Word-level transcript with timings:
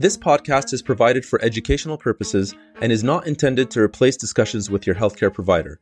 This 0.00 0.16
podcast 0.16 0.72
is 0.72 0.80
provided 0.80 1.26
for 1.26 1.44
educational 1.44 1.98
purposes 1.98 2.54
and 2.80 2.90
is 2.90 3.04
not 3.04 3.26
intended 3.26 3.70
to 3.70 3.82
replace 3.82 4.16
discussions 4.16 4.70
with 4.70 4.86
your 4.86 4.96
healthcare 4.96 5.30
provider. 5.30 5.78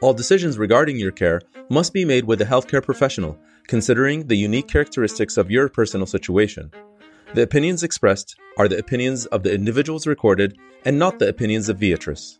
All 0.00 0.14
decisions 0.14 0.56
regarding 0.56 0.96
your 0.96 1.10
care 1.12 1.42
must 1.68 1.92
be 1.92 2.06
made 2.06 2.24
with 2.24 2.40
a 2.40 2.46
healthcare 2.46 2.82
professional, 2.82 3.36
considering 3.66 4.26
the 4.26 4.34
unique 4.34 4.66
characteristics 4.66 5.36
of 5.36 5.50
your 5.50 5.68
personal 5.68 6.06
situation. 6.06 6.70
The 7.34 7.42
opinions 7.42 7.82
expressed 7.82 8.34
are 8.56 8.66
the 8.66 8.78
opinions 8.78 9.26
of 9.26 9.42
the 9.42 9.52
individuals 9.52 10.06
recorded 10.06 10.56
and 10.86 10.98
not 10.98 11.18
the 11.18 11.28
opinions 11.28 11.68
of 11.68 11.76
Viatris. 11.76 12.38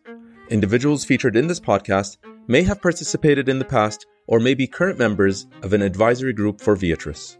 Individuals 0.48 1.04
featured 1.04 1.36
in 1.36 1.48
this 1.48 1.60
podcast 1.60 2.16
may 2.46 2.62
have 2.62 2.80
participated 2.80 3.46
in 3.46 3.58
the 3.58 3.66
past 3.66 4.06
or 4.26 4.40
may 4.40 4.54
be 4.54 4.66
current 4.66 4.98
members 4.98 5.46
of 5.62 5.74
an 5.74 5.82
advisory 5.82 6.32
group 6.32 6.62
for 6.62 6.74
Viatris. 6.74 7.36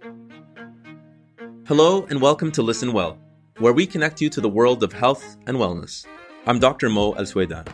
Hello 1.67 2.05
and 2.11 2.21
welcome 2.21 2.53
to 2.53 2.61
Listen 2.61 2.93
Well, 2.93 3.19
where 3.61 3.75
we 3.75 3.87
connect 3.87 4.23
you 4.23 4.31
to 4.31 4.41
the 4.41 4.49
world 4.49 4.83
of 4.83 4.91
health 4.91 5.37
and 5.47 5.59
wellness. 5.59 6.07
I'm 6.47 6.59
Dr. 6.59 6.89
Mo 6.89 7.15
Al 7.17 7.25
Swaidan. 7.25 7.67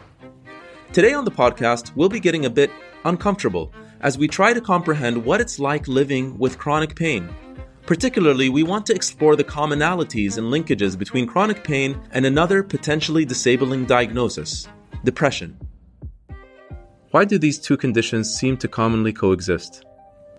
Today 0.93 1.13
on 1.15 1.25
the 1.25 1.31
podcast, 1.31 1.95
we'll 1.95 2.09
be 2.09 2.19
getting 2.19 2.45
a 2.45 2.51
bit 2.51 2.73
uncomfortable 3.05 3.73
as 4.01 4.19
we 4.19 4.27
try 4.27 4.53
to 4.53 4.61
comprehend 4.61 5.25
what 5.25 5.41
it's 5.41 5.61
like 5.61 5.87
living 5.87 6.37
with 6.39 6.59
chronic 6.59 6.97
pain. 6.97 7.29
Particularly, 7.87 8.49
we 8.49 8.65
want 8.65 8.85
to 8.87 8.95
explore 8.97 9.37
the 9.37 9.45
commonalities 9.45 10.39
and 10.39 10.53
linkages 10.53 10.99
between 10.99 11.25
chronic 11.25 11.63
pain 11.63 12.01
and 12.11 12.27
another 12.27 12.65
potentially 12.65 13.25
disabling 13.25 13.85
diagnosis 13.87 14.67
depression. 15.05 15.57
Why 17.13 17.25
do 17.25 17.39
these 17.39 17.61
two 17.61 17.77
conditions 17.77 18.35
seem 18.35 18.57
to 18.57 18.67
commonly 18.67 19.13
coexist? 19.13 19.85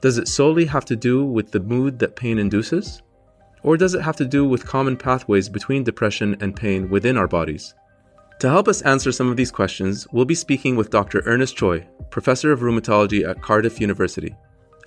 Does 0.01 0.17
it 0.17 0.27
solely 0.27 0.65
have 0.65 0.83
to 0.85 0.97
do 0.97 1.23
with 1.23 1.51
the 1.51 1.61
mood 1.61 1.99
that 1.99 2.17
pain 2.17 2.37
induces? 2.37 3.01
Or 3.63 3.77
does 3.77 3.93
it 3.93 4.01
have 4.01 4.15
to 4.17 4.25
do 4.25 4.47
with 4.47 4.65
common 4.65 4.97
pathways 4.97 5.49
between 5.49 5.83
depression 5.83 6.37
and 6.39 6.55
pain 6.55 6.89
within 6.89 7.17
our 7.17 7.27
bodies? 7.27 7.73
To 8.39 8.49
help 8.49 8.67
us 8.67 8.83
answer 8.83 9.11
some 9.11 9.29
of 9.29 9.37
these 9.37 9.49
questions, 9.49 10.07
we'll 10.11 10.25
be 10.25 10.35
speaking 10.35 10.75
with 10.75 10.91
Dr. 10.91 11.23
Ernest 11.25 11.57
Choy, 11.57 11.85
Professor 12.11 12.51
of 12.51 12.59
Rheumatology 12.59 13.27
at 13.27 13.41
Cardiff 13.41 13.81
University. 13.81 14.35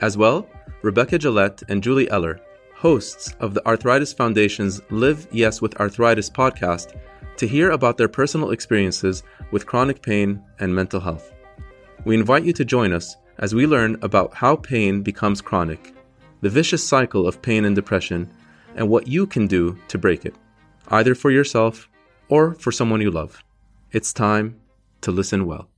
As 0.01 0.17
well, 0.17 0.49
Rebecca 0.83 1.19
Gillett 1.19 1.65
and 1.69 1.83
Julie 1.83 2.09
Eller, 2.11 2.41
hosts 2.75 3.35
of 3.41 3.53
the 3.53 3.67
Arthritis 3.67 4.13
Foundation's 4.13 4.81
Live 4.91 5.27
Yes 5.33 5.61
with 5.61 5.79
Arthritis 5.81 6.31
podcast, 6.31 6.97
to 7.37 7.49
hear 7.49 7.73
about 7.73 7.99
their 7.99 8.09
personal 8.09 8.53
experiences 8.53 9.23
with 9.51 9.67
chronic 9.67 10.01
pain 10.01 10.43
and 10.61 10.75
mental 10.75 11.01
health. 11.01 11.33
We 12.05 12.15
invite 12.15 12.45
you 12.45 12.53
to 12.53 12.65
join 12.65 12.93
us 12.93 13.17
as 13.39 13.55
we 13.55 13.67
learn 13.67 13.99
about 14.03 14.33
how 14.33 14.57
pain 14.57 15.03
becomes 15.03 15.41
chronic, 15.41 15.95
the 16.41 16.49
vicious 16.49 16.87
cycle 16.87 17.27
of 17.27 17.43
pain 17.43 17.65
and 17.65 17.75
depression, 17.75 18.31
and 18.75 18.89
what 18.89 19.07
you 19.07 19.27
can 19.27 19.47
do 19.47 19.77
to 19.89 19.99
break 19.99 20.25
it, 20.25 20.35
either 20.89 21.15
for 21.15 21.31
yourself 21.31 21.89
or 22.29 22.55
for 22.55 22.73
someone 22.73 23.01
you 23.01 23.11
love. 23.11 23.43
It's 23.93 24.13
time 24.13 24.61
to 25.03 25.11
listen 25.11 25.47
well. 25.47 25.69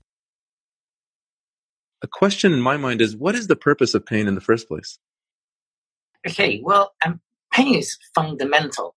A 2.03 2.09
question 2.09 2.53
in 2.53 2.61
my 2.61 2.77
mind 2.77 3.01
is 3.01 3.17
what 3.17 3.35
is 3.35 3.47
the 3.47 3.57
purpose 3.57 3.95
of 3.95 4.05
pain 4.05 4.27
in 4.27 4.35
the 4.35 4.41
first 4.41 4.69
place? 4.69 4.99
Okay, 6.27 6.61
well, 6.63 6.93
um, 7.05 7.21
pain 7.53 7.75
is 7.75 7.97
fundamental 8.15 8.95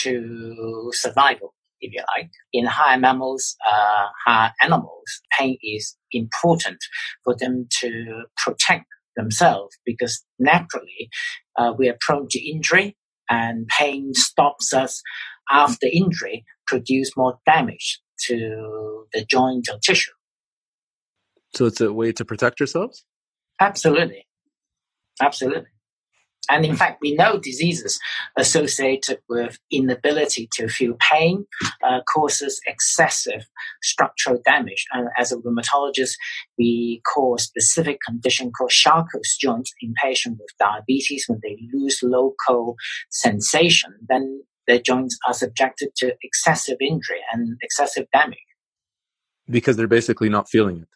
to 0.00 0.90
survival, 0.92 1.54
if 1.80 1.92
you 1.92 2.02
like. 2.16 2.30
In 2.52 2.66
higher 2.66 2.98
mammals, 2.98 3.56
uh, 3.70 4.06
higher 4.26 4.52
animals, 4.62 5.22
pain 5.38 5.58
is 5.62 5.96
important 6.12 6.78
for 7.24 7.36
them 7.36 7.68
to 7.80 8.24
protect 8.36 8.86
themselves 9.16 9.76
because 9.84 10.24
naturally 10.38 11.10
uh, 11.58 11.72
we 11.78 11.88
are 11.88 11.96
prone 12.00 12.28
to 12.28 12.38
injury 12.38 12.96
and 13.28 13.66
pain 13.68 14.14
stops 14.14 14.72
us 14.72 15.02
after 15.50 15.86
injury 15.92 16.44
produce 16.66 17.16
more 17.16 17.38
damage 17.46 18.00
to 18.26 19.04
the 19.12 19.24
joint 19.24 19.68
or 19.70 19.78
tissue. 19.78 20.10
So 21.54 21.66
it's 21.66 21.80
a 21.80 21.92
way 21.92 22.12
to 22.12 22.24
protect 22.24 22.60
yourselves? 22.60 23.04
Absolutely. 23.60 24.26
Absolutely. 25.20 25.70
And 26.48 26.64
in 26.64 26.76
fact, 26.76 26.98
we 27.00 27.14
know 27.14 27.38
diseases 27.38 27.98
associated 28.36 29.18
with 29.28 29.58
inability 29.70 30.48
to 30.54 30.68
feel 30.68 30.96
pain 31.10 31.46
uh, 31.82 32.00
causes 32.12 32.60
excessive 32.66 33.46
structural 33.82 34.40
damage. 34.44 34.86
And 34.92 35.08
as 35.18 35.32
a 35.32 35.36
rheumatologist, 35.36 36.14
we 36.58 37.02
call 37.12 37.36
a 37.36 37.40
specific 37.40 37.98
condition 38.06 38.52
called 38.52 38.70
Charcot's 38.70 39.36
joint 39.36 39.68
in 39.80 39.94
patients 40.02 40.38
with 40.40 40.50
diabetes 40.58 41.24
when 41.26 41.40
they 41.42 41.56
lose 41.72 42.00
local 42.02 42.76
sensation. 43.10 43.94
Then 44.08 44.42
their 44.66 44.80
joints 44.80 45.18
are 45.26 45.34
subjected 45.34 45.90
to 45.96 46.14
excessive 46.22 46.78
injury 46.80 47.20
and 47.32 47.56
excessive 47.62 48.06
damage. 48.12 48.38
Because 49.48 49.76
they're 49.76 49.86
basically 49.86 50.28
not 50.28 50.48
feeling 50.48 50.78
it. 50.78 50.88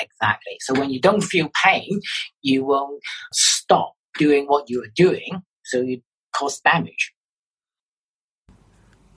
Exactly. 0.00 0.56
So 0.60 0.74
when 0.74 0.90
you 0.90 1.00
don't 1.00 1.20
feel 1.20 1.50
pain, 1.64 2.00
you 2.42 2.64
won't 2.64 3.00
stop 3.32 3.94
doing 4.18 4.46
what 4.46 4.68
you 4.68 4.82
are 4.82 4.92
doing, 4.94 5.42
so 5.64 5.80
you 5.80 6.02
cause 6.34 6.60
damage. 6.60 7.12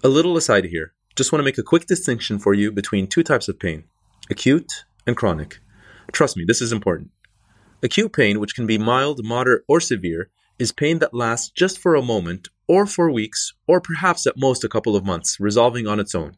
A 0.04 0.10
little 0.10 0.38
aside 0.38 0.66
here. 0.66 0.94
Just 1.16 1.32
want 1.32 1.42
to 1.42 1.46
make 1.46 1.58
a 1.58 1.64
quick 1.64 1.86
distinction 1.86 2.40
for 2.40 2.54
you 2.54 2.72
between 2.72 3.08
two 3.08 3.24
types 3.24 3.48
of 3.48 3.60
pain 3.60 3.86
acute 4.30 4.86
and 5.06 5.16
chronic. 5.16 5.60
Trust 6.12 6.38
me, 6.38 6.44
this 6.46 6.62
is 6.62 6.72
important. 6.72 7.12
Acute 7.82 8.14
pain, 8.14 8.40
which 8.40 8.56
can 8.56 8.66
be 8.66 8.78
mild, 8.78 9.24
moderate, 9.24 9.64
or 9.68 9.80
severe, 9.80 10.30
is 10.58 10.72
pain 10.72 11.00
that 11.00 11.14
lasts 11.14 11.50
just 11.50 11.78
for 11.80 11.96
a 11.96 12.02
moment, 12.02 12.48
or 12.68 12.86
for 12.86 13.12
weeks, 13.12 13.54
or 13.68 13.82
perhaps 13.82 14.26
at 14.26 14.38
most 14.38 14.64
a 14.64 14.70
couple 14.70 14.96
of 14.96 15.06
months, 15.06 15.38
resolving 15.40 15.88
on 15.88 16.00
its 16.00 16.16
own. 16.16 16.38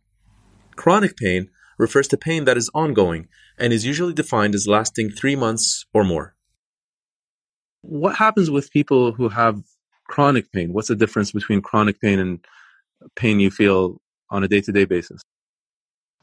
Chronic 0.75 1.15
pain 1.15 1.49
refers 1.77 2.07
to 2.09 2.17
pain 2.17 2.45
that 2.45 2.57
is 2.57 2.69
ongoing 2.73 3.27
and 3.57 3.71
is 3.71 3.85
usually 3.85 4.13
defined 4.13 4.55
as 4.55 4.67
lasting 4.67 5.09
three 5.09 5.35
months 5.35 5.85
or 5.93 6.03
more. 6.03 6.34
What 7.87 8.15
happens 8.15 8.49
with 8.49 8.71
people 8.71 9.11
who 9.11 9.29
have 9.29 9.61
chronic 10.07 10.51
pain? 10.51 10.73
What's 10.73 10.87
the 10.87 10.95
difference 10.95 11.31
between 11.31 11.61
chronic 11.61 11.99
pain 12.01 12.19
and 12.19 12.45
pain 13.15 13.39
you 13.39 13.51
feel 13.51 14.01
on 14.29 14.43
a 14.43 14.47
day 14.47 14.61
to 14.61 14.71
day 14.71 14.85
basis? 14.85 15.21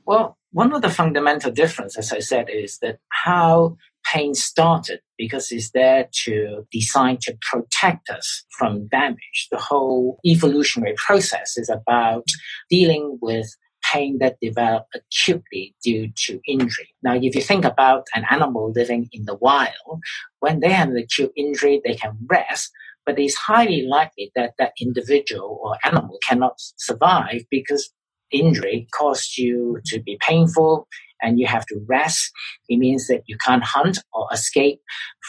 Well, 0.04 0.36
one 0.50 0.74
of 0.74 0.82
the 0.82 0.90
fundamental 0.90 1.50
differences, 1.50 2.06
as 2.06 2.12
I 2.12 2.18
said, 2.18 2.48
is 2.50 2.78
that 2.78 2.98
how 3.10 3.76
pain 4.04 4.34
started 4.34 5.00
because 5.16 5.52
it's 5.52 5.70
there 5.70 6.08
to 6.24 6.66
design 6.72 7.18
to 7.22 7.36
protect 7.50 8.10
us 8.10 8.44
from 8.58 8.88
damage. 8.88 9.48
The 9.50 9.58
whole 9.58 10.18
evolutionary 10.26 10.94
process 10.96 11.56
is 11.56 11.70
about 11.70 12.24
dealing 12.68 13.18
with 13.22 13.54
pain 13.92 14.18
that 14.18 14.36
develop 14.40 14.86
acutely 14.94 15.74
due 15.84 16.10
to 16.24 16.40
injury. 16.46 16.94
Now, 17.02 17.14
if 17.14 17.34
you 17.34 17.42
think 17.42 17.64
about 17.64 18.06
an 18.14 18.24
animal 18.30 18.72
living 18.74 19.08
in 19.12 19.24
the 19.24 19.36
wild, 19.36 20.00
when 20.40 20.60
they 20.60 20.70
have 20.70 20.88
an 20.88 20.96
acute 20.96 21.32
injury, 21.36 21.80
they 21.84 21.94
can 21.94 22.16
rest, 22.28 22.70
but 23.04 23.18
it's 23.18 23.34
highly 23.34 23.86
likely 23.86 24.32
that 24.36 24.52
that 24.58 24.72
individual 24.80 25.60
or 25.62 25.76
animal 25.84 26.18
cannot 26.26 26.54
survive 26.76 27.42
because 27.50 27.90
injury 28.30 28.88
caused 28.96 29.36
you 29.36 29.78
to 29.84 30.00
be 30.00 30.18
painful 30.26 30.88
and 31.20 31.38
you 31.38 31.46
have 31.46 31.66
to 31.66 31.80
rest. 31.86 32.30
It 32.68 32.78
means 32.78 33.06
that 33.06 33.22
you 33.26 33.36
can't 33.44 33.62
hunt 33.62 33.98
or 34.12 34.26
escape 34.32 34.80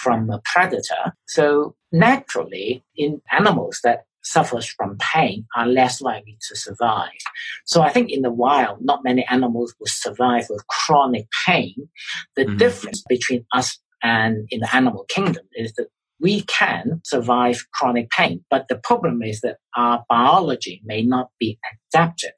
from 0.01 0.29
a 0.29 0.41
predator. 0.51 1.13
So 1.27 1.75
naturally, 1.91 2.83
in 2.95 3.21
animals 3.31 3.79
that 3.83 4.05
suffers 4.23 4.65
from 4.65 4.97
pain 4.97 5.45
are 5.55 5.67
less 5.67 6.01
likely 6.01 6.37
to 6.49 6.55
survive. 6.55 7.09
So 7.65 7.81
I 7.81 7.89
think 7.89 8.09
in 8.09 8.21
the 8.21 8.31
wild, 8.31 8.79
not 8.81 9.03
many 9.03 9.25
animals 9.29 9.75
will 9.79 9.87
survive 9.87 10.45
with 10.49 10.65
chronic 10.67 11.27
pain. 11.45 11.75
The 12.35 12.45
mm-hmm. 12.45 12.57
difference 12.57 13.03
between 13.07 13.45
us 13.53 13.79
and 14.01 14.47
in 14.49 14.59
the 14.59 14.75
animal 14.75 15.05
kingdom 15.09 15.45
is 15.53 15.73
that 15.73 15.87
we 16.19 16.41
can 16.43 17.01
survive 17.03 17.65
chronic 17.73 18.09
pain, 18.09 18.43
but 18.49 18.67
the 18.69 18.77
problem 18.77 19.21
is 19.21 19.41
that 19.41 19.57
our 19.75 20.03
biology 20.07 20.81
may 20.85 21.01
not 21.01 21.29
be 21.39 21.59
adapted 21.91 22.33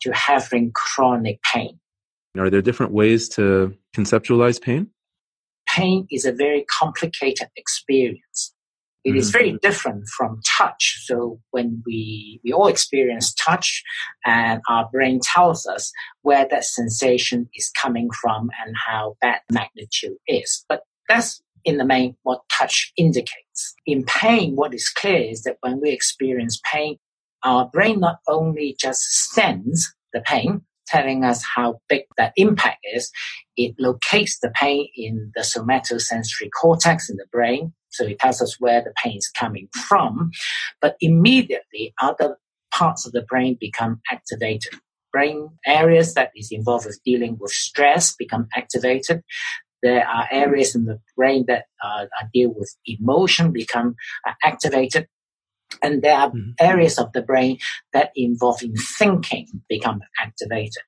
to 0.00 0.12
having 0.12 0.72
chronic 0.74 1.38
pain. 1.52 1.78
Are 2.38 2.50
there 2.50 2.62
different 2.62 2.92
ways 2.92 3.28
to 3.30 3.74
conceptualize 3.94 4.60
pain? 4.60 4.88
Pain 5.68 6.06
is 6.10 6.24
a 6.24 6.32
very 6.32 6.64
complicated 6.78 7.48
experience. 7.56 8.54
It 9.06 9.10
mm-hmm. 9.10 9.18
is 9.18 9.30
very 9.30 9.52
different 9.62 10.08
from 10.08 10.40
touch. 10.58 11.04
So 11.04 11.38
when 11.52 11.80
we, 11.86 12.40
we 12.42 12.52
all 12.52 12.66
experience 12.66 13.32
touch 13.34 13.84
and 14.24 14.60
our 14.68 14.88
brain 14.90 15.20
tells 15.22 15.64
us 15.64 15.92
where 16.22 16.44
that 16.50 16.64
sensation 16.64 17.48
is 17.54 17.70
coming 17.80 18.08
from 18.20 18.50
and 18.66 18.74
how 18.84 19.14
bad 19.20 19.42
magnitude 19.48 20.16
is. 20.26 20.64
But 20.68 20.80
that's 21.08 21.40
in 21.64 21.76
the 21.76 21.84
main 21.84 22.16
what 22.24 22.40
touch 22.52 22.92
indicates. 22.96 23.76
In 23.86 24.02
pain, 24.04 24.56
what 24.56 24.74
is 24.74 24.88
clear 24.88 25.22
is 25.22 25.44
that 25.44 25.58
when 25.60 25.80
we 25.80 25.90
experience 25.90 26.60
pain, 26.72 26.96
our 27.44 27.70
brain 27.72 28.00
not 28.00 28.18
only 28.26 28.74
just 28.80 29.02
sends 29.30 29.94
the 30.12 30.20
pain, 30.20 30.62
telling 30.88 31.24
us 31.24 31.44
how 31.54 31.80
big 31.88 32.02
that 32.16 32.32
impact 32.36 32.78
is, 32.92 33.10
it 33.56 33.74
locates 33.78 34.40
the 34.40 34.50
pain 34.50 34.88
in 34.96 35.30
the 35.36 35.42
somatosensory 35.42 36.48
cortex 36.60 37.08
in 37.08 37.16
the 37.16 37.26
brain. 37.30 37.72
So 37.96 38.06
it 38.06 38.18
tells 38.18 38.42
us 38.42 38.60
where 38.60 38.82
the 38.82 38.92
pain 39.02 39.16
is 39.16 39.30
coming 39.36 39.68
from. 39.88 40.30
But 40.80 40.96
immediately 41.00 41.94
other 42.00 42.36
parts 42.72 43.06
of 43.06 43.12
the 43.12 43.22
brain 43.22 43.56
become 43.58 44.00
activated. 44.10 44.74
Brain 45.12 45.48
areas 45.66 46.14
that 46.14 46.30
is 46.36 46.48
involved 46.52 46.86
with 46.86 47.00
dealing 47.04 47.38
with 47.40 47.52
stress 47.52 48.14
become 48.14 48.48
activated. 48.54 49.22
There 49.82 50.06
are 50.06 50.26
areas 50.30 50.74
in 50.74 50.84
the 50.84 51.00
brain 51.16 51.44
that 51.48 51.64
uh, 51.82 52.06
deal 52.34 52.52
with 52.54 52.74
emotion 52.86 53.52
become 53.52 53.94
uh, 54.26 54.32
activated. 54.44 55.06
And 55.82 56.02
there 56.02 56.16
are 56.16 56.30
mm-hmm. 56.30 56.50
areas 56.60 56.98
of 56.98 57.12
the 57.12 57.22
brain 57.22 57.58
that 57.92 58.10
involve 58.14 58.62
in 58.62 58.74
thinking 58.76 59.46
become 59.68 60.00
activated. 60.20 60.82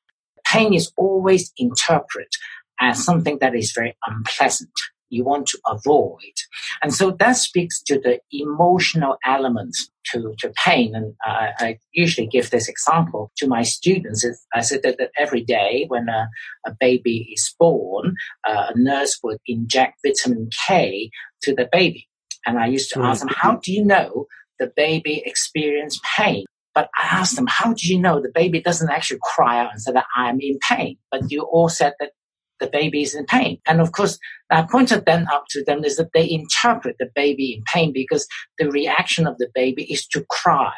Pain 0.47 0.75
is 0.75 0.93
always 0.97 1.53
interpreted 1.57 2.33
as 2.81 3.03
something 3.03 3.39
that 3.41 3.55
is 3.55 3.73
very 3.73 3.97
unpleasant 4.07 4.71
you 5.11 5.25
want 5.25 5.47
to 5.49 5.59
avoid. 5.67 6.35
And 6.83 6.95
so 6.95 7.11
that 7.19 7.37
speaks 7.37 7.83
to 7.83 7.99
the 7.99 8.21
emotional 8.31 9.17
elements 9.25 9.91
to, 10.13 10.35
to 10.39 10.53
pain. 10.65 10.95
And 10.95 11.15
I, 11.25 11.51
I 11.59 11.79
usually 11.93 12.27
give 12.27 12.51
this 12.51 12.69
example 12.69 13.31
to 13.39 13.47
my 13.47 13.63
students. 13.63 14.27
I 14.55 14.61
said 14.61 14.83
that, 14.83 14.99
that 14.99 15.11
every 15.19 15.45
day 15.45 15.85
when 15.89 16.09
a, 16.09 16.29
a 16.67 16.75
baby 16.79 17.31
is 17.33 17.55
born, 17.59 18.15
uh, 18.49 18.73
a 18.75 18.79
nurse 18.79 19.19
would 19.23 19.39
inject 19.47 20.01
vitamin 20.05 20.51
K 20.67 21.11
to 21.43 21.55
the 21.55 21.69
baby. 21.71 22.09
And 22.47 22.59
I 22.59 22.67
used 22.67 22.93
to 22.93 23.03
ask 23.03 23.21
them, 23.21 23.35
how 23.35 23.57
do 23.57 23.73
you 23.73 23.85
know 23.85 24.27
the 24.59 24.73
baby 24.75 25.23
experienced 25.25 26.01
pain? 26.17 26.45
But 26.75 26.89
I 26.97 27.07
asked 27.11 27.35
them, 27.35 27.49
how 27.49 27.73
do 27.73 27.93
you 27.93 27.99
know 27.99 28.21
the 28.21 28.31
baby 28.33 28.61
doesn't 28.61 28.91
actually 28.91 29.19
cry 29.23 29.59
out 29.59 29.73
and 29.73 29.83
say 29.83 29.93
that 29.93 30.07
I'm 30.17 30.41
in 30.41 30.59
pain? 30.69 30.97
But 31.11 31.31
you 31.31 31.43
all 31.43 31.69
said 31.69 31.95
that 31.99 32.13
the 32.61 32.69
baby 32.69 33.03
is 33.03 33.15
in 33.15 33.27
pain. 33.27 33.59
And 33.67 33.81
of 33.81 33.93
course, 33.93 34.19
I 34.51 34.63
pointed 34.63 35.05
then 35.05 35.27
up 35.33 35.45
to 35.51 35.65
them 35.65 35.85
is 35.85 35.97
that 35.97 36.13
they 36.15 36.29
interpret 36.31 36.97
the 36.99 37.11
baby 37.15 37.55
in 37.55 37.63
pain 37.73 37.93
because 37.93 38.27
the 38.59 38.71
reaction 38.71 39.27
of 39.27 39.39
the 39.39 39.49
baby 39.55 39.85
is 39.93 40.07
to 40.09 40.25
cry. 40.31 40.73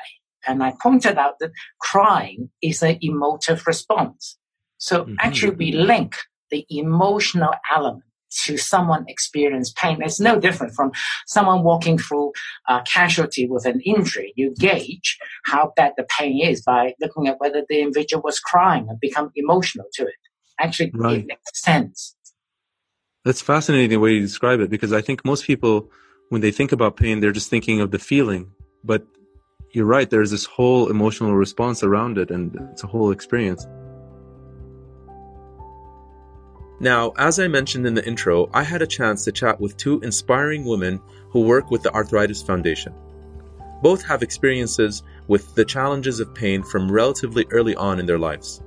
And 0.47 0.63
I 0.63 0.75
pointed 0.83 1.19
out 1.19 1.39
that 1.41 1.53
crying 1.81 2.51
is 2.63 2.83
an 2.83 2.99
emotive 3.01 3.67
response. 3.67 4.39
So 4.79 5.05
mm-hmm. 5.05 5.15
actually 5.21 5.57
we 5.57 5.73
link 5.73 6.17
the 6.51 6.67
emotional 6.71 7.53
element 7.75 8.05
to 8.45 8.57
someone 8.57 9.05
experience 9.09 9.73
pain. 9.73 10.01
It's 10.03 10.21
no 10.21 10.39
different 10.39 10.75
from 10.75 10.93
someone 11.27 11.65
walking 11.65 11.99
through 11.99 12.33
a 12.69 12.81
casualty 12.83 13.49
with 13.49 13.67
an 13.67 13.81
injury. 13.81 14.33
You 14.37 14.55
gauge 14.57 15.19
how 15.47 15.73
bad 15.77 15.93
the 15.97 16.07
pain 16.19 16.41
is 16.41 16.63
by 16.63 16.95
looking 17.01 17.27
at 17.27 17.41
whether 17.41 17.65
the 17.69 17.81
individual 17.81 18.23
was 18.23 18.39
crying 18.39 18.87
and 18.89 19.01
become 19.01 19.33
emotional 19.35 19.87
to 19.95 20.05
it 20.05 20.15
actually 20.61 20.93
right. 20.95 21.27
makes 21.27 21.63
sense. 21.63 22.17
That's 23.25 23.43
fascinating 23.43 23.91
the 23.91 23.99
way 23.99 24.13
you 24.13 24.21
describe 24.21 24.61
it 24.61 24.71
because 24.71 24.93
I 24.93 25.03
think 25.03 25.25
most 25.25 25.45
people, 25.45 25.91
when 26.31 26.41
they 26.41 26.51
think 26.51 26.73
about 26.73 26.97
pain, 26.97 27.21
they're 27.21 27.33
just 27.33 27.51
thinking 27.51 27.81
of 27.81 27.91
the 27.91 27.99
feeling. 27.99 28.51
But 28.83 29.07
you're 29.73 29.87
right, 29.87 30.09
there's 30.09 30.31
this 30.31 30.47
whole 30.47 30.91
emotional 30.91 31.35
response 31.35 31.83
around 31.83 32.19
it 32.19 32.31
and 32.31 32.57
it's 32.73 32.83
a 32.83 32.87
whole 32.87 33.11
experience. 33.11 33.67
Now, 36.83 37.13
as 37.19 37.39
I 37.39 37.47
mentioned 37.47 37.87
in 37.87 37.93
the 37.93 38.07
intro, 38.07 38.49
I 38.55 38.63
had 38.63 38.81
a 38.81 38.87
chance 38.87 39.25
to 39.25 39.33
chat 39.33 39.61
with 39.61 39.77
two 39.77 40.01
inspiring 40.01 40.65
women 40.65 40.99
who 41.29 41.43
work 41.43 41.71
with 41.71 41.83
the 41.83 41.93
Arthritis 41.93 42.43
Foundation. 42.43 42.95
Both 43.83 44.03
have 44.07 44.23
experiences 44.23 45.03
with 45.29 45.55
the 45.55 45.65
challenges 45.65 46.21
of 46.21 46.35
pain 46.35 46.63
from 46.63 46.91
relatively 46.91 47.47
early 47.51 47.77
on 47.77 48.01
in 48.01 48.07
their 48.07 48.19
lives. 48.19 48.63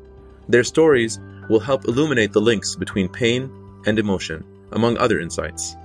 Their 0.47 0.63
stories 0.63 1.19
will 1.49 1.59
help 1.59 1.85
illuminate 1.85 2.33
the 2.33 2.41
links 2.41 2.75
between 2.75 3.09
pain 3.09 3.51
and 3.85 3.99
emotion, 3.99 4.43
among 4.71 4.97
other 4.97 5.19
insights. 5.19 5.75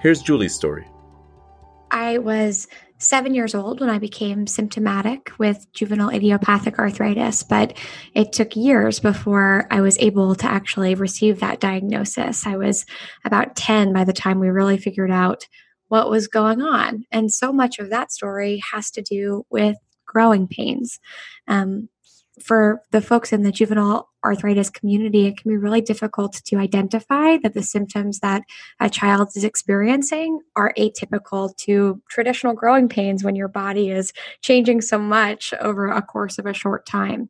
Here's 0.00 0.22
Julie's 0.22 0.54
story. 0.54 0.86
I 1.90 2.18
was 2.18 2.68
seven 2.98 3.34
years 3.34 3.54
old 3.54 3.80
when 3.80 3.90
I 3.90 3.98
became 3.98 4.46
symptomatic 4.46 5.32
with 5.38 5.66
juvenile 5.72 6.10
idiopathic 6.10 6.78
arthritis, 6.78 7.42
but 7.42 7.76
it 8.14 8.32
took 8.32 8.56
years 8.56 9.00
before 9.00 9.66
I 9.70 9.80
was 9.80 9.98
able 9.98 10.34
to 10.36 10.46
actually 10.46 10.94
receive 10.94 11.40
that 11.40 11.60
diagnosis. 11.60 12.46
I 12.46 12.56
was 12.56 12.86
about 13.24 13.56
10 13.56 13.92
by 13.92 14.04
the 14.04 14.12
time 14.12 14.38
we 14.38 14.48
really 14.48 14.78
figured 14.78 15.10
out 15.10 15.46
what 15.88 16.08
was 16.08 16.28
going 16.28 16.62
on. 16.62 17.04
And 17.10 17.30
so 17.30 17.52
much 17.52 17.78
of 17.78 17.90
that 17.90 18.12
story 18.12 18.62
has 18.72 18.90
to 18.92 19.02
do 19.02 19.44
with 19.50 19.76
growing 20.06 20.46
pains. 20.46 20.98
Um, 21.48 21.88
for 22.42 22.82
the 22.90 23.00
folks 23.00 23.32
in 23.32 23.42
the 23.42 23.52
juvenile 23.52 24.08
arthritis 24.24 24.70
community, 24.70 25.26
it 25.26 25.36
can 25.36 25.50
be 25.50 25.56
really 25.56 25.80
difficult 25.80 26.34
to 26.44 26.56
identify 26.56 27.38
that 27.38 27.54
the 27.54 27.62
symptoms 27.62 28.20
that 28.20 28.42
a 28.80 28.90
child 28.90 29.28
is 29.34 29.44
experiencing 29.44 30.40
are 30.56 30.74
atypical 30.78 31.56
to 31.58 32.00
traditional 32.08 32.54
growing 32.54 32.88
pains 32.88 33.24
when 33.24 33.36
your 33.36 33.48
body 33.48 33.90
is 33.90 34.12
changing 34.40 34.80
so 34.80 34.98
much 34.98 35.52
over 35.60 35.88
a 35.88 36.02
course 36.02 36.38
of 36.38 36.46
a 36.46 36.54
short 36.54 36.86
time. 36.86 37.28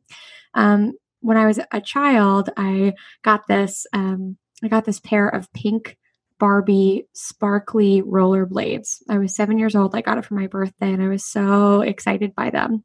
Um, 0.53 0.93
when 1.21 1.37
I 1.37 1.45
was 1.45 1.59
a 1.71 1.81
child, 1.81 2.49
I 2.57 2.93
got 3.23 3.47
this. 3.47 3.87
Um, 3.93 4.37
I 4.63 4.67
got 4.67 4.85
this 4.85 4.99
pair 4.99 5.27
of 5.27 5.51
pink 5.53 5.97
Barbie 6.39 7.07
sparkly 7.13 8.01
rollerblades. 8.01 9.01
I 9.09 9.17
was 9.17 9.35
seven 9.35 9.57
years 9.57 9.75
old. 9.75 9.95
I 9.95 10.01
got 10.01 10.17
it 10.17 10.25
for 10.25 10.33
my 10.33 10.47
birthday, 10.47 10.91
and 10.91 11.01
I 11.01 11.07
was 11.07 11.23
so 11.23 11.81
excited 11.81 12.35
by 12.35 12.49
them. 12.49 12.83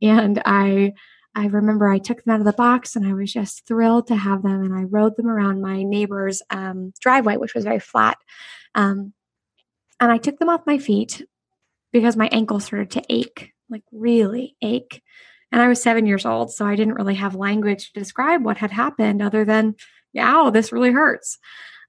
And 0.00 0.40
I 0.44 0.94
I 1.34 1.46
remember 1.46 1.88
I 1.88 1.98
took 1.98 2.22
them 2.22 2.34
out 2.34 2.40
of 2.40 2.46
the 2.46 2.52
box 2.52 2.94
and 2.94 3.06
I 3.06 3.12
was 3.12 3.32
just 3.32 3.66
thrilled 3.66 4.06
to 4.08 4.16
have 4.16 4.42
them. 4.42 4.62
And 4.62 4.74
I 4.74 4.82
rode 4.82 5.16
them 5.16 5.26
around 5.26 5.60
my 5.60 5.82
neighbor's 5.82 6.42
um, 6.50 6.92
driveway, 7.00 7.36
which 7.36 7.54
was 7.54 7.64
very 7.64 7.80
flat. 7.80 8.18
Um, 8.74 9.12
and 10.00 10.12
I 10.12 10.18
took 10.18 10.38
them 10.38 10.48
off 10.48 10.66
my 10.66 10.78
feet 10.78 11.24
because 11.92 12.16
my 12.16 12.28
ankle 12.30 12.60
started 12.60 12.90
to 12.92 13.02
ache, 13.08 13.52
like 13.68 13.82
really 13.92 14.56
ache. 14.62 15.02
And 15.52 15.62
I 15.62 15.68
was 15.68 15.82
seven 15.82 16.06
years 16.06 16.26
old, 16.26 16.52
so 16.52 16.66
I 16.66 16.74
didn't 16.74 16.94
really 16.94 17.14
have 17.14 17.36
language 17.36 17.92
to 17.92 18.00
describe 18.00 18.44
what 18.44 18.56
had 18.56 18.72
happened 18.72 19.22
other 19.22 19.44
than, 19.44 19.76
ow, 20.18 20.50
this 20.50 20.72
really 20.72 20.90
hurts. 20.90 21.38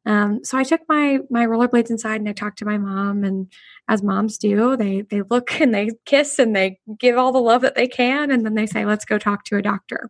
Um, 0.05 0.43
so 0.43 0.57
I 0.57 0.63
took 0.63 0.81
my 0.87 1.19
my 1.29 1.45
rollerblades 1.45 1.89
inside 1.89 2.21
and 2.21 2.29
I 2.29 2.33
talked 2.33 2.59
to 2.59 2.65
my 2.65 2.77
mom, 2.77 3.23
and 3.23 3.51
as 3.87 4.03
moms 4.03 4.37
do, 4.37 4.77
they 4.77 5.01
they 5.01 5.21
look 5.23 5.51
and 5.61 5.73
they 5.73 5.89
kiss 6.05 6.39
and 6.39 6.55
they 6.55 6.79
give 6.99 7.17
all 7.17 7.31
the 7.31 7.39
love 7.39 7.61
that 7.61 7.75
they 7.75 7.87
can, 7.87 8.31
and 8.31 8.45
then 8.45 8.55
they 8.55 8.65
say, 8.67 8.85
"Let's 8.85 9.05
go 9.05 9.17
talk 9.17 9.43
to 9.45 9.57
a 9.57 9.61
doctor." 9.61 10.09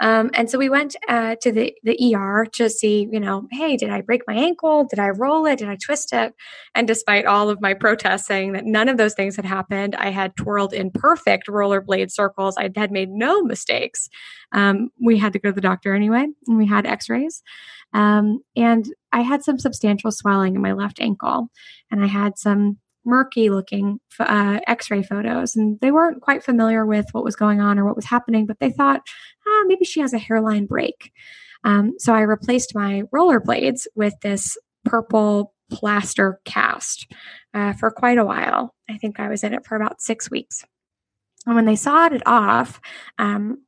Um, 0.00 0.30
and 0.34 0.50
so 0.50 0.58
we 0.58 0.68
went 0.68 0.96
uh, 1.08 1.36
to 1.40 1.52
the, 1.52 1.74
the 1.84 2.14
ER 2.14 2.46
to 2.54 2.68
see, 2.68 3.08
you 3.10 3.20
know, 3.20 3.46
hey, 3.52 3.76
did 3.76 3.90
I 3.90 4.00
break 4.00 4.22
my 4.26 4.34
ankle? 4.34 4.84
Did 4.84 4.98
I 4.98 5.10
roll 5.10 5.46
it? 5.46 5.58
Did 5.60 5.68
I 5.68 5.76
twist 5.76 6.12
it? 6.12 6.34
And 6.74 6.88
despite 6.88 7.26
all 7.26 7.48
of 7.48 7.60
my 7.60 7.74
protests 7.74 8.26
saying 8.26 8.52
that 8.52 8.64
none 8.64 8.88
of 8.88 8.96
those 8.96 9.14
things 9.14 9.36
had 9.36 9.44
happened, 9.44 9.94
I 9.94 10.10
had 10.10 10.36
twirled 10.36 10.72
in 10.72 10.90
perfect 10.90 11.46
rollerblade 11.46 12.10
circles. 12.10 12.56
I 12.56 12.70
had 12.74 12.90
made 12.90 13.10
no 13.10 13.42
mistakes. 13.42 14.08
Um, 14.52 14.90
we 15.00 15.18
had 15.18 15.32
to 15.34 15.38
go 15.38 15.50
to 15.50 15.54
the 15.54 15.60
doctor 15.60 15.94
anyway, 15.94 16.26
and 16.46 16.58
we 16.58 16.66
had 16.66 16.86
x 16.86 17.08
rays. 17.08 17.42
Um, 17.92 18.40
and 18.56 18.92
I 19.12 19.20
had 19.20 19.44
some 19.44 19.58
substantial 19.58 20.10
swelling 20.10 20.56
in 20.56 20.62
my 20.62 20.72
left 20.72 21.00
ankle, 21.00 21.50
and 21.92 22.02
I 22.02 22.08
had 22.08 22.36
some 22.36 22.78
murky 23.04 23.50
looking 23.50 24.00
uh, 24.18 24.60
x-ray 24.66 25.02
photos 25.02 25.56
and 25.56 25.78
they 25.80 25.90
weren't 25.90 26.22
quite 26.22 26.42
familiar 26.42 26.86
with 26.86 27.06
what 27.12 27.24
was 27.24 27.36
going 27.36 27.60
on 27.60 27.78
or 27.78 27.84
what 27.84 27.96
was 27.96 28.04
happening 28.04 28.46
but 28.46 28.58
they 28.60 28.70
thought 28.70 29.02
ah, 29.46 29.64
maybe 29.66 29.84
she 29.84 30.00
has 30.00 30.12
a 30.12 30.18
hairline 30.18 30.66
break. 30.66 31.12
Um, 31.64 31.94
so 31.98 32.12
i 32.12 32.20
replaced 32.20 32.74
my 32.74 33.02
rollerblades 33.14 33.86
with 33.94 34.14
this 34.22 34.56
purple 34.84 35.54
plaster 35.70 36.40
cast 36.44 37.10
uh, 37.54 37.72
for 37.72 37.90
quite 37.90 38.18
a 38.18 38.24
while. 38.24 38.74
I 38.88 38.98
think 38.98 39.18
i 39.18 39.28
was 39.28 39.44
in 39.44 39.54
it 39.54 39.64
for 39.66 39.76
about 39.76 40.00
six 40.00 40.30
weeks. 40.30 40.64
And 41.46 41.54
when 41.54 41.66
they 41.66 41.76
sawed 41.76 42.12
it 42.12 42.22
off 42.26 42.80
um, 43.18 43.62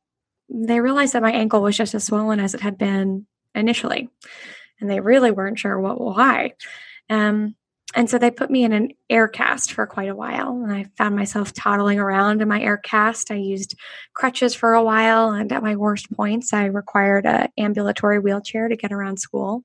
they 0.49 0.79
realized 0.79 1.13
that 1.13 1.21
my 1.21 1.31
ankle 1.31 1.61
was 1.61 1.75
just 1.75 1.93
as 1.93 2.05
swollen 2.05 2.39
as 2.39 2.53
it 2.53 2.61
had 2.61 2.77
been 2.77 3.25
initially 3.53 4.09
and 4.79 4.89
they 4.89 4.99
really 4.99 5.31
weren't 5.31 5.59
sure 5.59 5.79
what 5.79 5.99
why. 5.99 6.53
Um, 7.09 7.55
and 7.95 8.09
so 8.09 8.17
they 8.17 8.31
put 8.31 8.51
me 8.51 8.63
in 8.63 8.73
an 8.73 8.89
air 9.09 9.27
cast 9.27 9.71
for 9.71 9.87
quite 9.87 10.09
a 10.09 10.15
while. 10.15 10.61
And 10.61 10.71
I 10.71 10.85
found 10.97 11.15
myself 11.15 11.53
toddling 11.53 11.99
around 11.99 12.41
in 12.41 12.47
my 12.47 12.61
air 12.61 12.77
cast. 12.77 13.31
I 13.31 13.35
used 13.35 13.75
crutches 14.13 14.53
for 14.53 14.73
a 14.73 14.83
while. 14.83 15.31
And 15.31 15.51
at 15.51 15.63
my 15.63 15.75
worst 15.77 16.11
points, 16.11 16.53
I 16.53 16.65
required 16.65 17.25
an 17.25 17.47
ambulatory 17.57 18.19
wheelchair 18.19 18.67
to 18.67 18.75
get 18.75 18.91
around 18.91 19.19
school. 19.19 19.63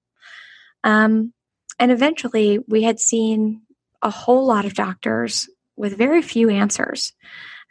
Um, 0.84 1.32
and 1.78 1.90
eventually, 1.90 2.60
we 2.68 2.82
had 2.82 3.00
seen 3.00 3.62
a 4.02 4.10
whole 4.10 4.46
lot 4.46 4.64
of 4.64 4.74
doctors 4.74 5.48
with 5.76 5.98
very 5.98 6.22
few 6.22 6.48
answers. 6.48 7.12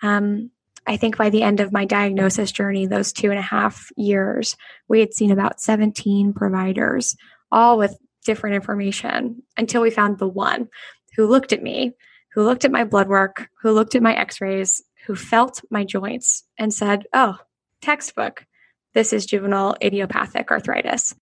Um, 0.04 0.52
I 0.86 0.98
think 0.98 1.18
by 1.18 1.30
the 1.30 1.44
end 1.44 1.60
of 1.60 1.72
my 1.72 1.86
diagnosis 1.86 2.52
journey, 2.52 2.88
those 2.88 3.14
two 3.14 3.30
and 3.30 3.40
a 3.40 3.44
half 3.44 3.90
years, 3.96 4.58
we 4.88 5.00
had 5.00 5.14
seen 5.14 5.32
about 5.32 5.62
17 5.62 6.34
providers, 6.34 7.16
all 7.52 7.78
with 7.78 7.96
different 8.26 8.56
information 8.56 9.44
until 9.58 9.82
we 9.82 9.90
found 9.90 10.18
the 10.18 10.28
one 10.28 10.70
who 11.16 11.26
looked 11.26 11.54
at 11.54 11.64
me, 11.64 11.94
who 12.34 12.44
looked 12.44 12.66
at 12.66 12.72
my 12.72 12.84
blood 12.84 13.08
work, 13.08 13.50
who 13.62 13.72
looked 13.72 13.96
at 13.96 14.02
my 14.02 14.14
x 14.16 14.42
rays, 14.42 14.82
who 15.06 15.16
felt 15.16 15.62
my 15.70 15.84
joints 15.84 16.44
and 16.58 16.74
said, 16.74 17.06
Oh, 17.14 17.38
textbook, 17.82 18.46
this 18.94 19.14
is 19.14 19.26
juvenile 19.26 19.76
idiopathic 19.82 20.52
arthritis. 20.52 21.16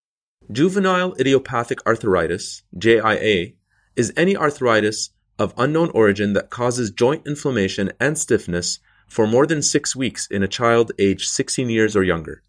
Juvenile 0.51 1.15
idiopathic 1.19 1.85
arthritis, 1.85 2.63
JIA, 2.77 3.53
is 3.95 4.13
any 4.17 4.35
arthritis 4.35 5.11
of 5.37 5.53
unknown 5.57 5.89
origin 5.91 6.33
that 6.33 6.49
causes 6.49 6.91
joint 6.91 7.25
inflammation 7.25 7.91
and 7.99 8.17
stiffness 8.17 8.79
for 9.07 9.25
more 9.25 9.45
than 9.45 9.61
six 9.61 9.95
weeks 9.95 10.27
in 10.27 10.43
a 10.43 10.47
child 10.47 10.91
aged 10.99 11.29
16 11.29 11.69
years 11.69 11.95
or 11.95 12.03
younger. 12.03 12.43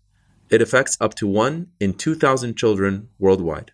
It 0.50 0.60
affects 0.60 0.96
up 1.00 1.14
to 1.16 1.26
one 1.26 1.68
in 1.78 1.94
2,000 1.94 2.56
children 2.56 3.08
worldwide. 3.18 3.72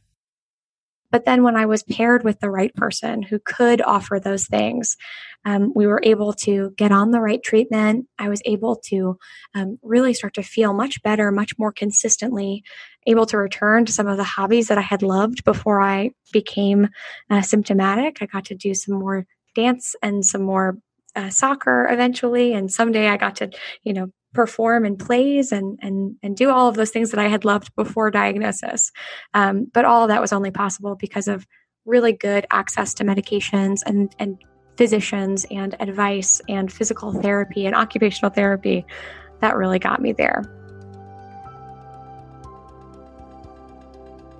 But 1.16 1.24
then, 1.24 1.42
when 1.42 1.56
I 1.56 1.64
was 1.64 1.82
paired 1.82 2.24
with 2.24 2.40
the 2.40 2.50
right 2.50 2.74
person 2.74 3.22
who 3.22 3.38
could 3.38 3.80
offer 3.80 4.20
those 4.20 4.46
things, 4.46 4.98
um, 5.46 5.72
we 5.74 5.86
were 5.86 6.02
able 6.02 6.34
to 6.34 6.74
get 6.76 6.92
on 6.92 7.10
the 7.10 7.22
right 7.22 7.42
treatment. 7.42 8.06
I 8.18 8.28
was 8.28 8.42
able 8.44 8.76
to 8.88 9.16
um, 9.54 9.78
really 9.82 10.12
start 10.12 10.34
to 10.34 10.42
feel 10.42 10.74
much 10.74 11.02
better, 11.02 11.32
much 11.32 11.54
more 11.56 11.72
consistently, 11.72 12.64
able 13.06 13.24
to 13.24 13.38
return 13.38 13.86
to 13.86 13.92
some 13.94 14.06
of 14.06 14.18
the 14.18 14.24
hobbies 14.24 14.68
that 14.68 14.76
I 14.76 14.82
had 14.82 15.00
loved 15.00 15.42
before 15.44 15.80
I 15.80 16.10
became 16.34 16.88
uh, 17.30 17.40
symptomatic. 17.40 18.18
I 18.20 18.26
got 18.26 18.44
to 18.44 18.54
do 18.54 18.74
some 18.74 18.98
more 18.98 19.24
dance 19.54 19.96
and 20.02 20.22
some 20.22 20.42
more 20.42 20.76
uh, 21.14 21.30
soccer 21.30 21.88
eventually. 21.90 22.52
And 22.52 22.70
someday 22.70 23.08
I 23.08 23.16
got 23.16 23.36
to, 23.36 23.50
you 23.84 23.94
know, 23.94 24.08
perform 24.36 24.84
in 24.84 24.96
plays 24.96 25.50
and 25.50 25.78
and 25.82 26.14
and 26.22 26.36
do 26.36 26.50
all 26.50 26.68
of 26.68 26.76
those 26.76 26.90
things 26.90 27.10
that 27.10 27.18
I 27.18 27.28
had 27.28 27.44
loved 27.44 27.74
before 27.74 28.10
diagnosis. 28.10 28.92
Um, 29.34 29.66
but 29.72 29.84
all 29.84 30.06
that 30.06 30.20
was 30.20 30.32
only 30.32 30.52
possible 30.52 30.94
because 30.94 31.26
of 31.26 31.46
really 31.86 32.12
good 32.12 32.46
access 32.52 32.94
to 32.94 33.04
medications 33.04 33.80
and 33.84 34.14
and 34.18 34.38
physicians 34.76 35.46
and 35.50 35.74
advice 35.80 36.42
and 36.48 36.70
physical 36.70 37.12
therapy 37.20 37.66
and 37.66 37.74
occupational 37.74 38.30
therapy. 38.30 38.84
That 39.40 39.56
really 39.56 39.78
got 39.78 40.00
me 40.00 40.12
there. 40.12 40.44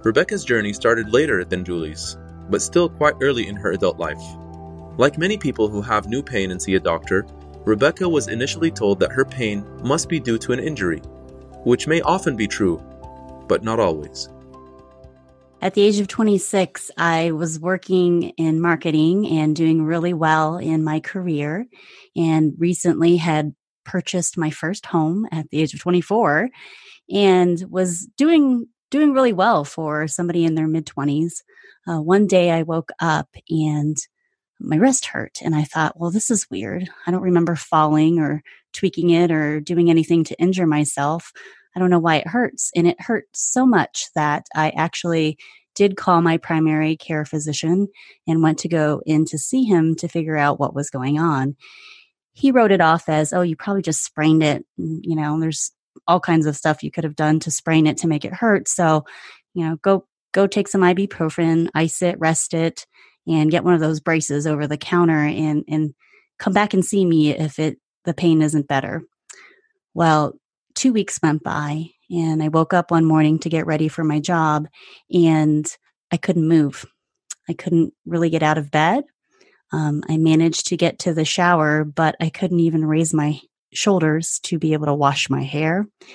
Rebecca's 0.05 0.45
journey 0.45 0.73
started 0.73 1.13
later 1.13 1.45
than 1.45 1.65
Julie's, 1.65 2.17
but 2.49 2.63
still 2.63 2.89
quite 2.89 3.15
early 3.21 3.49
in 3.49 3.57
her 3.57 3.73
adult 3.73 3.99
life. 3.99 4.23
Like 4.99 5.19
many 5.19 5.37
people 5.37 5.69
who 5.69 5.83
have 5.83 6.07
new 6.07 6.23
pain 6.23 6.51
and 6.51 6.63
see 6.63 6.75
a 6.75 6.81
doctor, 6.81 7.27
Rebecca 7.67 8.09
was 8.09 8.29
initially 8.29 8.71
told 8.71 9.01
that 9.01 9.11
her 9.11 9.25
pain 9.25 9.67
must 9.83 10.09
be 10.09 10.21
due 10.21 10.39
to 10.39 10.53
an 10.53 10.61
injury, 10.61 11.01
which 11.65 11.89
may 11.89 12.01
often 12.03 12.37
be 12.37 12.47
true, 12.47 12.81
but 13.49 13.65
not 13.65 13.81
always. 13.81 14.29
At 15.61 15.75
the 15.75 15.83
age 15.83 15.99
of 15.99 16.07
26, 16.07 16.93
I 16.97 17.33
was 17.33 17.59
working 17.59 18.31
in 18.37 18.61
marketing 18.61 19.27
and 19.27 19.57
doing 19.57 19.83
really 19.83 20.15
well 20.15 20.59
in 20.59 20.85
my 20.85 21.01
career, 21.01 21.67
and 22.15 22.55
recently 22.57 23.17
had 23.17 23.53
purchased 23.85 24.39
my 24.39 24.51
first 24.51 24.87
home 24.87 25.27
at 25.33 25.51
the 25.51 25.61
age 25.61 25.75
of 25.75 25.81
24 25.81 26.49
and 27.11 27.65
was 27.69 28.07
doing 28.17 28.69
doing 28.93 29.13
really 29.13 29.33
well 29.33 29.65
for 29.65 30.07
somebody 30.07 30.45
in 30.45 30.55
their 30.55 30.69
mid 30.69 30.87
20s. 30.87 31.43
Uh, 31.89 32.01
one 32.01 32.29
day 32.29 32.53
I 32.53 32.63
woke 32.63 32.91
up 33.01 33.29
and 33.51 33.97
my 34.61 34.77
wrist 34.77 35.07
hurt. 35.07 35.39
And 35.43 35.55
I 35.55 35.65
thought, 35.65 35.99
well, 35.99 36.11
this 36.11 36.31
is 36.31 36.51
weird. 36.51 36.89
I 37.07 37.11
don't 37.11 37.23
remember 37.23 37.57
falling 37.57 38.19
or 38.19 38.43
tweaking 38.73 39.11
it 39.11 39.31
or 39.31 39.61
doing 39.61 39.91
anything 39.91 40.25
to 40.25 40.41
injure 40.41 40.67
myself. 40.67 41.33
I 41.75 41.81
don't 41.81 41.91
know 41.91 41.99
why 41.99 42.17
it 42.17 42.29
hurts. 42.29 42.71
And 42.75 42.87
it 42.87 43.01
hurt 43.01 43.25
so 43.35 43.67
much 43.67 44.07
that 44.15 44.47
I 44.55 44.71
actually 44.71 45.39
did 45.75 45.97
call 45.97 46.23
my 46.23 46.39
primary 46.39 46.97
care 46.97 47.25
physician 47.25 47.89
and 48.27 48.43
went 48.43 48.59
to 48.61 48.69
go 48.69 49.03
in 49.05 49.27
to 49.27 49.39
see 49.39 49.65
him 49.65 49.95
to 49.97 50.09
figure 50.09 50.37
out 50.37 50.59
what 50.59 50.75
was 50.75 50.89
going 50.89 51.19
on. 51.19 51.55
He 52.33 52.51
wrote 52.51 52.73
it 52.73 52.81
off 52.81 53.09
as, 53.09 53.33
oh, 53.33 53.43
you 53.43 53.57
probably 53.57 53.83
just 53.83 54.05
sprained 54.05 54.43
it. 54.43 54.65
Mm, 54.81 55.01
you 55.03 55.15
know, 55.15 55.39
there's 55.39 55.73
all 56.07 56.21
kinds 56.21 56.47
of 56.47 56.57
stuff 56.57 56.83
you 56.83 56.91
could 56.91 57.05
have 57.05 57.17
done 57.17 57.41
to 57.41 57.51
sprain 57.51 57.87
it 57.87 57.99
to 57.99 58.09
make 58.09 58.25
it 58.25 58.33
hurt. 58.33 58.69
So, 58.69 59.05
you 59.55 59.67
know, 59.67 59.77
go 59.83 60.07
go 60.33 60.47
take 60.47 60.69
some 60.69 60.83
ibuprofen, 60.83 61.69
ice 61.75 62.03
it, 62.03 62.19
rest 62.19 62.53
it, 62.53 62.87
and 63.27 63.51
get 63.51 63.65
one 63.65 63.75
of 63.75 63.81
those 63.81 64.01
braces 64.01 64.47
over 64.47 64.67
the 64.67 64.77
counter 64.77 65.21
and 65.21 65.65
and 65.69 65.95
come 66.39 66.53
back 66.53 66.75
and 66.75 66.85
see 66.85 67.05
me 67.05 67.31
if 67.31 67.59
it 67.59 67.79
the 68.05 68.15
pain 68.15 68.43
isn't 68.43 68.69
better. 68.69 69.03
Well, 69.95 70.35
2 70.75 70.93
weeks 70.93 71.19
went 71.23 71.43
by 71.43 71.87
and 72.11 72.43
I 72.43 72.49
woke 72.49 72.73
up 72.73 72.91
one 72.91 73.05
morning 73.05 73.39
to 73.41 73.49
get 73.49 73.67
ready 73.67 73.89
for 73.89 74.05
my 74.05 74.21
job 74.21 74.69
and 75.13 75.67
I 76.13 76.17
couldn't 76.17 76.47
move. 76.47 76.85
I 77.49 77.55
couldn't 77.55 77.95
really 78.05 78.31
get 78.31 78.43
out 78.43 78.59
of 78.59 78.71
bed. 78.71 79.05
Um, 79.73 80.03
I 80.09 80.17
managed 80.17 80.69
to 80.69 80.77
get 80.77 81.01
to 81.01 81.15
the 81.15 81.25
shower, 81.25 81.85
but 81.85 82.17
I 82.21 82.29
couldn't 82.29 82.61
even 82.61 82.85
raise 82.85 83.13
my 83.13 83.41
shoulders 83.73 84.39
to 84.45 84.59
be 84.59 84.73
able 84.73 84.87
to 84.87 84.95
wash 84.95 85.29
my 85.29 85.43
hair. 85.43 85.87
I 86.03 86.07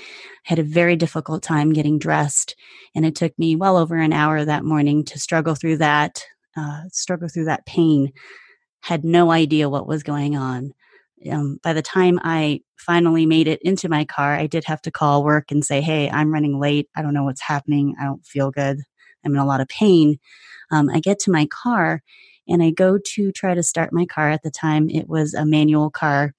had 0.46 0.60
a 0.60 0.64
very 0.64 0.96
difficult 0.96 1.44
time 1.44 1.74
getting 1.74 2.00
dressed, 2.00 2.56
and 2.96 3.06
it 3.06 3.16
took 3.16 3.38
me 3.38 3.56
well 3.56 3.78
over 3.78 3.96
an 3.98 4.14
hour 4.14 4.44
that 4.44 4.64
morning 4.64 5.04
to 5.06 5.20
struggle 5.20 5.56
through 5.56 5.78
that, 5.78 6.24
uh, 6.58 6.84
struggle 6.92 7.28
through 7.28 7.46
that 7.46 7.66
pain. 7.66 8.12
Had 8.82 9.04
no 9.04 9.32
idea 9.32 9.70
what 9.70 9.88
was 9.88 10.04
going 10.04 10.36
on. 10.36 10.74
Um, 11.32 11.60
by 11.64 11.74
the 11.74 11.84
time 11.84 12.20
I 12.24 12.62
finally 12.78 13.26
made 13.26 13.48
it 13.48 13.62
into 13.62 13.90
my 13.90 14.06
car, 14.06 14.34
I 14.34 14.48
did 14.48 14.64
have 14.66 14.82
to 14.84 14.92
call 14.92 15.24
work 15.24 15.52
and 15.52 15.64
say, 15.64 15.82
Hey, 15.82 16.10
I'm 16.10 16.34
running 16.34 16.60
late. 16.60 16.90
I 16.96 17.02
don't 17.02 17.14
know 17.14 17.24
what's 17.24 17.42
happening. 17.42 17.96
I 18.02 18.06
don't 18.06 18.26
feel 18.26 18.50
good. 18.50 18.80
I'm 19.24 19.34
in 19.34 19.40
a 19.40 19.46
lot 19.46 19.62
of 19.62 19.68
pain. 19.68 20.18
Um, 20.72 20.90
I 20.90 21.00
get 21.00 21.20
to 21.20 21.32
my 21.32 21.46
car 21.48 22.02
and 22.48 22.64
I 22.64 22.72
go 22.72 22.98
to 22.98 23.32
try 23.32 23.54
to 23.54 23.64
start 23.64 23.94
my 23.94 24.06
car. 24.06 24.30
At 24.30 24.44
the 24.44 24.52
time, 24.52 24.90
it 24.90 25.08
was 25.08 25.34
a 25.34 25.46
manual 25.46 25.90
car, 25.90 26.34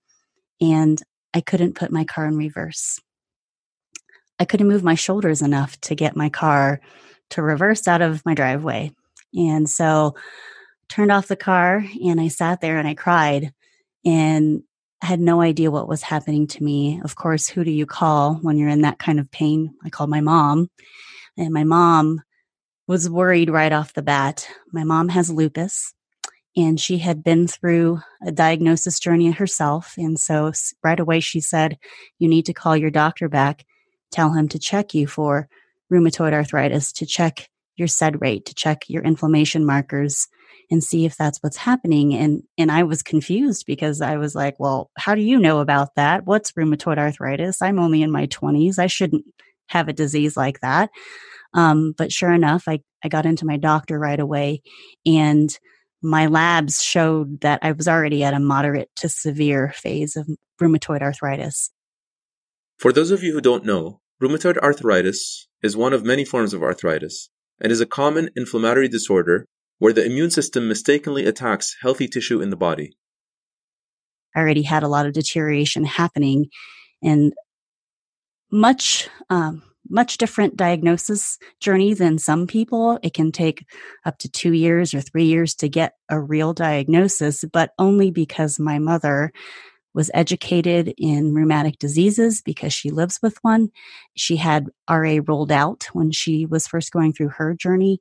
and 0.61 1.01
I 1.33 1.41
couldn't 1.41 1.75
put 1.75 1.93
my 1.93 2.05
car 2.05 2.27
in 2.27 2.37
reverse. 2.37 3.01
I 4.39 4.45
couldn't 4.45 4.69
move 4.69 4.83
my 4.83 4.95
shoulders 4.95 5.43
enough 5.43 5.81
to 5.83 5.95
get 5.95 6.17
my 6.17 6.29
car 6.29 6.81
to 7.31 7.43
reverse 7.43 7.87
out 7.87 8.03
of 8.03 8.25
my 8.27 8.35
driveway. 8.35 8.91
And 9.35 9.69
so 9.69 10.15
turned 10.89 11.13
off 11.13 11.29
the 11.29 11.37
car 11.37 11.85
and 12.05 12.21
I 12.21 12.29
sat 12.29 12.61
there 12.61 12.79
and 12.79 12.87
I 12.87 12.95
cried 12.95 13.53
and 14.05 14.63
had 15.01 15.21
no 15.21 15.41
idea 15.41 15.71
what 15.71 15.89
was 15.89 16.03
happening 16.03 16.47
to 16.47 16.63
me. 16.63 17.01
Of 17.03 17.17
course, 17.17 17.49
who 17.49 17.65
do 17.65 17.71
you 17.71 17.87
call 17.87 18.35
when 18.37 18.57
you're 18.57 18.69
in 18.69 18.83
that 18.83 18.99
kind 18.99 19.19
of 19.19 19.31
pain? 19.31 19.75
I 19.85 19.91
called 19.91 20.11
my 20.11 20.21
mom. 20.21 20.71
And 21.37 21.53
my 21.53 21.65
mom 21.65 22.23
was 22.87 23.09
worried 23.09 23.51
right 23.51 23.73
off 23.73 23.95
the 23.95 24.03
bat. 24.03 24.47
My 24.73 24.85
mom 24.85 25.09
has 25.09 25.31
lupus 25.31 25.95
and 26.57 26.79
she 26.79 26.99
had 26.99 27.25
been 27.25 27.49
through 27.49 28.01
a 28.25 28.31
diagnosis 28.31 28.99
journey 28.99 29.31
herself. 29.31 29.95
And 29.97 30.19
so 30.19 30.53
right 30.83 31.01
away 31.01 31.21
she 31.21 31.41
said, 31.41 31.79
You 32.19 32.29
need 32.29 32.47
to 32.47 32.53
call 32.53 32.77
your 32.77 32.91
doctor 32.91 33.29
back, 33.29 33.65
tell 34.11 34.33
him 34.33 34.49
to 34.49 34.59
check 34.59 34.95
you 34.95 35.07
for 35.07 35.49
rheumatoid 35.91 36.33
arthritis, 36.33 36.93
to 36.93 37.07
check 37.07 37.49
your 37.83 37.89
SED 37.89 38.23
rate, 38.23 38.47
to 38.47 38.55
check 38.55 38.85
your 38.89 39.03
inflammation 39.03 39.67
markers 39.67 40.29
and 40.71 40.83
see 40.83 41.05
if 41.05 41.17
that's 41.17 41.43
what's 41.43 41.57
happening. 41.57 42.15
And 42.15 42.45
and 42.57 42.71
I 42.71 42.85
was 42.85 43.03
confused 43.03 43.65
because 43.67 44.01
I 44.01 44.17
was 44.17 44.35
like, 44.35 44.55
Well, 44.59 44.91
how 44.97 45.15
do 45.15 45.21
you 45.21 45.39
know 45.39 45.59
about 45.59 45.97
that? 45.97 46.25
What's 46.25 46.53
rheumatoid 46.53 46.99
arthritis? 46.99 47.61
I'm 47.61 47.79
only 47.79 48.03
in 48.03 48.13
my 48.13 48.27
20s. 48.29 48.79
I 48.79 48.87
shouldn't 48.87 49.25
have 49.67 49.89
a 49.89 49.93
disease 49.93 50.37
like 50.37 50.61
that. 50.61 50.91
Um, 51.55 51.95
but 51.99 52.13
sure 52.13 52.33
enough, 52.33 52.65
I, 52.69 52.81
I 53.05 53.09
got 53.09 53.27
into 53.27 53.47
my 53.47 53.57
doctor 53.57 53.99
right 53.99 54.21
away 54.21 54.63
and 55.05 55.57
my 56.03 56.27
labs 56.27 56.83
showed 56.83 57.41
that 57.43 57.61
I 57.63 57.73
was 57.73 57.87
already 57.87 58.25
at 58.25 58.35
a 58.35 58.41
moderate 58.41 58.91
to 58.97 59.09
severe 59.09 59.73
phase 59.77 60.17
of 60.17 60.29
rheumatoid 60.61 61.03
arthritis. 61.03 61.71
For 62.79 62.93
those 62.93 63.11
of 63.11 63.23
you 63.23 63.33
who 63.33 63.41
don't 63.41 63.65
know, 63.65 64.01
rheumatoid 64.21 64.59
arthritis 64.59 65.47
is 65.63 65.77
one 65.77 65.93
of 65.93 66.05
many 66.05 66.25
forms 66.25 66.55
of 66.55 66.63
arthritis 66.63 67.29
and 67.61 67.73
is 67.73 67.81
a 67.81 67.87
common 67.87 68.31
inflammatory 68.37 68.89
disorder 68.89 69.47
where 69.79 69.93
the 69.93 70.05
immune 70.05 70.31
system 70.31 70.69
mistakenly 70.69 71.27
attacks 71.27 71.77
healthy 71.83 72.07
tissue 72.07 72.41
in 72.41 72.51
the 72.51 72.57
body. 72.57 72.93
I 74.35 74.41
already 74.41 74.63
had 74.63 74.83
a 74.83 74.89
lot 74.89 75.07
of 75.07 75.13
deterioration 75.13 75.85
happening 75.85 76.47
and 77.03 77.33
much 78.51 79.09
um, 79.29 79.63
much 79.89 80.17
different 80.17 80.57
diagnosis 80.57 81.39
journey 81.61 81.95
than 81.95 82.19
some 82.19 82.47
people. 82.47 82.99
It 83.03 83.15
can 83.15 83.33
take 83.33 83.67
up 84.05 84.19
to 84.19 84.29
two 84.29 84.53
years 84.53 84.95
or 84.95 85.01
three 85.01 85.25
years 85.25 85.55
to 85.57 85.69
get 85.69 85.95
a 86.09 86.21
real 86.21 86.53
diagnosis, 86.53 87.45
but 87.53 87.73
only 87.79 88.11
because 88.11 88.59
my 88.59 88.79
mother 88.79 89.33
was 89.95 90.11
educated 90.15 90.95
in 90.97 91.35
rheumatic 91.35 91.79
diseases 91.79 92.43
because 92.43 92.73
she 92.73 92.91
lives 92.91 93.19
with 93.23 93.37
one. 93.43 93.69
She 94.15 94.37
had 94.37 94.67
RA 94.89 95.19
rolled 95.27 95.53
out 95.53 95.89
when 95.93 96.11
she 96.11 96.47
was 96.47 96.67
first 96.67 96.93
going 96.93 97.13
through 97.13 97.31
her 97.31 97.55
journey. 97.55 98.01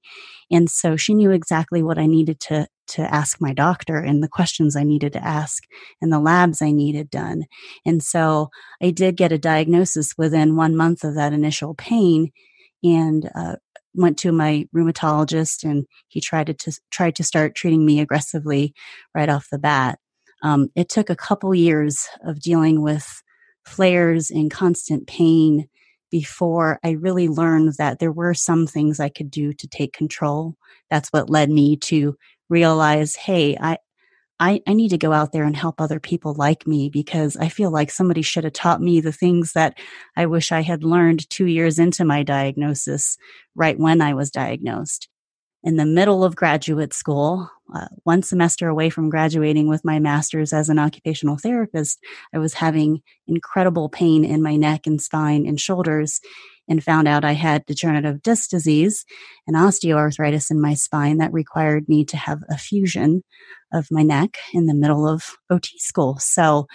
And 0.50 0.70
so 0.70 0.96
she 0.96 1.14
knew 1.14 1.32
exactly 1.32 1.84
what 1.84 1.98
I 1.98 2.06
needed 2.06 2.40
to, 2.42 2.68
to 2.90 3.02
ask 3.14 3.40
my 3.42 3.54
doctor 3.54 3.98
and 3.98 4.24
the 4.24 4.30
questions 4.30 4.76
I 4.76 4.84
needed 4.84 5.14
to 5.14 5.26
ask 5.26 5.64
and 6.02 6.12
the 6.12 6.20
labs 6.20 6.62
I 6.62 6.72
needed 6.72 7.10
done. 7.10 7.44
And 7.86 8.02
so 8.02 8.50
I 8.82 8.92
did 8.92 9.18
get 9.18 9.32
a 9.32 9.38
diagnosis 9.38 10.14
within 10.18 10.56
one 10.56 10.76
month 10.76 11.04
of 11.04 11.16
that 11.16 11.34
initial 11.34 11.74
pain 11.74 12.32
and, 12.84 13.30
uh, 13.36 13.56
went 13.94 14.18
to 14.18 14.32
my 14.32 14.66
rheumatologist 14.76 15.64
and 15.64 15.86
he 16.08 16.22
tried 16.22 16.48
to, 16.48 16.54
to 16.54 16.72
tried 16.92 17.16
to 17.16 17.24
start 17.24 17.56
treating 17.56 17.86
me 17.86 18.00
aggressively 18.00 18.74
right 19.14 19.30
off 19.30 19.50
the 19.52 19.60
bat 19.60 20.00
um, 20.42 20.70
it 20.76 20.90
took 20.90 21.10
a 21.10 21.16
couple 21.16 21.54
years 21.56 22.08
of 22.26 22.40
dealing 22.42 22.82
with 22.82 23.24
flares 23.66 24.30
and 24.32 24.52
constant 24.52 25.08
pain 25.08 25.68
before 26.10 26.80
I 26.84 26.92
really 26.92 27.28
learned 27.28 27.76
that 27.78 28.00
there 28.00 28.12
were 28.12 28.34
some 28.34 28.68
things 28.68 29.00
I 29.00 29.10
could 29.10 29.32
do 29.32 29.54
to 29.54 29.68
take 29.68 29.94
control. 29.94 30.56
That's 30.90 31.10
what 31.10 31.30
led 31.30 31.50
me 31.50 31.78
to 31.78 32.16
realize, 32.50 33.16
hey, 33.16 33.58
I 33.60 33.78
I, 34.40 34.62
I 34.68 34.74
need 34.74 34.90
to 34.90 34.98
go 34.98 35.14
out 35.14 35.34
there 35.34 35.44
and 35.44 35.56
help 35.56 35.80
other 35.80 36.00
people 36.00 36.34
like 36.34 36.66
me 36.66 36.90
because 36.90 37.38
I 37.38 37.48
feel 37.48 37.70
like 37.70 37.92
somebody 37.92 38.24
should 38.24 38.44
have 38.44 38.54
taught 38.54 38.82
me 38.82 39.00
the 39.00 39.12
things 39.12 39.54
that 39.54 39.78
I 40.18 40.26
wish 40.26 40.52
I 40.52 40.62
had 40.62 40.84
learned 40.84 41.30
two 41.30 41.46
years 41.46 41.78
into 41.78 42.04
my 42.06 42.24
diagnosis, 42.24 43.18
right 43.56 43.80
when 43.80 44.02
I 44.02 44.16
was 44.16 44.32
diagnosed. 44.32 45.11
In 45.64 45.76
the 45.76 45.86
middle 45.86 46.24
of 46.24 46.36
graduate 46.36 46.92
school, 46.92 47.48
uh, 47.74 47.88
one 48.04 48.24
semester 48.24 48.68
away 48.68 48.90
from 48.90 49.12
graduating 49.12 49.68
with 49.68 49.86
my 49.86 50.00
master's 50.00 50.54
as 50.54 50.70
an 50.70 50.80
occupational 50.80 51.38
therapist, 51.38 52.00
I 52.34 52.40
was 52.40 52.56
having 52.56 53.02
incredible 53.28 53.88
pain 53.88 54.26
in 54.26 54.42
my 54.42 54.56
neck 54.56 54.88
and 54.88 55.00
spine 55.00 55.46
and 55.46 55.62
shoulders 55.62 56.20
and 56.68 56.84
found 56.84 57.08
out 57.08 57.24
I 57.24 57.34
had 57.34 57.66
degenerative 57.68 58.24
disc 58.24 58.50
disease 58.50 59.06
and 59.46 59.56
osteoarthritis 59.56 60.50
in 60.50 60.60
my 60.60 60.74
spine 60.74 61.20
that 61.20 61.32
required 61.32 61.88
me 61.88 62.06
to 62.06 62.18
have 62.18 62.40
a 62.50 62.58
fusion 62.58 63.24
of 63.72 63.88
my 63.92 64.02
neck 64.02 64.40
in 64.54 64.66
the 64.66 64.74
middle 64.74 65.08
of 65.08 65.38
OT 65.52 65.78
school. 65.78 66.18
So 66.18 66.66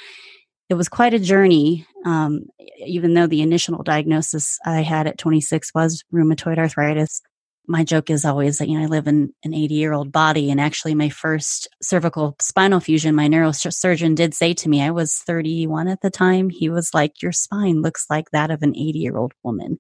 it 0.69 0.75
was 0.75 0.89
quite 0.89 1.15
a 1.15 1.19
journey, 1.19 1.87
um, 2.05 2.43
even 2.87 3.15
though 3.15 3.27
the 3.27 3.43
initial 3.43 3.83
diagnosis 3.83 4.59
I 4.65 4.83
had 4.83 5.09
at 5.09 5.19
26 5.19 5.73
was 5.75 6.05
rheumatoid 6.13 6.59
arthritis 6.59 7.21
my 7.69 7.85
joke 7.85 8.11
is 8.11 8.25
always 8.25 8.59
that 8.59 8.69
you 8.69 8.79
know 8.79 8.85
I 8.85 8.89
live 8.89 9.07
in 9.07 9.33
an 9.45 9.55
80 9.55 9.75
year 9.75 9.93
old 9.93 10.13
body, 10.13 10.51
and 10.51 10.61
actually 10.61 10.95
my 10.95 11.09
first 11.09 11.69
cervical 11.83 12.37
spinal 12.41 12.81
fusion, 12.81 13.15
my 13.15 13.29
neurosurgeon 13.29 14.15
did 14.15 14.35
say 14.35 14.55
to 14.55 14.69
me, 14.69 14.83
I 14.83 14.91
was 14.91 15.17
31 15.19 15.89
at 15.89 16.01
the 16.01 16.11
time. 16.11 16.51
He 16.51 16.69
was 16.69 16.91
like, 16.95 17.23
"Your 17.23 17.33
spine 17.33 17.83
looks 17.83 18.07
like 18.11 18.31
that 18.33 18.51
of 18.51 18.63
an 18.63 18.77
80 18.77 18.99
year 18.99 19.17
old 19.17 19.33
woman," 19.43 19.79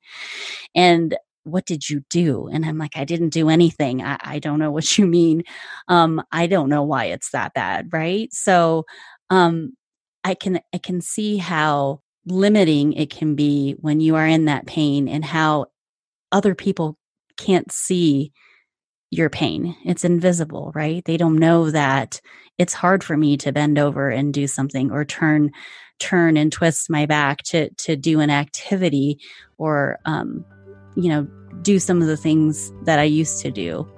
and 0.75 1.16
what 1.45 1.64
did 1.64 1.88
you 1.88 2.02
do? 2.11 2.49
And 2.52 2.66
I'm 2.66 2.76
like, 2.76 2.97
I 2.97 3.05
didn't 3.05 3.28
do 3.31 3.49
anything. 3.49 4.02
I, 4.02 4.19
I 4.21 4.38
don't 4.40 4.59
know 4.59 4.73
what 4.73 4.99
you 4.99 5.07
mean. 5.07 5.45
Um, 5.88 6.23
I 6.33 6.49
don't 6.49 6.69
know 6.69 6.83
why 6.83 7.07
it's 7.07 7.31
that 7.31 7.55
bad, 7.55 7.93
right? 7.93 8.33
So, 8.33 8.85
um, 9.31 9.73
I 10.25 10.35
can 10.35 10.61
I 10.75 10.78
can 10.78 11.00
see 11.00 11.37
how 11.37 12.00
limiting 12.26 12.93
it 12.95 13.11
can 13.11 13.37
be 13.37 13.76
when 13.81 14.00
you 14.00 14.16
are 14.16 14.26
in 14.26 14.47
that 14.47 14.66
pain 14.66 15.09
and 15.09 15.25
how 15.25 15.66
other 16.33 16.55
people 16.55 16.99
can't 17.37 17.71
see 17.71 18.33
your 19.11 19.31
pain. 19.31 19.76
It's 19.85 20.05
invisible, 20.05 20.73
right? 20.75 21.05
They 21.05 21.16
don't 21.16 21.38
know 21.38 21.71
that 21.71 22.21
it's 22.59 22.75
hard 22.75 23.05
for 23.05 23.16
me 23.16 23.37
to 23.38 23.52
bend 23.52 23.78
over 23.78 24.09
and 24.09 24.33
do 24.33 24.47
something 24.47 24.90
or 24.90 25.05
turn 25.05 25.50
turn 25.99 26.37
and 26.37 26.52
twist 26.52 26.90
my 26.90 27.07
back 27.07 27.38
to 27.43 27.71
to 27.71 27.97
do 27.97 28.21
an 28.21 28.28
activity 28.28 29.19
or 29.57 29.99
um 30.05 30.45
you 30.95 31.09
know 31.09 31.26
do 31.62 31.78
some 31.78 32.02
of 32.02 32.09
the 32.09 32.16
things 32.16 32.73
that 32.85 32.99
I 32.99 33.05
used 33.05 33.40
to 33.43 33.50
do. 33.50 33.88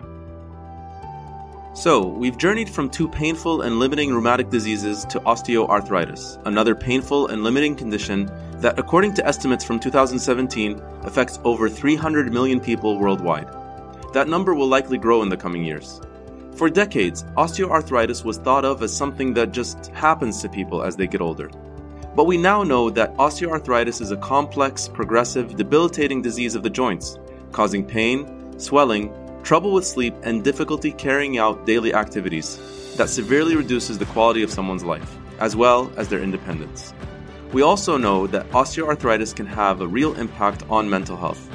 So, 1.75 2.07
we've 2.07 2.37
journeyed 2.37 2.69
from 2.69 2.91
two 2.91 3.09
painful 3.09 3.63
and 3.63 3.79
limiting 3.79 4.13
rheumatic 4.13 4.51
diseases 4.51 5.05
to 5.07 5.21
osteoarthritis, 5.21 6.45
another 6.45 6.75
painful 6.75 7.29
and 7.29 7.45
limiting 7.45 7.77
condition 7.77 8.29
that, 8.61 8.79
according 8.79 9.15
to 9.15 9.27
estimates 9.27 9.65
from 9.65 9.79
2017, 9.79 10.81
affects 11.03 11.39
over 11.45 11.69
300 11.69 12.33
million 12.33 12.61
people 12.61 12.99
worldwide. 12.99 13.49
That 14.13 14.29
number 14.29 14.55
will 14.55 14.69
likely 14.69 14.99
grow 14.99 15.23
in 15.23 15.29
the 15.29 15.37
coming 15.37 15.65
years. 15.65 16.01
For 16.57 16.69
decades, 16.69 17.23
osteoarthritis 17.37 18.25
was 18.25 18.39
thought 18.39 18.65
of 18.65 18.83
as 18.83 18.97
something 18.97 19.33
that 19.35 19.53
just 19.53 19.87
happens 19.89 20.43
to 20.43 20.49
people 20.49 20.83
as 20.83 20.97
they 20.97 21.07
get 21.07 21.21
older. 21.21 21.51
But 22.17 22.27
we 22.27 22.37
now 22.37 22.65
know 22.65 22.91
that 22.91 23.15
osteoarthritis 23.15 24.01
is 24.01 24.11
a 24.11 24.17
complex, 24.17 24.89
progressive, 24.89 25.55
debilitating 25.55 26.21
disease 26.21 26.57
of 26.57 26.65
the 26.65 26.71
joints, 26.71 27.17
causing 27.53 27.85
pain, 27.85 28.59
swelling, 28.59 29.13
trouble 29.45 29.73
with 29.73 29.87
sleep, 29.87 30.15
and 30.25 30.43
difficulty 30.43 30.91
carrying 30.91 31.39
out 31.39 31.65
daily 31.65 31.95
activities 31.95 32.59
that 32.97 33.09
severely 33.09 33.55
reduces 33.55 33.99
the 33.99 34.07
quality 34.07 34.43
of 34.43 34.51
someone's 34.51 34.83
life, 34.83 35.17
as 35.39 35.55
well 35.55 35.93
as 35.97 36.09
their 36.09 36.21
independence. 36.21 36.93
We 37.51 37.63
also 37.63 37.97
know 37.97 38.27
that 38.27 38.51
osteoarthritis 38.51 39.35
can 39.35 39.47
have 39.47 39.81
a 39.81 39.87
real 39.87 40.15
impact 40.17 40.65
on 40.69 40.89
mental 40.89 41.17
health. 41.17 41.49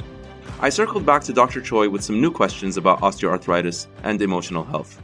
I 0.60 0.68
circled 0.68 1.06
back 1.06 1.22
to 1.24 1.32
Dr. 1.32 1.60
Choy 1.60 1.88
with 1.88 2.02
some 2.02 2.20
new 2.20 2.32
questions 2.32 2.76
about 2.76 3.00
osteoarthritis 3.00 3.86
and 4.02 4.20
emotional 4.20 4.64
health. 4.64 5.00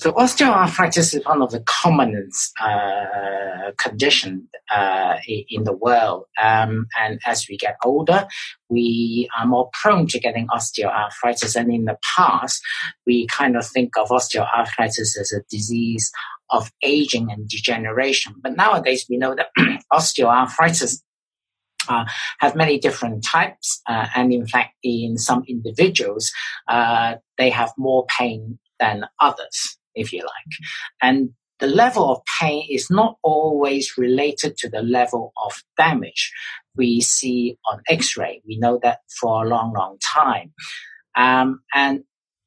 So 0.00 0.12
osteoarthritis 0.12 1.14
is 1.14 1.20
one 1.26 1.42
of 1.42 1.50
the 1.50 1.60
commonest 1.66 2.54
uh, 2.58 3.72
conditions 3.76 4.48
uh, 4.74 5.16
in 5.26 5.64
the 5.64 5.76
world. 5.76 6.24
Um, 6.42 6.86
and 6.98 7.20
as 7.26 7.46
we 7.50 7.58
get 7.58 7.76
older, 7.84 8.26
we 8.70 9.28
are 9.38 9.44
more 9.44 9.68
prone 9.74 10.06
to 10.06 10.18
getting 10.18 10.46
osteoarthritis. 10.46 11.54
And 11.54 11.70
in 11.70 11.84
the 11.84 11.98
past, 12.16 12.62
we 13.06 13.26
kind 13.26 13.58
of 13.58 13.66
think 13.66 13.98
of 13.98 14.08
osteoarthritis 14.08 15.18
as 15.20 15.34
a 15.36 15.42
disease 15.50 16.10
of 16.48 16.72
aging 16.82 17.30
and 17.30 17.46
degeneration. 17.46 18.36
But 18.42 18.56
nowadays, 18.56 19.04
we 19.10 19.18
know 19.18 19.34
that 19.34 19.48
osteoarthritis 19.92 21.02
uh, 21.90 22.06
have 22.38 22.56
many 22.56 22.78
different 22.78 23.22
types, 23.22 23.82
uh, 23.86 24.06
and 24.16 24.32
in 24.32 24.46
fact, 24.46 24.72
in 24.82 25.18
some 25.18 25.44
individuals, 25.46 26.32
uh, 26.68 27.16
they 27.36 27.50
have 27.50 27.72
more 27.76 28.06
pain 28.06 28.58
than 28.78 29.04
others, 29.20 29.78
if 29.94 30.12
you 30.12 30.20
like. 30.20 30.58
And 31.02 31.30
the 31.60 31.66
level 31.66 32.10
of 32.10 32.22
pain 32.40 32.66
is 32.70 32.90
not 32.90 33.16
always 33.22 33.96
related 33.98 34.56
to 34.58 34.68
the 34.68 34.82
level 34.82 35.32
of 35.44 35.62
damage 35.76 36.32
we 36.76 37.00
see 37.00 37.58
on 37.70 37.80
X-ray. 37.88 38.42
We 38.46 38.58
know 38.58 38.78
that 38.82 39.00
for 39.20 39.44
a 39.44 39.48
long, 39.48 39.74
long 39.74 39.98
time. 40.14 40.52
Um, 41.16 41.60
and 41.74 42.04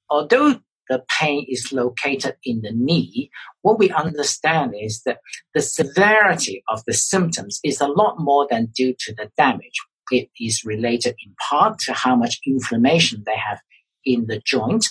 although 0.09 0.59
the 0.89 1.03
pain 1.19 1.45
is 1.47 1.71
located 1.71 2.35
in 2.43 2.61
the 2.61 2.71
knee, 2.73 3.29
what 3.61 3.79
we 3.79 3.91
understand 3.91 4.73
is 4.79 5.03
that 5.05 5.19
the 5.53 5.61
severity 5.61 6.63
of 6.69 6.83
the 6.85 6.93
symptoms 6.93 7.59
is 7.63 7.79
a 7.79 7.87
lot 7.87 8.15
more 8.17 8.47
than 8.49 8.71
due 8.75 8.93
to 8.99 9.13
the 9.13 9.29
damage. 9.37 9.79
It 10.11 10.29
is 10.39 10.63
related 10.65 11.15
in 11.25 11.33
part 11.49 11.79
to 11.79 11.93
how 11.93 12.15
much 12.15 12.39
inflammation 12.45 13.23
they 13.25 13.37
have 13.37 13.59
in 14.05 14.25
the 14.27 14.41
joint 14.45 14.87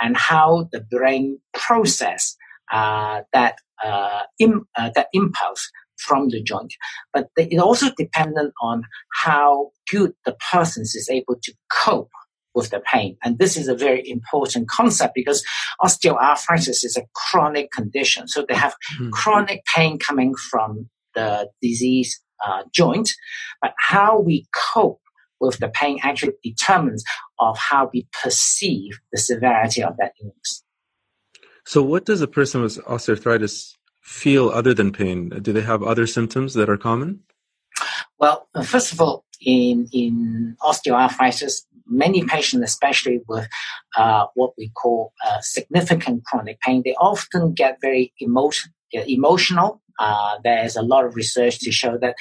and 0.00 0.16
how 0.16 0.68
the 0.72 0.80
brain 0.80 1.38
process 1.54 2.36
uh, 2.72 3.22
that 3.32 3.56
uh, 3.84 4.22
Im- 4.38 4.66
uh, 4.76 4.90
that 4.94 5.08
impulse 5.12 5.70
from 5.98 6.28
the 6.28 6.42
joint. 6.42 6.74
But 7.12 7.28
it 7.36 7.58
also 7.58 7.90
dependent 7.96 8.52
on 8.60 8.82
how 9.12 9.70
good 9.90 10.12
the 10.24 10.36
person 10.50 10.82
is 10.82 11.08
able 11.10 11.36
to 11.42 11.52
cope 11.70 12.10
with 12.54 12.70
the 12.70 12.80
pain. 12.80 13.16
And 13.24 13.38
this 13.38 13.56
is 13.56 13.68
a 13.68 13.74
very 13.74 14.08
important 14.08 14.68
concept 14.68 15.14
because 15.14 15.42
osteoarthritis 15.80 16.84
is 16.84 16.96
a 16.96 17.06
chronic 17.14 17.70
condition. 17.72 18.28
So 18.28 18.44
they 18.46 18.54
have 18.54 18.74
mm-hmm. 18.94 19.10
chronic 19.10 19.62
pain 19.74 19.98
coming 19.98 20.34
from 20.34 20.88
the 21.14 21.48
disease 21.60 22.20
uh, 22.44 22.62
joint, 22.72 23.10
but 23.60 23.72
how 23.78 24.18
we 24.20 24.46
cope 24.74 25.00
with 25.42 25.58
the 25.58 25.68
pain 25.68 25.98
actually 26.02 26.34
determines 26.42 27.04
of 27.38 27.58
how 27.58 27.90
we 27.92 28.06
perceive 28.22 28.98
the 29.12 29.18
severity 29.18 29.82
of 29.82 29.96
that 29.98 30.12
illness. 30.22 30.64
So 31.66 31.82
what 31.82 32.06
does 32.06 32.22
a 32.22 32.28
person 32.28 32.62
with 32.62 32.78
osteoarthritis 32.84 33.74
feel 34.00 34.48
other 34.48 34.72
than 34.72 34.92
pain? 34.92 35.28
Do 35.28 35.52
they 35.52 35.60
have 35.60 35.82
other 35.82 36.06
symptoms 36.06 36.54
that 36.54 36.70
are 36.70 36.78
common? 36.78 37.20
Well, 38.18 38.48
first 38.64 38.92
of 38.92 39.00
all, 39.00 39.24
in, 39.40 39.88
in 39.92 40.56
osteoarthritis, 40.62 41.62
many 41.86 42.24
patients, 42.24 42.64
especially 42.64 43.20
with 43.28 43.48
uh, 43.96 44.26
what 44.34 44.52
we 44.56 44.70
call 44.70 45.12
uh, 45.26 45.40
significant 45.40 46.24
chronic 46.24 46.60
pain, 46.60 46.82
they 46.84 46.94
often 46.94 47.52
get 47.52 47.78
very 47.80 48.12
emotion, 48.20 48.72
emotional. 48.92 49.81
Uh, 50.02 50.36
there's 50.42 50.74
a 50.74 50.82
lot 50.82 51.04
of 51.04 51.14
research 51.14 51.60
to 51.60 51.70
show 51.70 51.96
that 51.98 52.16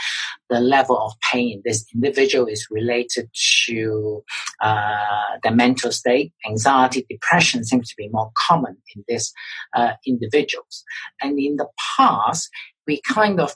the 0.52 0.60
level 0.60 0.98
of 1.00 1.14
pain 1.32 1.62
this 1.66 1.84
individual 1.96 2.46
is 2.46 2.68
related 2.70 3.28
to 3.66 4.24
uh, 4.62 5.38
the 5.44 5.50
mental 5.50 5.92
state. 5.92 6.32
Anxiety, 6.48 7.06
depression 7.10 7.64
seems 7.64 7.90
to 7.90 7.96
be 7.98 8.08
more 8.10 8.32
common 8.38 8.78
in 8.96 9.04
these 9.08 9.34
uh, 9.76 9.94
individuals. 10.06 10.84
And 11.22 11.40
in 11.40 11.56
the 11.56 11.68
past, 11.98 12.50
we 12.86 13.02
kind 13.02 13.40
of 13.40 13.56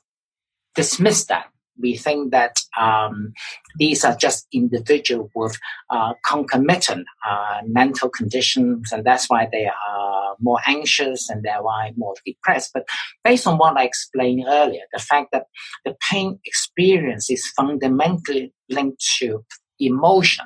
dismissed 0.74 1.28
that 1.28 1.46
we 1.80 1.96
think 1.96 2.32
that 2.32 2.56
um, 2.80 3.34
these 3.78 4.04
are 4.06 4.16
just 4.16 4.48
individuals 4.54 5.30
with 5.36 5.58
uh, 5.90 6.14
concomitant 6.28 7.06
uh, 7.28 7.62
mental 7.66 8.10
conditions, 8.10 8.92
and 8.92 9.04
that's 9.06 9.26
why 9.30 9.48
they 9.52 9.66
are 9.66 10.36
more 10.40 10.60
anxious 10.68 11.30
and 11.30 11.44
they're 11.44 11.62
why 11.62 11.92
more 11.96 12.14
depressed. 12.26 12.72
But 12.74 12.88
based 13.24 13.48
on 13.48 13.58
what 13.58 13.78
I 13.78 13.84
explained 13.84 14.46
earlier, 14.48 14.84
the 14.94 15.00
fact 15.00 15.30
that 15.32 15.46
the 15.84 15.96
pain 16.12 16.40
experience 16.46 17.30
is 17.30 17.48
fundamentally 17.56 18.54
linked 18.70 19.04
to 19.20 19.44
emotion, 19.80 20.46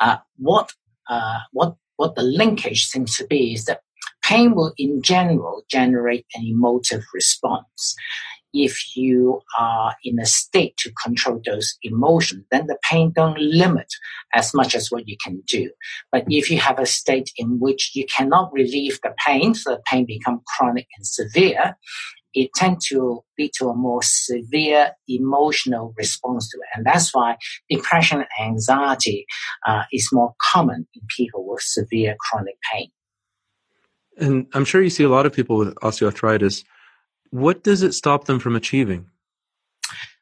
uh, 0.00 0.16
what 0.36 0.72
uh, 1.08 1.38
what 1.52 1.76
what 1.96 2.14
the 2.14 2.22
linkage 2.22 2.86
seems 2.86 3.16
to 3.16 3.26
be 3.26 3.52
is 3.52 3.66
that 3.66 3.80
pain 4.30 4.54
will 4.54 4.72
in 4.78 5.02
general 5.02 5.64
generate 5.68 6.24
an 6.34 6.44
emotive 6.46 7.02
response. 7.12 7.96
If 8.52 8.96
you 8.96 9.40
are 9.58 9.96
in 10.04 10.20
a 10.20 10.26
state 10.26 10.76
to 10.78 10.92
control 11.04 11.40
those 11.44 11.76
emotions, 11.82 12.44
then 12.50 12.66
the 12.66 12.78
pain 12.88 13.12
don't 13.14 13.38
limit 13.38 13.92
as 14.32 14.54
much 14.54 14.76
as 14.76 14.88
what 14.90 15.08
you 15.08 15.16
can 15.24 15.42
do. 15.46 15.70
But 16.12 16.24
if 16.28 16.48
you 16.50 16.58
have 16.58 16.78
a 16.78 16.86
state 16.86 17.30
in 17.36 17.58
which 17.58 17.92
you 17.94 18.06
cannot 18.06 18.52
relieve 18.52 19.00
the 19.02 19.14
pain, 19.26 19.54
so 19.54 19.70
the 19.70 19.82
pain 19.86 20.06
become 20.06 20.42
chronic 20.46 20.86
and 20.96 21.06
severe, 21.06 21.76
it 22.32 22.50
tend 22.54 22.80
to 22.88 23.24
lead 23.36 23.50
to 23.54 23.68
a 23.68 23.74
more 23.74 24.02
severe 24.02 24.92
emotional 25.08 25.92
response 25.96 26.48
to 26.50 26.58
it. 26.58 26.68
And 26.76 26.86
that's 26.86 27.12
why 27.12 27.36
depression 27.68 28.18
and 28.38 28.52
anxiety 28.52 29.26
uh, 29.66 29.82
is 29.92 30.08
more 30.12 30.34
common 30.52 30.86
in 30.94 31.02
people 31.16 31.44
with 31.48 31.62
severe 31.62 32.16
chronic 32.20 32.54
pain. 32.72 32.90
And 34.20 34.46
I'm 34.52 34.64
sure 34.64 34.82
you 34.82 34.90
see 34.90 35.04
a 35.04 35.08
lot 35.08 35.26
of 35.26 35.32
people 35.32 35.56
with 35.56 35.74
osteoarthritis. 35.76 36.64
What 37.30 37.64
does 37.64 37.82
it 37.82 37.94
stop 37.94 38.24
them 38.24 38.38
from 38.38 38.54
achieving? 38.54 39.06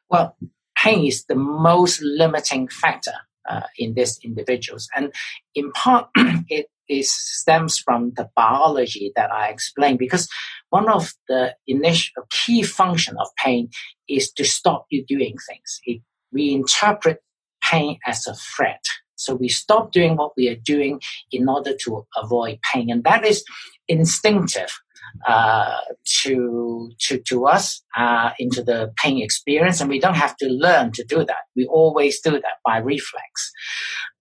Well, 0.09 0.35
pain 0.77 1.05
is 1.05 1.25
the 1.25 1.35
most 1.35 2.01
limiting 2.01 2.67
factor 2.69 3.13
uh, 3.47 3.61
in 3.77 3.93
these 3.95 4.19
individuals. 4.23 4.87
And 4.95 5.13
in 5.53 5.71
part, 5.73 6.07
it 6.15 7.05
stems 7.05 7.77
from 7.77 8.13
the 8.15 8.29
biology 8.35 9.11
that 9.15 9.31
I 9.31 9.49
explained 9.49 9.99
because 9.99 10.27
one 10.69 10.89
of 10.89 11.13
the 11.27 11.55
initial 11.67 12.23
key 12.29 12.63
function 12.63 13.15
of 13.19 13.27
pain 13.43 13.69
is 14.07 14.31
to 14.33 14.43
stop 14.43 14.85
you 14.89 15.05
doing 15.05 15.35
things. 15.47 15.79
It, 15.83 16.01
we 16.31 16.53
interpret 16.53 17.19
pain 17.63 17.99
as 18.05 18.27
a 18.27 18.33
threat. 18.33 18.83
So 19.15 19.35
we 19.35 19.49
stop 19.49 19.91
doing 19.91 20.15
what 20.15 20.31
we 20.37 20.47
are 20.47 20.55
doing 20.55 21.01
in 21.31 21.49
order 21.49 21.73
to 21.83 22.07
avoid 22.15 22.59
pain. 22.73 22.89
And 22.89 23.03
that 23.03 23.25
is 23.25 23.43
instinctive 23.89 24.79
uh, 25.27 25.77
to 26.21 26.91
to 26.99 27.19
to 27.19 27.45
us 27.45 27.81
uh, 27.97 28.29
into 28.39 28.63
the 28.63 28.93
pain 29.03 29.21
experience, 29.21 29.81
and 29.81 29.89
we 29.89 29.99
don't 29.99 30.15
have 30.15 30.37
to 30.37 30.47
learn 30.47 30.91
to 30.93 31.03
do 31.03 31.25
that. 31.25 31.43
We 31.55 31.65
always 31.65 32.21
do 32.21 32.31
that 32.31 32.57
by 32.63 32.77
reflex. 32.77 33.51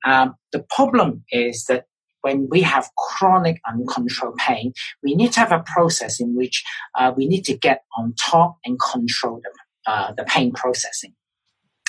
Um, 0.05 0.35
the 0.53 0.65
problem 0.71 1.25
is 1.31 1.65
that 1.65 1.85
when 2.23 2.49
we 2.51 2.63
have 2.63 2.91
chronic 2.97 3.61
uncontrolled 3.71 4.37
pain, 4.39 4.73
we 5.03 5.15
need 5.15 5.33
to 5.33 5.41
have 5.41 5.53
a 5.53 5.65
process 5.67 6.21
in 6.21 6.35
which 6.35 6.65
uh, 6.97 7.13
we 7.17 7.29
need 7.29 7.45
to 7.45 7.57
get 7.57 7.83
on 7.97 8.15
top 8.21 8.57
and 8.65 8.79
control 8.81 9.41
the, 9.43 9.93
uh, 9.93 10.13
the 10.17 10.25
pain 10.25 10.53
processing. 10.53 11.15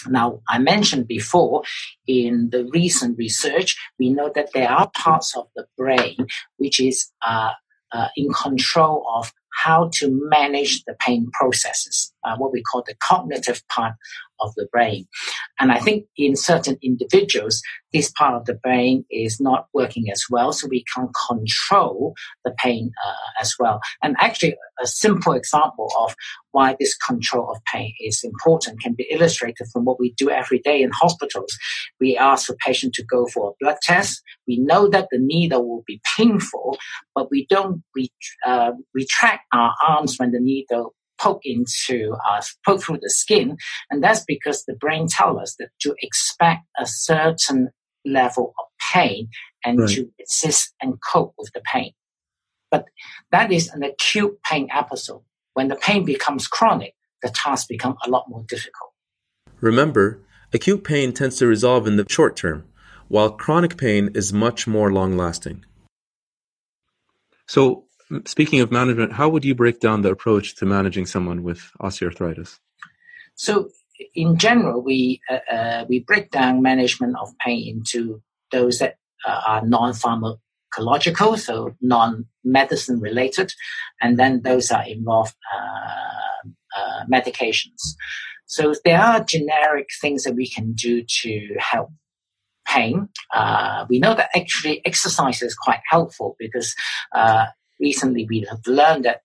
Now, 0.07 0.41
I 0.47 0.59
mentioned 0.59 1.07
before 1.07 1.63
in 2.07 2.49
the 2.51 2.69
recent 2.71 3.17
research, 3.17 3.75
we 3.97 4.09
know 4.11 4.31
that 4.33 4.53
there 4.53 4.69
are 4.69 4.89
parts 4.95 5.35
of 5.35 5.47
the 5.55 5.65
brain 5.77 6.15
which 6.57 6.79
is 6.79 7.11
uh, 7.25 7.51
uh, 7.91 8.07
in 8.15 8.31
control 8.33 9.05
of 9.15 9.31
how 9.63 9.89
to 9.93 10.07
manage 10.29 10.83
the 10.85 10.95
pain 10.99 11.29
processes, 11.33 12.13
uh, 12.23 12.35
what 12.37 12.53
we 12.53 12.61
call 12.61 12.83
the 12.85 12.95
cognitive 13.01 13.67
part 13.67 13.95
of 14.41 14.53
the 14.55 14.67
brain. 14.71 15.07
And 15.59 15.71
I 15.71 15.79
think 15.79 16.05
in 16.17 16.35
certain 16.35 16.77
individuals, 16.81 17.61
this 17.91 18.11
part 18.11 18.35
of 18.35 18.45
the 18.45 18.53
brain 18.53 19.03
is 19.09 19.39
not 19.39 19.67
working 19.73 20.11
as 20.11 20.23
well, 20.29 20.53
so 20.53 20.67
we 20.67 20.83
can't 20.93 21.09
control 21.27 22.13
the 22.45 22.53
pain 22.63 22.91
uh, 23.05 23.41
as 23.41 23.55
well. 23.59 23.79
And 24.03 24.15
actually, 24.19 24.55
a 24.81 24.87
simple 24.87 25.33
example 25.33 25.91
of 25.97 26.15
why 26.51 26.75
this 26.79 26.95
control 26.95 27.51
of 27.51 27.57
pain 27.71 27.93
is 27.99 28.23
important 28.23 28.81
can 28.81 28.93
be 28.93 29.07
illustrated 29.11 29.67
from 29.71 29.85
what 29.85 29.99
we 29.99 30.13
do 30.17 30.29
every 30.29 30.59
day 30.59 30.81
in 30.81 30.91
hospitals. 30.91 31.57
We 31.99 32.17
ask 32.17 32.47
the 32.47 32.55
patient 32.55 32.93
to 32.95 33.05
go 33.05 33.27
for 33.27 33.49
a 33.49 33.53
blood 33.59 33.77
test. 33.81 34.21
We 34.47 34.57
know 34.57 34.87
that 34.89 35.07
the 35.11 35.19
needle 35.19 35.67
will 35.67 35.83
be 35.85 36.01
painful, 36.17 36.77
but 37.15 37.29
we 37.31 37.45
don't 37.49 37.83
re- 37.95 38.11
uh, 38.45 38.71
retract 38.93 39.45
our 39.53 39.73
arms 39.87 40.15
when 40.17 40.31
the 40.31 40.39
needle 40.39 40.93
poke 41.19 41.41
into 41.43 42.15
uh, 42.29 42.41
poke 42.65 42.81
through 42.81 42.99
the 43.01 43.09
skin, 43.09 43.57
and 43.89 44.03
that's 44.03 44.23
because 44.25 44.63
the 44.65 44.75
brain 44.75 45.07
tells 45.07 45.39
us 45.39 45.55
that 45.59 45.69
to 45.81 45.95
expect 46.01 46.61
a 46.79 46.85
certain 46.85 47.69
level 48.05 48.53
of 48.59 48.65
pain 48.93 49.29
and 49.63 49.79
right. 49.79 49.89
to 49.89 50.09
resist 50.19 50.73
and 50.81 50.95
cope 51.11 51.33
with 51.37 51.51
the 51.53 51.61
pain. 51.71 51.91
But 52.71 52.85
that 53.31 53.51
is 53.51 53.69
an 53.69 53.83
acute 53.83 54.41
pain 54.43 54.69
episode. 54.73 55.21
When 55.53 55.67
the 55.67 55.75
pain 55.75 56.05
becomes 56.05 56.47
chronic, 56.47 56.95
the 57.21 57.29
task 57.29 57.67
becomes 57.67 57.97
a 58.05 58.09
lot 58.09 58.25
more 58.29 58.45
difficult. 58.47 58.91
Remember, 59.59 60.21
acute 60.53 60.83
pain 60.83 61.11
tends 61.11 61.37
to 61.37 61.47
resolve 61.47 61.87
in 61.87 61.97
the 61.97 62.05
short 62.07 62.35
term, 62.35 62.65
while 63.07 63.31
chronic 63.31 63.77
pain 63.77 64.09
is 64.13 64.31
much 64.31 64.67
more 64.67 64.91
long 64.91 65.17
lasting. 65.17 65.65
So, 67.47 67.85
speaking 68.25 68.59
of 68.59 68.71
management, 68.71 69.13
how 69.13 69.29
would 69.29 69.45
you 69.45 69.55
break 69.55 69.79
down 69.79 70.01
the 70.01 70.11
approach 70.11 70.55
to 70.55 70.65
managing 70.65 71.05
someone 71.05 71.43
with 71.43 71.71
osteoarthritis? 71.81 72.59
So, 73.35 73.69
in 74.15 74.37
general, 74.37 74.81
we 74.81 75.21
uh, 75.29 75.53
uh, 75.53 75.85
we 75.87 75.99
break 75.99 76.31
down 76.31 76.61
management 76.61 77.15
of 77.21 77.37
pain 77.39 77.77
into 77.77 78.21
those 78.51 78.79
that 78.79 78.95
uh, 79.25 79.41
are 79.47 79.65
non-pharmacological, 79.65 81.37
so 81.37 81.75
non-medicine 81.81 82.99
related, 82.99 83.51
and 84.01 84.17
then 84.17 84.41
those 84.41 84.67
that 84.69 84.87
involve 84.87 85.33
uh, 85.53 86.49
uh, 86.77 87.03
medications. 87.11 87.95
So 88.45 88.73
there 88.83 88.99
are 88.99 89.23
generic 89.23 89.89
things 90.01 90.23
that 90.23 90.33
we 90.33 90.49
can 90.49 90.73
do 90.73 91.03
to 91.21 91.55
help 91.59 91.91
pain. 92.65 93.09
Uh, 93.33 93.85
we 93.89 93.99
know 93.99 94.15
that 94.15 94.29
actually 94.35 94.81
exercise 94.85 95.41
is 95.41 95.55
quite 95.55 95.81
helpful 95.89 96.35
because 96.39 96.75
recently 97.79 98.27
we 98.29 98.45
have 98.49 98.59
learned 98.67 99.05
that 99.05 99.21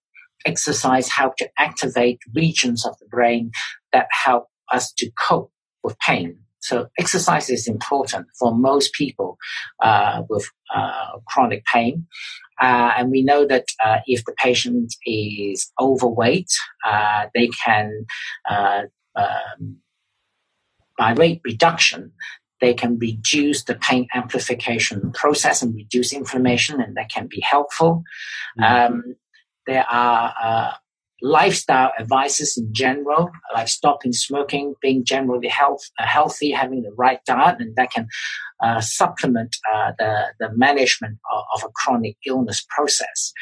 exercise 0.46 1.08
helps 1.08 1.36
to 1.38 1.48
activate 1.58 2.18
regions 2.34 2.86
of 2.86 2.98
the 2.98 3.06
brain 3.06 3.50
that 3.92 4.06
help 4.10 4.48
us 4.72 4.92
to 4.92 5.10
cope 5.28 5.50
with 5.82 5.98
pain. 6.00 6.38
So 6.60 6.88
exercise 6.98 7.50
is 7.50 7.68
important 7.68 8.26
for 8.38 8.54
most 8.54 8.94
people 8.94 9.36
uh, 9.82 10.22
with 10.30 10.48
uh, 10.74 11.18
chronic 11.28 11.62
pain. 11.72 12.06
Uh, 12.60 12.92
and 12.96 13.10
we 13.10 13.22
know 13.22 13.46
that 13.46 13.66
uh, 13.84 13.98
if 14.06 14.24
the 14.24 14.32
patient 14.42 14.94
is 15.04 15.70
overweight, 15.78 16.50
uh, 16.86 17.26
they 17.34 17.48
can, 17.48 18.06
uh, 18.48 18.82
um, 19.14 19.76
by 20.96 21.12
weight 21.12 21.42
reduction, 21.44 22.12
they 22.64 22.72
can 22.72 22.98
reduce 22.98 23.64
the 23.64 23.74
pain 23.74 24.09
amplification 24.14 25.12
process 25.12 25.61
and 25.61 25.74
reduce 25.74 26.14
inflammation, 26.14 26.81
and 26.81 26.96
that 26.96 27.11
can 27.11 27.27
be 27.27 27.40
helpful. 27.42 28.03
Mm-hmm. 28.59 28.94
Um, 28.94 29.16
there 29.66 29.85
are 29.90 30.35
uh, 30.42 30.72
lifestyle 31.20 31.92
advices 31.98 32.57
in 32.57 32.72
general, 32.72 33.31
like 33.55 33.68
stopping 33.68 34.12
smoking, 34.12 34.74
being 34.81 35.05
generally 35.05 35.48
health, 35.48 35.90
uh, 35.98 36.07
healthy, 36.07 36.50
having 36.53 36.83
the 36.83 36.92
right 36.92 37.20
diet, 37.27 37.57
and 37.61 37.77
that 37.77 37.90
can 37.90 38.07
uh, 38.62 38.81
supplement 38.81 39.57
uh, 39.74 39.92
the, 39.98 40.27
the 40.38 40.48
management 40.57 41.18
of, 41.33 41.44
of, 41.55 41.68
a 41.68 41.72
chronic 41.74 42.16
illness 42.27 42.64
process. 42.74 43.33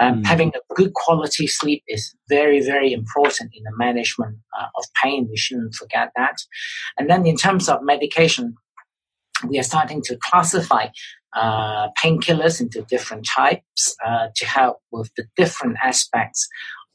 Um, 0.00 0.22
mm. 0.22 0.26
Having 0.26 0.52
a 0.54 0.74
good 0.74 0.94
quality 0.94 1.46
sleep 1.46 1.82
is 1.88 2.14
very, 2.28 2.60
very 2.60 2.92
important 2.92 3.50
in 3.54 3.62
the 3.64 3.76
management 3.76 4.38
uh, 4.58 4.66
of 4.76 4.84
pain. 5.02 5.26
We 5.28 5.36
shouldn't 5.36 5.74
forget 5.74 6.10
that. 6.16 6.36
And 6.98 7.10
then 7.10 7.26
in 7.26 7.36
terms 7.36 7.68
of 7.68 7.82
medication, 7.82 8.54
we 9.48 9.58
are 9.58 9.64
starting 9.64 10.02
to 10.02 10.16
classify 10.22 10.86
uh, 11.34 11.88
painkillers 12.02 12.60
into 12.60 12.82
different 12.82 13.26
types 13.26 13.94
uh, 14.04 14.28
to 14.34 14.46
help 14.46 14.78
with 14.90 15.10
the 15.16 15.24
different 15.36 15.76
aspects 15.82 16.48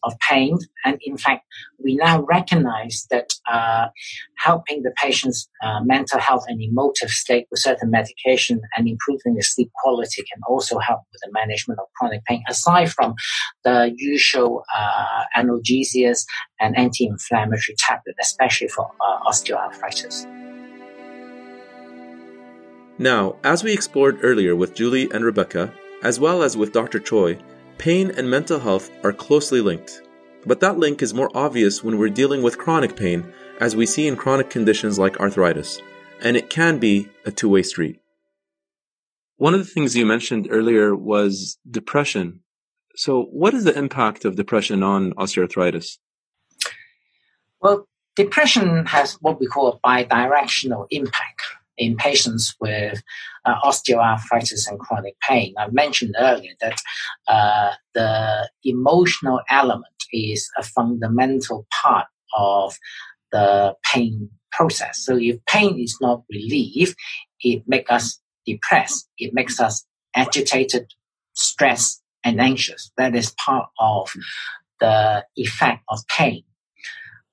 of 0.05 0.13
pain. 0.29 0.57
And 0.83 0.97
in 1.01 1.17
fact, 1.17 1.45
we 1.83 1.95
now 1.95 2.21
recognize 2.21 3.07
that 3.09 3.33
uh, 3.51 3.87
helping 4.37 4.83
the 4.83 4.91
patient's 4.95 5.49
uh, 5.63 5.81
mental 5.83 6.19
health 6.19 6.45
and 6.47 6.61
emotive 6.61 7.09
state 7.09 7.47
with 7.49 7.59
certain 7.59 7.89
medication 7.89 8.61
and 8.77 8.87
improving 8.87 9.35
the 9.35 9.41
sleep 9.41 9.71
quality 9.81 10.23
can 10.31 10.41
also 10.47 10.79
help 10.79 11.01
with 11.11 11.21
the 11.23 11.31
management 11.31 11.79
of 11.79 11.87
chronic 11.97 12.23
pain, 12.25 12.43
aside 12.47 12.91
from 12.91 13.15
the 13.63 13.93
usual 13.97 14.63
uh, 14.77 15.23
analgesias 15.35 16.25
and 16.59 16.77
anti-inflammatory 16.77 17.75
tablets, 17.77 18.17
especially 18.21 18.67
for 18.67 18.91
uh, 19.01 19.29
osteoarthritis. 19.29 20.54
Now, 22.97 23.35
as 23.43 23.63
we 23.63 23.73
explored 23.73 24.19
earlier 24.23 24.55
with 24.55 24.73
Julie 24.73 25.11
and 25.11 25.23
Rebecca, 25.23 25.73
as 26.01 26.17
well 26.19 26.43
as 26.43 26.55
with 26.55 26.71
Dr. 26.71 26.99
Choy, 26.99 27.37
pain 27.77 28.09
and 28.11 28.29
mental 28.29 28.59
health 28.59 28.89
are 29.03 29.11
closely 29.11 29.59
linked. 29.59 30.01
But 30.45 30.61
that 30.61 30.77
link 30.77 31.01
is 31.01 31.13
more 31.13 31.29
obvious 31.35 31.83
when 31.83 31.97
we're 31.97 32.09
dealing 32.09 32.41
with 32.41 32.57
chronic 32.57 32.95
pain, 32.95 33.33
as 33.59 33.75
we 33.75 33.85
see 33.85 34.07
in 34.07 34.15
chronic 34.15 34.49
conditions 34.49 34.97
like 34.97 35.19
arthritis, 35.19 35.81
and 36.21 36.37
it 36.37 36.49
can 36.49 36.77
be 36.77 37.09
a 37.25 37.31
two 37.31 37.49
way 37.49 37.63
street. 37.63 37.99
One 39.37 39.53
of 39.53 39.59
the 39.59 39.65
things 39.65 39.97
you 39.97 40.05
mentioned 40.05 40.47
earlier 40.49 40.95
was 40.95 41.57
depression. 41.69 42.41
So, 42.95 43.23
what 43.23 43.53
is 43.53 43.65
the 43.65 43.77
impact 43.77 44.23
of 44.23 44.37
depression 44.37 44.83
on 44.83 45.11
osteoarthritis? 45.13 45.97
Well, 47.59 47.87
depression 48.15 48.85
has 48.85 49.15
what 49.15 49.41
we 49.41 49.47
call 49.47 49.73
a 49.83 50.05
bidirectional 50.05 50.87
impact. 50.91 51.41
In 51.77 51.95
patients 51.97 52.55
with 52.59 53.01
uh, 53.45 53.55
osteoarthritis 53.63 54.67
and 54.69 54.79
chronic 54.79 55.15
pain. 55.27 55.53
I 55.57 55.67
mentioned 55.69 56.15
earlier 56.17 56.53
that 56.61 56.81
uh, 57.27 57.71
the 57.93 58.49
emotional 58.63 59.41
element 59.49 59.93
is 60.11 60.49
a 60.57 60.63
fundamental 60.63 61.67
part 61.83 62.07
of 62.37 62.77
the 63.31 63.75
pain 63.93 64.29
process. 64.51 65.03
So 65.03 65.17
if 65.17 65.37
pain 65.45 65.79
is 65.79 65.97
not 66.01 66.23
relieved, 66.29 66.95
it 67.41 67.63
makes 67.67 67.91
us 67.91 68.19
depressed. 68.45 69.09
It 69.17 69.33
makes 69.33 69.59
us 69.59 69.85
agitated, 70.15 70.93
stressed, 71.33 72.01
and 72.23 72.39
anxious. 72.39 72.91
That 72.97 73.15
is 73.15 73.33
part 73.43 73.69
of 73.79 74.11
the 74.79 75.25
effect 75.35 75.83
of 75.89 75.99
pain. 76.07 76.43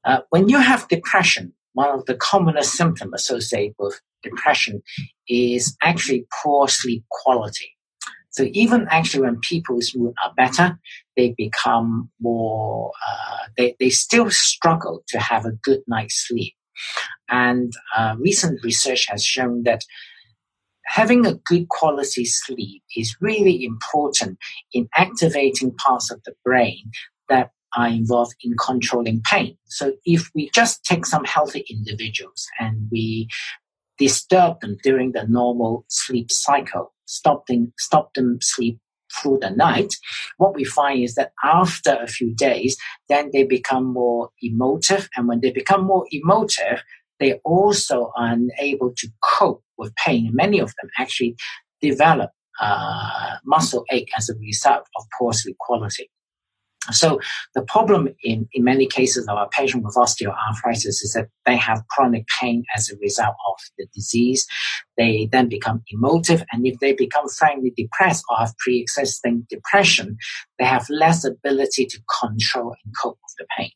Uh, 0.05 0.20
when 0.31 0.48
you 0.48 0.59
have 0.59 0.88
depression, 0.88 1.52
one 1.74 1.90
of 1.90 2.05
the 2.07 2.14
commonest 2.14 2.72
symptoms 2.72 3.12
associated 3.14 3.74
with 3.78 4.00
depression 4.22 4.82
is 5.28 5.76
actually 5.82 6.26
poor 6.42 6.68
sleep 6.68 7.04
quality. 7.11 7.70
So 8.30 8.48
even 8.52 8.87
actually 8.90 9.24
when 9.24 9.40
people's 9.40 9.92
mood 9.94 10.14
are 10.24 10.32
better, 10.35 10.78
they 11.16 11.35
become 11.37 12.11
more, 12.20 12.90
uh, 13.06 13.48
they, 13.58 13.76
they 13.78 13.90
still 13.90 14.30
struggle 14.30 15.04
to 15.08 15.18
have 15.18 15.44
a 15.44 15.52
good 15.62 15.80
night's 15.87 16.26
sleep. 16.26 16.54
And 17.28 17.72
uh, 17.96 18.16
recent 18.18 18.64
research 18.64 19.06
has 19.11 19.22
shown 19.24 19.64
that 19.64 19.85
having 20.87 21.26
a 21.26 21.35
good 21.35 21.68
quality 21.68 22.24
sleep 22.24 22.82
is 22.96 23.16
really 23.20 23.64
important 23.64 24.38
in 24.72 24.88
activating 24.96 25.74
parts 25.74 26.11
of 26.11 26.22
the 26.24 26.35
brain 26.44 26.90
that 27.28 27.50
are 27.76 27.88
involved 27.88 28.35
in 28.42 28.54
controlling 28.62 29.22
pain. 29.24 29.56
So 29.64 29.92
if 30.04 30.30
we 30.35 30.50
just 30.54 30.85
take 30.85 31.06
some 31.06 31.24
healthy 31.24 31.64
individuals 31.70 32.46
and 32.58 32.88
we 32.90 33.28
disturb 34.07 34.61
them 34.61 34.77
during 34.83 35.12
the 35.12 35.25
normal 35.29 35.85
sleep 35.88 36.29
cycle, 36.31 36.93
stop 37.07 37.47
them, 37.47 37.73
stop 37.79 38.12
them 38.15 38.38
sleep 38.41 38.79
through 39.15 39.38
the 39.41 39.51
night, 39.51 39.93
what 40.38 40.55
we 40.55 40.65
find 40.65 41.05
is 41.05 41.15
that 41.15 41.33
after 41.45 41.97
a 42.01 42.07
few 42.07 42.35
days, 42.35 42.77
then 43.09 43.31
they 43.33 43.45
become 43.45 43.85
more 43.93 44.31
emotive. 44.43 45.09
And 45.17 45.29
when 45.29 45.41
they 45.41 45.51
become 45.51 45.85
more 45.85 46.07
emotive, 46.11 46.83
they 47.21 47.35
also 47.45 48.11
are 48.17 48.33
unable 48.33 48.93
to 48.97 49.09
cope 49.23 49.62
with 49.79 49.95
pain. 49.97 50.31
Many 50.33 50.59
of 50.61 50.73
them 50.81 50.91
actually 50.99 51.37
develop 51.81 52.31
uh, 52.61 53.37
muscle 53.45 53.85
ache 53.91 54.11
as 54.17 54.29
a 54.29 54.35
result 54.38 54.85
of 54.97 55.05
poor 55.19 55.33
sleep 55.33 55.59
quality. 55.59 56.11
So 56.90 57.21
the 57.55 57.62
problem 57.62 58.09
in, 58.25 58.49
in 58.53 58.64
many 58.64 58.87
cases 58.87 59.29
of 59.29 59.38
a 59.38 59.47
patient 59.47 59.85
with 59.85 59.95
osteoarthritis 59.95 60.87
is 60.87 61.12
that 61.14 61.29
they 61.47 61.57
have 61.57 61.87
chronic 61.88 62.25
pain 62.40 62.64
as 62.75 62.90
a 62.90 62.97
result 63.01 63.37
of 63.49 63.55
the 63.79 63.87
disease. 63.95 64.45
They 64.99 65.29
then 65.31 65.49
become 65.49 65.83
emotive. 65.92 66.42
And 66.51 66.66
if 66.66 66.81
they 66.81 66.92
become 66.92 67.29
frankly 67.29 67.73
depressed 67.77 68.25
or 68.29 68.38
have 68.38 68.57
pre-existing 68.59 69.47
depression, 69.49 70.16
they 70.59 70.64
have 70.64 70.87
less 70.90 71.25
ability 71.25 71.87
to 71.87 72.01
control 72.21 72.75
and 72.85 72.95
cope 73.01 73.18
with 73.23 73.35
the 73.38 73.47
pain. 73.57 73.71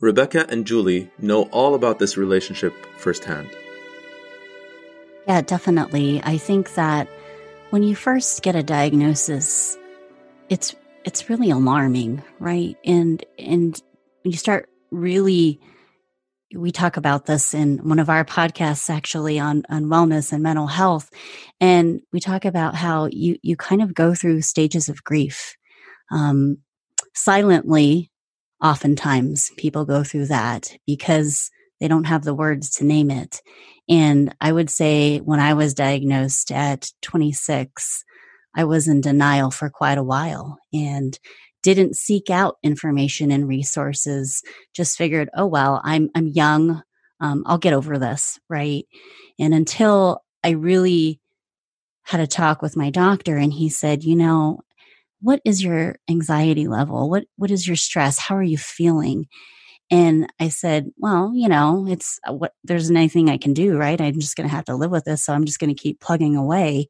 Rebecca 0.00 0.46
and 0.48 0.66
Julie 0.66 1.10
know 1.18 1.44
all 1.44 1.74
about 1.74 1.98
this 1.98 2.16
relationship 2.16 2.74
firsthand. 2.96 3.48
Yeah, 5.26 5.42
definitely. 5.42 6.20
I 6.24 6.38
think 6.38 6.74
that 6.74 7.08
when 7.70 7.82
you 7.82 7.94
first 7.94 8.42
get 8.42 8.56
a 8.56 8.62
diagnosis, 8.62 9.76
it's 10.48 10.74
it's 11.04 11.30
really 11.30 11.50
alarming, 11.50 12.22
right? 12.38 12.76
And 12.84 13.24
and 13.38 13.80
you 14.24 14.32
start 14.32 14.68
really 14.90 15.60
we 16.56 16.72
talk 16.72 16.96
about 16.96 17.26
this 17.26 17.54
in 17.54 17.78
one 17.78 18.00
of 18.00 18.10
our 18.10 18.24
podcasts 18.24 18.90
actually 18.90 19.38
on 19.38 19.62
on 19.68 19.84
wellness 19.84 20.32
and 20.32 20.42
mental 20.42 20.66
health 20.66 21.10
and 21.60 22.00
we 22.12 22.20
talk 22.20 22.44
about 22.44 22.74
how 22.74 23.08
you 23.12 23.36
you 23.42 23.56
kind 23.56 23.82
of 23.82 23.94
go 23.94 24.14
through 24.14 24.42
stages 24.42 24.88
of 24.88 25.04
grief 25.04 25.56
um, 26.10 26.58
silently 27.14 28.10
oftentimes 28.62 29.52
people 29.56 29.84
go 29.84 30.02
through 30.02 30.26
that 30.26 30.76
because 30.86 31.50
they 31.78 31.86
don't 31.88 32.04
have 32.04 32.24
the 32.24 32.34
words 32.34 32.70
to 32.70 32.84
name 32.84 33.10
it 33.10 33.40
and 33.88 34.34
i 34.40 34.50
would 34.50 34.68
say 34.68 35.18
when 35.18 35.38
i 35.38 35.54
was 35.54 35.72
diagnosed 35.72 36.50
at 36.50 36.90
26 37.02 38.04
I 38.54 38.64
was 38.64 38.88
in 38.88 39.00
denial 39.00 39.50
for 39.50 39.70
quite 39.70 39.98
a 39.98 40.02
while 40.02 40.58
and 40.72 41.18
didn't 41.62 41.96
seek 41.96 42.30
out 42.30 42.56
information 42.62 43.30
and 43.30 43.48
resources. 43.48 44.42
Just 44.74 44.96
figured, 44.96 45.30
oh 45.34 45.46
well, 45.46 45.80
I'm 45.84 46.10
I'm 46.14 46.28
young, 46.28 46.82
um, 47.20 47.42
I'll 47.46 47.58
get 47.58 47.74
over 47.74 47.98
this, 47.98 48.38
right? 48.48 48.84
And 49.38 49.54
until 49.54 50.22
I 50.42 50.50
really 50.50 51.20
had 52.04 52.20
a 52.20 52.26
talk 52.26 52.62
with 52.62 52.76
my 52.76 52.90
doctor, 52.90 53.36
and 53.36 53.52
he 53.52 53.68
said, 53.68 54.04
you 54.04 54.16
know, 54.16 54.60
what 55.20 55.40
is 55.44 55.62
your 55.62 55.96
anxiety 56.08 56.66
level? 56.66 57.10
What 57.10 57.24
what 57.36 57.50
is 57.50 57.66
your 57.66 57.76
stress? 57.76 58.18
How 58.18 58.36
are 58.36 58.42
you 58.42 58.58
feeling? 58.58 59.26
And 59.90 60.32
I 60.38 60.50
said, 60.50 60.90
well, 60.98 61.32
you 61.34 61.48
know, 61.48 61.86
it's 61.88 62.20
uh, 62.28 62.32
what 62.32 62.52
there's 62.64 62.90
anything 62.90 63.28
I 63.28 63.38
can 63.38 63.54
do, 63.54 63.76
right? 63.76 64.00
I'm 64.00 64.20
just 64.20 64.36
going 64.36 64.48
to 64.48 64.54
have 64.54 64.66
to 64.66 64.76
live 64.76 64.90
with 64.92 65.04
this. 65.04 65.24
So 65.24 65.32
I'm 65.34 65.44
just 65.44 65.58
going 65.58 65.74
to 65.74 65.80
keep 65.80 66.00
plugging 66.00 66.36
away. 66.36 66.88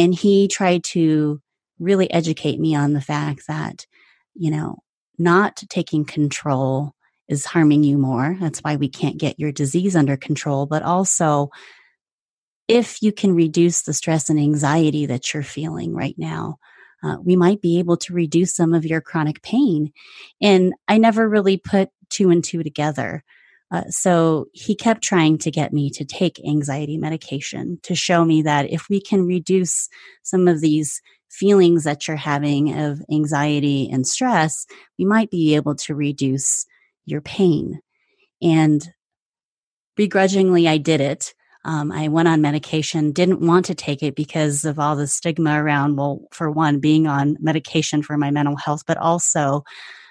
And 0.00 0.14
he 0.14 0.48
tried 0.48 0.82
to 0.84 1.42
really 1.78 2.10
educate 2.10 2.58
me 2.58 2.74
on 2.74 2.94
the 2.94 3.02
fact 3.02 3.42
that, 3.48 3.86
you 4.34 4.50
know, 4.50 4.78
not 5.18 5.62
taking 5.68 6.06
control 6.06 6.94
is 7.28 7.44
harming 7.44 7.84
you 7.84 7.98
more. 7.98 8.34
That's 8.40 8.60
why 8.60 8.76
we 8.76 8.88
can't 8.88 9.18
get 9.18 9.38
your 9.38 9.52
disease 9.52 9.94
under 9.94 10.16
control. 10.16 10.64
But 10.64 10.82
also, 10.82 11.50
if 12.66 13.02
you 13.02 13.12
can 13.12 13.34
reduce 13.34 13.82
the 13.82 13.92
stress 13.92 14.30
and 14.30 14.40
anxiety 14.40 15.04
that 15.04 15.34
you're 15.34 15.42
feeling 15.42 15.94
right 15.94 16.14
now, 16.16 16.56
uh, 17.02 17.18
we 17.22 17.36
might 17.36 17.60
be 17.60 17.78
able 17.78 17.98
to 17.98 18.14
reduce 18.14 18.54
some 18.54 18.72
of 18.72 18.86
your 18.86 19.02
chronic 19.02 19.42
pain. 19.42 19.92
And 20.40 20.72
I 20.88 20.96
never 20.96 21.28
really 21.28 21.58
put 21.58 21.90
two 22.08 22.30
and 22.30 22.42
two 22.42 22.62
together. 22.62 23.22
Uh, 23.70 23.84
so 23.88 24.46
he 24.52 24.74
kept 24.74 25.02
trying 25.02 25.38
to 25.38 25.50
get 25.50 25.72
me 25.72 25.90
to 25.90 26.04
take 26.04 26.44
anxiety 26.44 26.96
medication 26.96 27.78
to 27.82 27.94
show 27.94 28.24
me 28.24 28.42
that 28.42 28.70
if 28.70 28.88
we 28.88 29.00
can 29.00 29.26
reduce 29.26 29.88
some 30.22 30.48
of 30.48 30.60
these 30.60 31.00
feelings 31.30 31.84
that 31.84 32.08
you're 32.08 32.16
having 32.16 32.76
of 32.78 33.00
anxiety 33.12 33.88
and 33.90 34.06
stress, 34.06 34.66
we 34.98 35.04
might 35.04 35.30
be 35.30 35.54
able 35.54 35.76
to 35.76 35.94
reduce 35.94 36.66
your 37.06 37.20
pain. 37.20 37.80
And 38.42 38.86
begrudgingly, 39.96 40.66
I 40.66 40.78
did 40.78 41.00
it. 41.00 41.34
Um, 41.64 41.92
I 41.92 42.08
went 42.08 42.26
on 42.26 42.40
medication, 42.40 43.12
didn't 43.12 43.46
want 43.46 43.66
to 43.66 43.74
take 43.74 44.02
it 44.02 44.16
because 44.16 44.64
of 44.64 44.78
all 44.78 44.96
the 44.96 45.06
stigma 45.06 45.62
around, 45.62 45.96
well, 45.96 46.22
for 46.32 46.50
one, 46.50 46.80
being 46.80 47.06
on 47.06 47.36
medication 47.38 48.02
for 48.02 48.16
my 48.16 48.30
mental 48.30 48.56
health, 48.56 48.82
but 48.86 48.96
also 48.96 49.62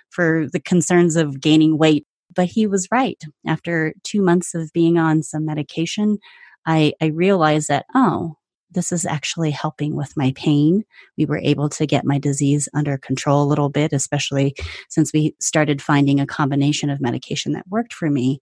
for 0.09 0.47
the 0.53 0.59
concerns 0.59 1.15
of 1.15 1.41
gaining 1.41 1.77
weight 1.77 2.05
but 2.33 2.45
he 2.45 2.67
was 2.67 2.87
right. 2.91 3.21
After 3.45 3.93
two 4.03 4.21
months 4.21 4.53
of 4.55 4.71
being 4.73 4.97
on 4.97 5.23
some 5.23 5.45
medication, 5.45 6.19
I, 6.65 6.93
I 7.01 7.07
realized 7.07 7.67
that, 7.69 7.85
oh, 7.95 8.35
this 8.71 8.91
is 8.91 9.05
actually 9.05 9.51
helping 9.51 9.95
with 9.95 10.15
my 10.15 10.31
pain. 10.35 10.83
We 11.17 11.25
were 11.25 11.39
able 11.39 11.69
to 11.69 11.87
get 11.87 12.05
my 12.05 12.19
disease 12.19 12.69
under 12.73 12.97
control 12.97 13.43
a 13.43 13.47
little 13.49 13.69
bit, 13.69 13.93
especially 13.93 14.55
since 14.89 15.11
we 15.11 15.35
started 15.39 15.81
finding 15.81 16.19
a 16.19 16.27
combination 16.27 16.89
of 16.89 17.01
medication 17.01 17.53
that 17.53 17.67
worked 17.67 17.93
for 17.93 18.09
me. 18.09 18.41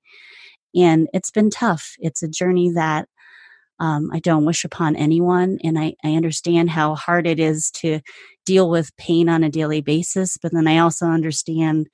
And 0.76 1.08
it's 1.14 1.32
been 1.32 1.50
tough. 1.50 1.96
It's 2.00 2.22
a 2.24 2.28
journey 2.28 2.72
that 2.72 3.08
um, 3.80 4.10
I 4.12 4.20
don't 4.20 4.46
wish 4.46 4.66
upon 4.66 4.96
anyone. 4.96 5.60
And 5.64 5.80
I, 5.80 5.94
I 6.04 6.16
understand 6.16 6.72
how 6.72 6.96
hard 6.96 7.26
it 7.26 7.40
is 7.40 7.72
to 7.72 8.02
deal 8.46 8.70
with 8.70 8.96
pain 8.98 9.30
on 9.30 9.44
a 9.44 9.50
daily 9.50 9.82
basis. 9.82 10.38
But 10.38 10.52
then 10.52 10.68
I 10.68 10.80
also 10.80 11.06
understand 11.06 11.88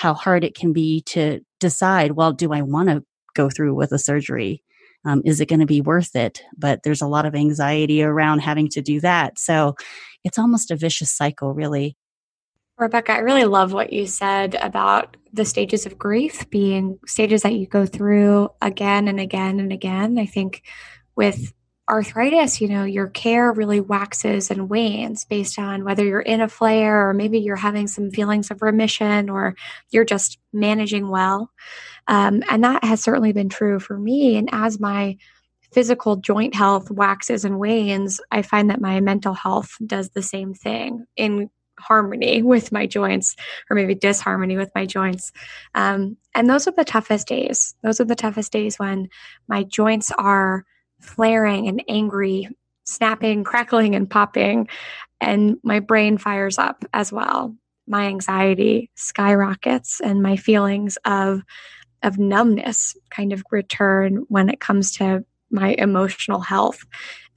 how 0.00 0.14
hard 0.14 0.44
it 0.44 0.54
can 0.54 0.72
be 0.72 1.02
to 1.02 1.40
decide, 1.58 2.12
well, 2.12 2.32
do 2.32 2.54
I 2.54 2.62
want 2.62 2.88
to 2.88 3.04
go 3.34 3.50
through 3.50 3.74
with 3.74 3.92
a 3.92 3.98
surgery? 3.98 4.62
Um, 5.04 5.20
is 5.26 5.42
it 5.42 5.48
going 5.50 5.60
to 5.60 5.66
be 5.66 5.82
worth 5.82 6.16
it? 6.16 6.42
But 6.56 6.84
there's 6.84 7.02
a 7.02 7.06
lot 7.06 7.26
of 7.26 7.34
anxiety 7.34 8.02
around 8.02 8.38
having 8.38 8.66
to 8.70 8.80
do 8.80 8.98
that. 9.00 9.38
So 9.38 9.76
it's 10.24 10.38
almost 10.38 10.70
a 10.70 10.76
vicious 10.76 11.12
cycle, 11.12 11.52
really. 11.52 11.98
Rebecca, 12.78 13.12
I 13.12 13.18
really 13.18 13.44
love 13.44 13.74
what 13.74 13.92
you 13.92 14.06
said 14.06 14.54
about 14.62 15.18
the 15.34 15.44
stages 15.44 15.84
of 15.84 15.98
grief 15.98 16.48
being 16.48 16.98
stages 17.06 17.42
that 17.42 17.52
you 17.52 17.66
go 17.66 17.84
through 17.84 18.48
again 18.62 19.06
and 19.06 19.20
again 19.20 19.60
and 19.60 19.70
again. 19.70 20.18
I 20.18 20.24
think 20.24 20.62
with 21.14 21.52
arthritis, 21.90 22.60
you 22.60 22.68
know, 22.68 22.84
your 22.84 23.08
care 23.08 23.52
really 23.52 23.80
waxes 23.80 24.50
and 24.50 24.70
wanes 24.70 25.24
based 25.24 25.58
on 25.58 25.84
whether 25.84 26.04
you're 26.04 26.20
in 26.20 26.40
a 26.40 26.48
flare 26.48 27.08
or 27.08 27.14
maybe 27.14 27.40
you're 27.40 27.56
having 27.56 27.88
some 27.88 28.10
feelings 28.10 28.50
of 28.50 28.62
remission 28.62 29.28
or 29.28 29.56
you're 29.90 30.04
just 30.04 30.38
managing 30.52 31.08
well. 31.08 31.50
Um, 32.06 32.42
and 32.48 32.62
that 32.64 32.84
has 32.84 33.02
certainly 33.02 33.32
been 33.32 33.48
true 33.48 33.80
for 33.80 33.98
me. 33.98 34.36
And 34.36 34.48
as 34.52 34.78
my 34.78 35.18
physical 35.72 36.16
joint 36.16 36.54
health 36.54 36.90
waxes 36.90 37.44
and 37.44 37.58
wanes, 37.58 38.20
I 38.30 38.42
find 38.42 38.70
that 38.70 38.80
my 38.80 39.00
mental 39.00 39.34
health 39.34 39.76
does 39.84 40.10
the 40.10 40.22
same 40.22 40.54
thing 40.54 41.06
in 41.16 41.50
harmony 41.78 42.42
with 42.42 42.72
my 42.72 42.86
joints 42.86 43.36
or 43.68 43.74
maybe 43.74 43.94
disharmony 43.94 44.56
with 44.56 44.70
my 44.74 44.86
joints. 44.86 45.32
Um, 45.74 46.16
and 46.34 46.48
those 46.48 46.68
are 46.68 46.72
the 46.72 46.84
toughest 46.84 47.26
days. 47.26 47.74
Those 47.82 48.00
are 48.00 48.04
the 48.04 48.14
toughest 48.14 48.52
days 48.52 48.78
when 48.78 49.08
my 49.48 49.64
joints 49.64 50.12
are– 50.16 50.64
flaring 51.00 51.68
and 51.68 51.82
angry, 51.88 52.48
snapping, 52.84 53.44
crackling, 53.44 53.94
and 53.94 54.08
popping. 54.08 54.68
And 55.20 55.56
my 55.62 55.80
brain 55.80 56.18
fires 56.18 56.58
up 56.58 56.84
as 56.92 57.12
well. 57.12 57.54
My 57.86 58.06
anxiety 58.06 58.90
skyrockets, 58.94 60.00
and 60.00 60.22
my 60.22 60.36
feelings 60.36 60.96
of 61.04 61.42
of 62.02 62.18
numbness 62.18 62.96
kind 63.10 63.32
of 63.32 63.42
return 63.50 64.24
when 64.28 64.48
it 64.48 64.60
comes 64.60 64.92
to 64.92 65.24
my 65.50 65.74
emotional 65.76 66.40
health. 66.40 66.84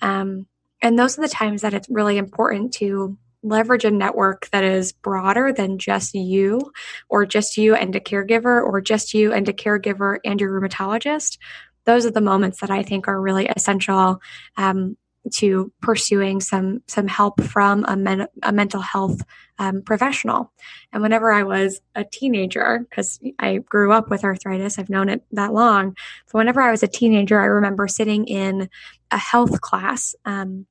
Um, 0.02 0.47
and 0.82 0.97
those 0.97 1.17
are 1.17 1.21
the 1.21 1.28
times 1.28 1.62
that 1.62 1.73
it's 1.73 1.89
really 1.89 2.17
important 2.17 2.73
to 2.76 3.17
leverage 3.43 3.84
a 3.84 3.91
network 3.91 4.49
that 4.52 4.63
is 4.63 4.93
broader 4.93 5.52
than 5.52 5.78
just 5.78 6.13
you 6.13 6.71
or 7.10 7.26
just 7.26 7.58
you 7.58 7.76
and 7.76 7.95
a 7.95 7.99
caregiver 7.99 8.63
or 8.63 8.80
just 8.80 9.13
you 9.13 9.34
and 9.34 9.47
a 9.49 9.54
caregiver 9.54 10.17
and 10.23 10.39
your 10.39 10.49
rheumatologist 10.49 11.38
those 11.86 12.06
are 12.06 12.12
the 12.12 12.22
moments 12.22 12.60
that 12.62 12.72
i 12.72 12.84
think 12.84 13.08
are 13.08 13.22
really 13.22 13.48
essential 13.48 14.22
um, 14.58 14.96
to 15.32 15.72
pursuing 15.82 16.41
some 16.41 16.82
some 16.88 17.08
help 17.08 17.41
from 17.41 17.86
a, 17.88 17.96
men, 17.96 18.28
a 18.41 18.52
mental 18.52 18.82
health 18.82 19.22
um, 19.58 19.82
professional. 19.82 20.52
And 20.91 21.02
whenever 21.02 21.32
I 21.32 21.43
was 21.43 21.82
a 21.96 22.04
teenager, 22.04 22.86
because 22.89 23.19
I 23.39 23.58
grew 23.58 23.91
up 23.91 24.10
with 24.10 24.24
arthritis, 24.24 24.78
I've 24.78 24.89
known 24.89 25.10
it 25.10 25.24
that 25.32 25.54
long. 25.54 25.96
So 26.28 26.38
whenever 26.38 26.62
I 26.62 26.72
was 26.72 26.84
a 26.84 26.88
teenager, 26.88 27.39
I 27.39 27.46
remember 27.46 27.88
sitting 27.88 28.26
in 28.26 28.69
a 29.12 29.17
health 29.17 29.62
class 29.62 30.15
um, 30.26 30.65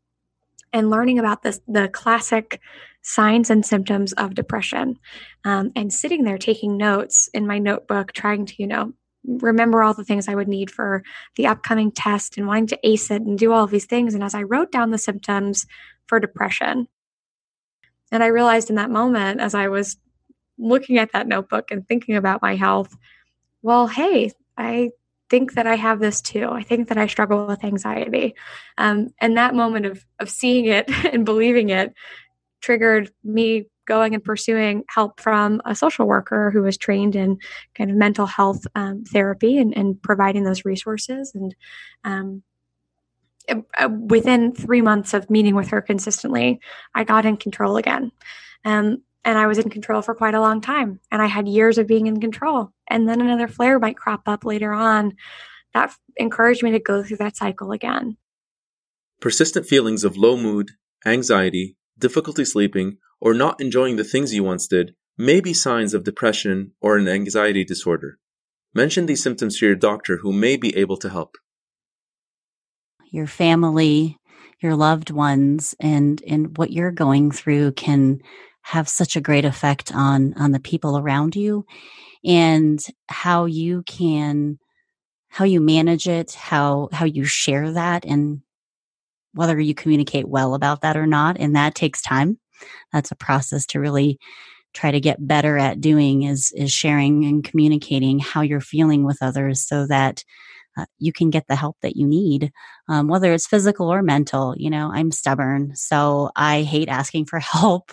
and 0.72 0.90
learning 0.90 1.18
about 1.18 1.42
this 1.42 1.60
the 1.66 1.88
classic 1.88 2.60
signs 3.00 3.50
and 3.50 3.64
symptoms 3.64 4.12
of 4.12 4.34
depression, 4.34 4.98
um, 5.44 5.72
and 5.74 5.92
sitting 5.92 6.24
there 6.24 6.38
taking 6.38 6.76
notes 6.76 7.28
in 7.32 7.46
my 7.46 7.58
notebook, 7.58 8.12
trying 8.12 8.46
to 8.46 8.54
you 8.58 8.66
know 8.66 8.92
remember 9.24 9.82
all 9.82 9.94
the 9.94 10.04
things 10.04 10.28
I 10.28 10.34
would 10.34 10.48
need 10.48 10.70
for 10.70 11.02
the 11.36 11.46
upcoming 11.46 11.92
test 11.92 12.36
and 12.36 12.46
wanting 12.46 12.66
to 12.68 12.78
ace 12.82 13.10
it 13.10 13.22
and 13.22 13.38
do 13.38 13.52
all 13.52 13.64
of 13.64 13.70
these 13.70 13.86
things. 13.86 14.14
And 14.14 14.22
as 14.24 14.34
I 14.34 14.42
wrote 14.42 14.72
down 14.72 14.90
the 14.90 14.98
symptoms 14.98 15.66
for 16.06 16.18
depression, 16.18 16.88
and 18.10 18.22
I 18.22 18.26
realized 18.26 18.68
in 18.68 18.76
that 18.76 18.90
moment, 18.90 19.40
as 19.40 19.54
I 19.54 19.68
was 19.68 19.96
looking 20.58 20.98
at 20.98 21.12
that 21.12 21.26
notebook 21.26 21.70
and 21.70 21.86
thinking 21.86 22.16
about 22.16 22.42
my 22.42 22.56
health, 22.56 22.94
well, 23.62 23.86
hey, 23.86 24.32
I 24.56 24.90
think 25.30 25.54
that 25.54 25.66
I 25.66 25.76
have 25.76 25.98
this 25.98 26.20
too. 26.20 26.48
I 26.50 26.62
think 26.62 26.88
that 26.88 26.98
I 26.98 27.06
struggle 27.06 27.46
with 27.46 27.64
anxiety. 27.64 28.34
Um, 28.76 29.14
and 29.18 29.38
that 29.38 29.54
moment 29.54 29.86
of, 29.86 30.04
of 30.18 30.28
seeing 30.28 30.66
it 30.66 30.90
and 31.12 31.24
believing 31.24 31.70
it 31.70 31.94
triggered 32.60 33.10
me 33.24 33.66
going 33.86 34.14
and 34.14 34.22
pursuing 34.22 34.84
help 34.88 35.20
from 35.20 35.60
a 35.64 35.74
social 35.74 36.06
worker 36.06 36.50
who 36.50 36.62
was 36.62 36.76
trained 36.76 37.16
in 37.16 37.38
kind 37.74 37.90
of 37.90 37.96
mental 37.96 38.26
health 38.26 38.66
um, 38.74 39.04
therapy 39.04 39.58
and, 39.58 39.76
and, 39.76 40.00
providing 40.02 40.44
those 40.44 40.64
resources. 40.64 41.32
And 41.34 41.54
um, 42.04 42.42
uh, 43.48 43.88
within 43.88 44.52
three 44.52 44.80
months 44.80 45.14
of 45.14 45.28
meeting 45.30 45.54
with 45.54 45.68
her 45.68 45.80
consistently, 45.80 46.60
I 46.94 47.04
got 47.04 47.26
in 47.26 47.36
control 47.36 47.76
again. 47.76 48.12
Um, 48.64 49.02
and 49.24 49.38
I 49.38 49.46
was 49.46 49.58
in 49.58 49.70
control 49.70 50.02
for 50.02 50.14
quite 50.14 50.34
a 50.34 50.40
long 50.40 50.60
time. 50.60 51.00
And 51.10 51.22
I 51.22 51.26
had 51.26 51.48
years 51.48 51.78
of 51.78 51.86
being 51.86 52.06
in 52.06 52.20
control. 52.20 52.72
And 52.88 53.08
then 53.08 53.20
another 53.20 53.48
flare 53.48 53.78
might 53.78 53.96
crop 53.96 54.22
up 54.26 54.44
later 54.44 54.72
on. 54.72 55.16
That 55.74 55.94
encouraged 56.16 56.62
me 56.62 56.72
to 56.72 56.78
go 56.78 57.02
through 57.02 57.18
that 57.18 57.36
cycle 57.36 57.72
again. 57.72 58.16
Persistent 59.20 59.66
feelings 59.66 60.02
of 60.02 60.16
low 60.16 60.36
mood, 60.36 60.72
anxiety, 61.06 61.76
difficulty 62.02 62.44
sleeping, 62.44 62.98
or 63.20 63.32
not 63.32 63.60
enjoying 63.60 63.96
the 63.96 64.04
things 64.04 64.34
you 64.34 64.44
once 64.44 64.66
did 64.66 64.94
may 65.16 65.40
be 65.40 65.54
signs 65.54 65.94
of 65.94 66.04
depression 66.04 66.72
or 66.80 66.98
an 66.98 67.08
anxiety 67.08 67.64
disorder. 67.64 68.18
Mention 68.74 69.06
these 69.06 69.22
symptoms 69.22 69.58
to 69.58 69.66
your 69.66 69.74
doctor 69.76 70.18
who 70.18 70.32
may 70.32 70.56
be 70.56 70.76
able 70.76 70.96
to 70.98 71.08
help. 71.08 71.36
Your 73.10 73.26
family, 73.26 74.18
your 74.60 74.74
loved 74.74 75.10
ones, 75.10 75.74
and, 75.78 76.22
and 76.26 76.56
what 76.58 76.72
you're 76.72 76.92
going 76.92 77.30
through 77.30 77.72
can 77.72 78.20
have 78.62 78.88
such 78.88 79.16
a 79.16 79.20
great 79.20 79.44
effect 79.44 79.92
on, 79.94 80.34
on 80.34 80.52
the 80.52 80.60
people 80.60 80.98
around 80.98 81.36
you 81.36 81.64
and 82.24 82.80
how 83.08 83.44
you 83.44 83.82
can, 83.82 84.58
how 85.28 85.44
you 85.44 85.60
manage 85.60 86.08
it, 86.08 86.32
how, 86.32 86.88
how 86.92 87.04
you 87.04 87.24
share 87.24 87.72
that 87.72 88.04
and 88.04 88.40
whether 89.34 89.58
you 89.58 89.74
communicate 89.74 90.28
well 90.28 90.54
about 90.54 90.82
that 90.82 90.96
or 90.96 91.06
not. 91.06 91.38
And 91.38 91.56
that 91.56 91.74
takes 91.74 92.02
time 92.02 92.38
that's 92.92 93.10
a 93.10 93.16
process 93.16 93.66
to 93.66 93.80
really 93.80 94.18
try 94.74 94.90
to 94.90 95.00
get 95.00 95.26
better 95.26 95.58
at 95.58 95.80
doing 95.80 96.22
is 96.22 96.52
is 96.56 96.72
sharing 96.72 97.24
and 97.24 97.44
communicating 97.44 98.18
how 98.18 98.40
you're 98.40 98.60
feeling 98.60 99.04
with 99.04 99.18
others 99.20 99.66
so 99.66 99.86
that 99.86 100.24
uh, 100.78 100.86
you 100.98 101.12
can 101.12 101.28
get 101.28 101.46
the 101.48 101.56
help 101.56 101.76
that 101.82 101.96
you 101.96 102.06
need 102.06 102.50
um, 102.88 103.08
whether 103.08 103.32
it's 103.32 103.46
physical 103.46 103.92
or 103.92 104.02
mental 104.02 104.54
you 104.56 104.70
know 104.70 104.90
i'm 104.94 105.10
stubborn 105.10 105.74
so 105.74 106.30
i 106.36 106.62
hate 106.62 106.88
asking 106.88 107.26
for 107.26 107.38
help 107.40 107.92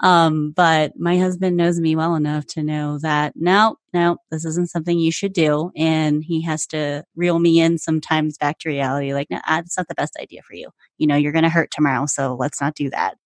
um, 0.00 0.52
but 0.52 0.92
my 0.98 1.18
husband 1.18 1.56
knows 1.56 1.78
me 1.80 1.94
well 1.94 2.14
enough 2.14 2.46
to 2.46 2.62
know 2.62 2.98
that 2.98 3.32
no 3.36 3.76
no 3.92 4.16
this 4.30 4.44
isn't 4.44 4.70
something 4.70 4.98
you 4.98 5.12
should 5.12 5.32
do 5.32 5.70
and 5.76 6.24
he 6.24 6.42
has 6.42 6.66
to 6.66 7.04
reel 7.16 7.38
me 7.38 7.60
in 7.60 7.78
sometimes 7.78 8.38
back 8.38 8.58
to 8.58 8.68
reality 8.68 9.12
like 9.14 9.28
no 9.30 9.40
that's 9.46 9.76
not 9.76 9.88
the 9.88 9.94
best 9.94 10.16
idea 10.20 10.42
for 10.42 10.54
you 10.54 10.70
you 10.98 11.06
know 11.06 11.16
you're 11.16 11.32
going 11.32 11.44
to 11.44 11.50
hurt 11.50 11.70
tomorrow 11.70 12.06
so 12.06 12.34
let's 12.34 12.60
not 12.60 12.74
do 12.74 12.90
that 12.90 13.16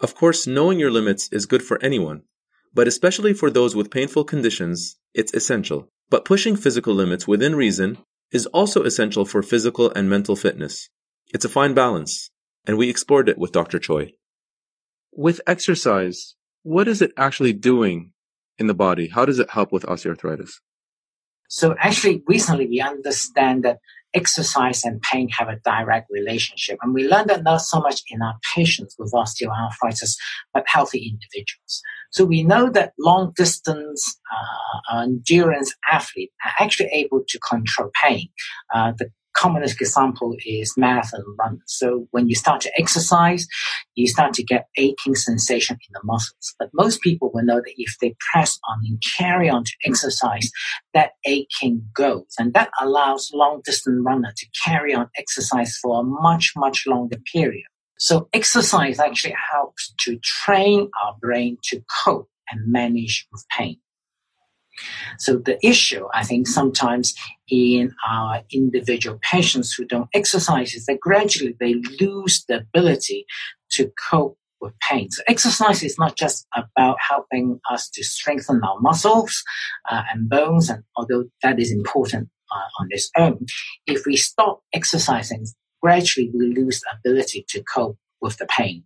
of 0.00 0.14
course, 0.14 0.46
knowing 0.46 0.78
your 0.78 0.90
limits 0.90 1.28
is 1.30 1.44
good 1.44 1.62
for 1.62 1.82
anyone, 1.82 2.22
but 2.72 2.88
especially 2.88 3.34
for 3.34 3.50
those 3.50 3.76
with 3.76 3.90
painful 3.90 4.24
conditions, 4.24 4.96
it's 5.12 5.34
essential. 5.34 5.88
But 6.08 6.24
pushing 6.24 6.56
physical 6.56 6.94
limits 6.94 7.28
within 7.28 7.54
reason 7.54 7.98
is 8.32 8.46
also 8.46 8.82
essential 8.84 9.26
for 9.26 9.42
physical 9.42 9.90
and 9.90 10.08
mental 10.08 10.36
fitness. 10.36 10.88
It's 11.34 11.44
a 11.44 11.50
fine 11.50 11.74
balance, 11.74 12.30
and 12.66 12.78
we 12.78 12.88
explored 12.88 13.28
it 13.28 13.36
with 13.36 13.52
Dr. 13.52 13.78
Choy. 13.78 14.14
With 15.12 15.40
exercise, 15.46 16.34
what 16.62 16.88
is 16.88 17.02
it 17.02 17.12
actually 17.16 17.52
doing 17.52 18.12
in 18.58 18.66
the 18.66 18.74
body? 18.74 19.08
How 19.08 19.24
does 19.24 19.38
it 19.38 19.50
help 19.50 19.72
with 19.72 19.84
osteoarthritis? 19.84 20.52
So 21.48 21.74
actually, 21.80 22.22
recently 22.28 22.66
we 22.68 22.80
understand 22.80 23.64
that 23.64 23.78
exercise 24.14 24.84
and 24.84 25.00
pain 25.02 25.28
have 25.28 25.48
a 25.48 25.58
direct 25.64 26.08
relationship. 26.10 26.78
And 26.82 26.94
we 26.94 27.08
learned 27.08 27.30
that 27.30 27.42
not 27.42 27.60
so 27.60 27.80
much 27.80 28.02
in 28.08 28.22
our 28.22 28.34
patients 28.54 28.96
with 28.98 29.12
osteoarthritis, 29.12 30.16
but 30.52 30.64
healthy 30.66 30.98
individuals. 30.98 31.82
So 32.12 32.24
we 32.24 32.42
know 32.42 32.70
that 32.70 32.92
long 32.98 33.32
distance 33.36 34.18
uh, 34.92 35.02
endurance 35.02 35.74
athletes 35.90 36.32
are 36.44 36.64
actually 36.64 36.90
able 36.92 37.22
to 37.28 37.38
control 37.38 37.90
pain. 38.02 38.28
Uh, 38.74 38.92
the 38.98 39.10
commonest 39.36 39.80
example 39.80 40.36
is 40.44 40.74
marathon 40.76 41.22
run. 41.38 41.60
So 41.66 42.06
when 42.10 42.28
you 42.28 42.34
start 42.34 42.60
to 42.62 42.72
exercise, 42.78 43.46
you 43.94 44.06
start 44.08 44.34
to 44.34 44.44
get 44.44 44.66
aching 44.76 45.14
sensation 45.14 45.76
in 45.76 45.92
the 45.92 46.00
muscles. 46.04 46.54
But 46.58 46.70
most 46.72 47.00
people 47.00 47.30
will 47.32 47.44
know 47.44 47.60
that 47.60 47.74
if 47.76 47.96
they 48.00 48.14
press 48.32 48.58
on 48.68 48.80
and 48.84 49.02
carry 49.18 49.48
on 49.48 49.64
to 49.64 49.72
exercise, 49.84 50.50
that 50.94 51.12
aching 51.26 51.82
goes. 51.94 52.34
And 52.38 52.52
that 52.54 52.70
allows 52.80 53.30
long 53.32 53.62
distance 53.64 54.02
runner 54.04 54.32
to 54.36 54.46
carry 54.64 54.94
on 54.94 55.08
exercise 55.16 55.76
for 55.76 56.00
a 56.00 56.04
much, 56.04 56.52
much 56.56 56.86
longer 56.86 57.18
period. 57.32 57.64
So 57.98 58.28
exercise 58.32 58.98
actually 58.98 59.36
helps 59.52 59.92
to 60.00 60.18
train 60.22 60.90
our 61.04 61.16
brain 61.20 61.58
to 61.64 61.82
cope 62.04 62.30
and 62.50 62.72
manage 62.72 63.26
with 63.30 63.44
pain. 63.56 63.76
So 65.18 65.36
the 65.36 65.58
issue, 65.66 66.06
I 66.14 66.24
think, 66.24 66.46
sometimes 66.46 67.14
in 67.48 67.94
our 68.08 68.42
individual 68.50 69.18
patients 69.22 69.72
who 69.72 69.84
don't 69.84 70.08
exercise 70.14 70.74
is 70.74 70.86
that 70.86 71.00
gradually 71.00 71.56
they 71.58 71.74
lose 72.00 72.44
the 72.48 72.58
ability 72.58 73.26
to 73.72 73.92
cope 74.10 74.36
with 74.60 74.78
pain. 74.80 75.10
So 75.10 75.22
exercise 75.26 75.82
is 75.82 75.98
not 75.98 76.16
just 76.16 76.46
about 76.54 76.96
helping 77.08 77.60
us 77.70 77.88
to 77.90 78.04
strengthen 78.04 78.60
our 78.62 78.78
muscles 78.80 79.42
uh, 79.90 80.02
and 80.12 80.28
bones, 80.28 80.68
and 80.68 80.84
although 80.96 81.24
that 81.42 81.58
is 81.58 81.72
important 81.72 82.28
uh, 82.54 82.82
on 82.82 82.88
its 82.90 83.10
own, 83.16 83.46
if 83.86 84.04
we 84.06 84.16
stop 84.16 84.62
exercising, 84.72 85.46
gradually 85.82 86.30
we 86.34 86.54
lose 86.54 86.80
the 86.80 86.94
ability 86.98 87.44
to 87.48 87.62
cope 87.62 87.96
with 88.20 88.36
the 88.36 88.46
pain. 88.46 88.84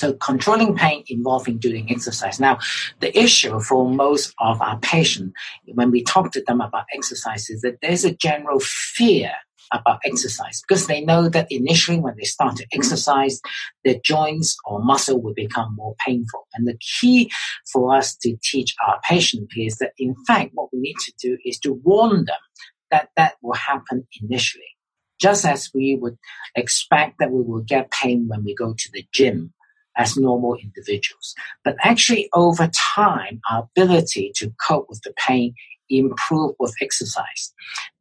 So 0.00 0.14
controlling 0.14 0.74
pain 0.76 1.04
involving 1.08 1.58
doing 1.58 1.90
exercise. 1.90 2.40
Now, 2.40 2.58
the 3.00 3.14
issue 3.16 3.60
for 3.60 3.86
most 3.86 4.32
of 4.38 4.58
our 4.62 4.78
patients, 4.78 5.34
when 5.74 5.90
we 5.90 6.02
talk 6.02 6.32
to 6.32 6.42
them 6.46 6.62
about 6.62 6.86
exercise, 6.94 7.50
is 7.50 7.60
that 7.60 7.80
there's 7.82 8.06
a 8.06 8.14
general 8.14 8.60
fear 8.60 9.30
about 9.72 10.00
exercise 10.06 10.62
because 10.66 10.86
they 10.86 11.02
know 11.02 11.28
that 11.28 11.48
initially 11.50 12.00
when 12.00 12.16
they 12.16 12.24
start 12.24 12.56
to 12.56 12.66
exercise, 12.72 13.42
their 13.84 13.98
joints 14.02 14.56
or 14.64 14.82
muscle 14.82 15.20
will 15.20 15.34
become 15.34 15.76
more 15.76 15.94
painful. 16.06 16.48
And 16.54 16.66
the 16.66 16.78
key 16.78 17.30
for 17.70 17.94
us 17.94 18.16
to 18.22 18.34
teach 18.42 18.74
our 18.88 18.98
patients 19.06 19.52
is 19.54 19.76
that 19.80 19.92
in 19.98 20.14
fact, 20.26 20.52
what 20.54 20.72
we 20.72 20.80
need 20.80 20.96
to 21.04 21.12
do 21.20 21.36
is 21.44 21.58
to 21.58 21.74
warn 21.84 22.24
them 22.24 22.42
that 22.90 23.10
that 23.18 23.34
will 23.42 23.52
happen 23.52 24.06
initially. 24.22 24.64
Just 25.20 25.44
as 25.44 25.68
we 25.74 25.98
would 26.00 26.16
expect 26.54 27.18
that 27.18 27.30
we 27.30 27.42
will 27.42 27.60
get 27.60 27.90
pain 27.90 28.28
when 28.28 28.42
we 28.44 28.54
go 28.54 28.72
to 28.72 28.90
the 28.94 29.04
gym 29.12 29.52
as 29.96 30.16
normal 30.16 30.56
individuals. 30.56 31.34
But 31.64 31.76
actually, 31.82 32.28
over 32.34 32.70
time, 32.94 33.40
our 33.50 33.68
ability 33.76 34.32
to 34.36 34.52
cope 34.66 34.86
with 34.88 35.02
the 35.02 35.12
pain 35.26 35.54
improve 35.90 36.54
with 36.58 36.74
exercise. 36.80 37.52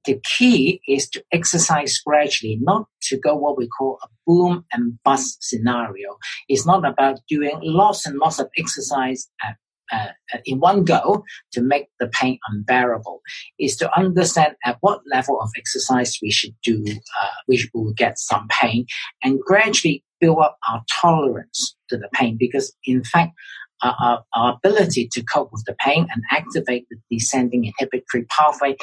The 0.06 0.20
key 0.24 0.82
is 0.88 1.10
to 1.10 1.24
exercise 1.32 2.00
gradually, 2.06 2.58
not 2.62 2.88
to 3.04 3.18
go 3.18 3.36
what 3.36 3.58
we 3.58 3.68
call 3.68 4.00
a 4.04 4.08
boom 4.26 4.66
and 4.72 4.98
bust 5.04 5.44
scenario. 5.44 6.18
It's 6.48 6.66
not 6.66 6.88
about 6.88 7.20
doing 7.28 7.60
lots 7.62 8.06
and 8.06 8.18
lots 8.18 8.40
of 8.40 8.50
exercise 8.58 9.28
at 9.44 9.58
uh, 9.92 10.08
in 10.46 10.60
one 10.60 10.84
go 10.84 11.24
to 11.52 11.62
make 11.62 11.88
the 12.00 12.08
pain 12.08 12.40
unbearable 12.50 13.22
is 13.60 13.76
to 13.78 13.98
understand 13.98 14.56
at 14.66 14.78
what 14.82 15.02
level 15.12 15.40
of 15.42 15.50
exercise 15.58 16.18
we 16.22 16.32
should 16.32 16.56
do, 16.64 16.84
uh, 17.22 17.28
we 17.48 17.70
will 17.74 17.94
get 17.94 18.18
some 18.20 18.48
pain 18.50 18.86
and 19.24 19.40
gradually 19.40 20.04
build 20.20 20.40
up 20.40 20.58
our 20.70 20.84
tolerance 21.02 21.76
to 21.90 21.98
the 21.98 22.10
pain 22.14 22.38
because 22.40 22.76
in 22.86 23.04
fact, 23.04 23.34
our, 23.82 24.24
our 24.36 24.54
ability 24.56 25.08
to 25.14 25.24
cope 25.24 25.52
with 25.54 25.64
the 25.66 25.76
pain 25.80 26.06
and 26.14 26.24
activate 26.32 26.86
the 26.90 26.98
descending 27.10 27.64
inhibitory 27.64 28.26
pathway 28.26 28.76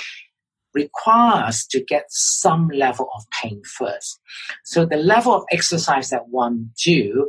requires 0.76 1.66
to 1.66 1.82
get 1.82 2.04
some 2.10 2.68
level 2.68 3.08
of 3.16 3.24
pain 3.30 3.62
first. 3.64 4.20
So 4.64 4.84
the 4.84 4.96
level 4.96 5.34
of 5.34 5.44
exercise 5.50 6.10
that 6.10 6.28
one 6.28 6.70
do 6.84 7.28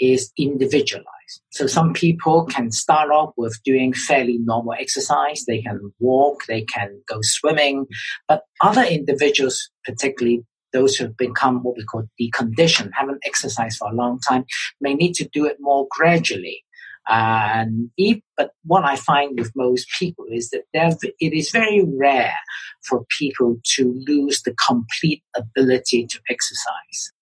is 0.00 0.32
individualized. 0.38 1.42
So 1.50 1.66
some 1.66 1.92
people 1.92 2.46
can 2.46 2.70
start 2.72 3.10
off 3.10 3.32
with 3.36 3.58
doing 3.64 3.92
fairly 3.92 4.38
normal 4.38 4.74
exercise. 4.78 5.44
They 5.46 5.62
can 5.62 5.92
walk, 5.98 6.46
they 6.46 6.62
can 6.62 7.02
go 7.08 7.18
swimming, 7.22 7.86
but 8.26 8.44
other 8.62 8.82
individuals, 8.82 9.70
particularly 9.84 10.44
those 10.72 10.96
who 10.96 11.04
have 11.04 11.16
become 11.16 11.62
what 11.62 11.76
we 11.76 11.84
call 11.84 12.04
deconditioned, 12.20 12.90
haven't 12.92 13.22
exercised 13.24 13.78
for 13.78 13.90
a 13.90 13.94
long 13.94 14.20
time, 14.26 14.44
may 14.80 14.94
need 14.94 15.14
to 15.14 15.28
do 15.32 15.46
it 15.46 15.56
more 15.60 15.86
gradually. 15.90 16.62
And 17.10 17.90
if, 17.96 18.18
but 18.36 18.50
what 18.64 18.84
I 18.84 18.96
find 18.96 19.38
with 19.38 19.50
most 19.56 19.86
people 19.98 20.26
is 20.30 20.50
that 20.50 20.64
it 20.74 21.32
is 21.32 21.50
very 21.50 21.82
rare 21.82 22.36
for 22.84 23.06
people 23.18 23.56
to 23.76 24.04
lose 24.06 24.42
the 24.42 24.54
complete 24.66 25.22
ability 25.34 26.06
to 26.06 26.20
exercise. 26.28 27.12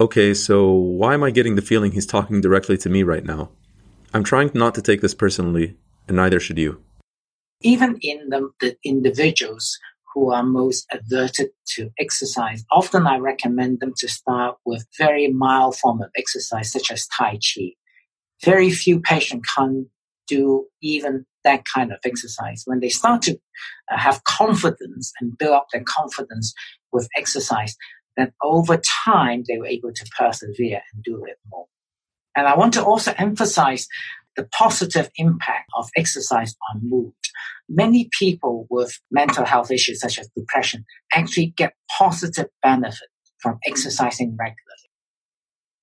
Okay, 0.00 0.32
so 0.32 0.72
why 0.72 1.12
am 1.12 1.22
I 1.22 1.30
getting 1.30 1.56
the 1.56 1.62
feeling 1.62 1.92
he's 1.92 2.06
talking 2.06 2.40
directly 2.40 2.78
to 2.78 2.88
me 2.88 3.02
right 3.02 3.22
now? 3.22 3.50
I'm 4.14 4.24
trying 4.24 4.50
not 4.54 4.74
to 4.76 4.82
take 4.82 5.02
this 5.02 5.14
personally, 5.14 5.76
and 6.08 6.16
neither 6.16 6.40
should 6.40 6.56
you. 6.56 6.80
Even 7.60 7.98
in 8.00 8.30
the, 8.30 8.48
the 8.60 8.76
individuals 8.82 9.78
who 10.14 10.32
are 10.32 10.42
most 10.42 10.86
averted 10.90 11.50
to 11.74 11.90
exercise, 11.98 12.64
often 12.72 13.06
I 13.06 13.18
recommend 13.18 13.80
them 13.80 13.92
to 13.98 14.08
start 14.08 14.56
with 14.64 14.86
very 14.96 15.28
mild 15.28 15.76
form 15.76 16.00
of 16.00 16.08
exercise, 16.16 16.72
such 16.72 16.90
as 16.90 17.06
Tai 17.18 17.32
Chi. 17.32 17.72
Very 18.42 18.70
few 18.70 19.00
patients 19.00 19.52
can 19.54 19.90
do 20.26 20.64
even 20.80 21.26
that 21.44 21.64
kind 21.66 21.92
of 21.92 21.98
exercise. 22.06 22.62
When 22.64 22.80
they 22.80 22.88
start 22.88 23.20
to 23.22 23.38
uh, 23.92 23.98
have 23.98 24.24
confidence 24.24 25.12
and 25.20 25.36
build 25.36 25.52
up 25.52 25.66
their 25.74 25.84
confidence 25.84 26.54
with 26.90 27.06
exercise, 27.18 27.76
then 28.16 28.32
over 28.42 28.80
time 29.04 29.44
they 29.48 29.58
were 29.58 29.66
able 29.66 29.92
to 29.92 30.06
persevere 30.18 30.80
and 30.92 31.02
do 31.02 31.24
it 31.24 31.38
more. 31.50 31.66
And 32.36 32.46
I 32.46 32.56
want 32.56 32.74
to 32.74 32.84
also 32.84 33.12
emphasize 33.16 33.86
the 34.36 34.44
positive 34.44 35.10
impact 35.16 35.70
of 35.74 35.88
exercise 35.96 36.54
on 36.72 36.80
mood. 36.82 37.12
Many 37.68 38.08
people 38.18 38.66
with 38.70 38.98
mental 39.10 39.44
health 39.44 39.70
issues 39.70 40.00
such 40.00 40.18
as 40.18 40.28
depression 40.36 40.84
actually 41.12 41.52
get 41.56 41.74
positive 41.98 42.46
benefit 42.62 43.08
from 43.38 43.58
exercising 43.66 44.36
regularly. 44.38 44.56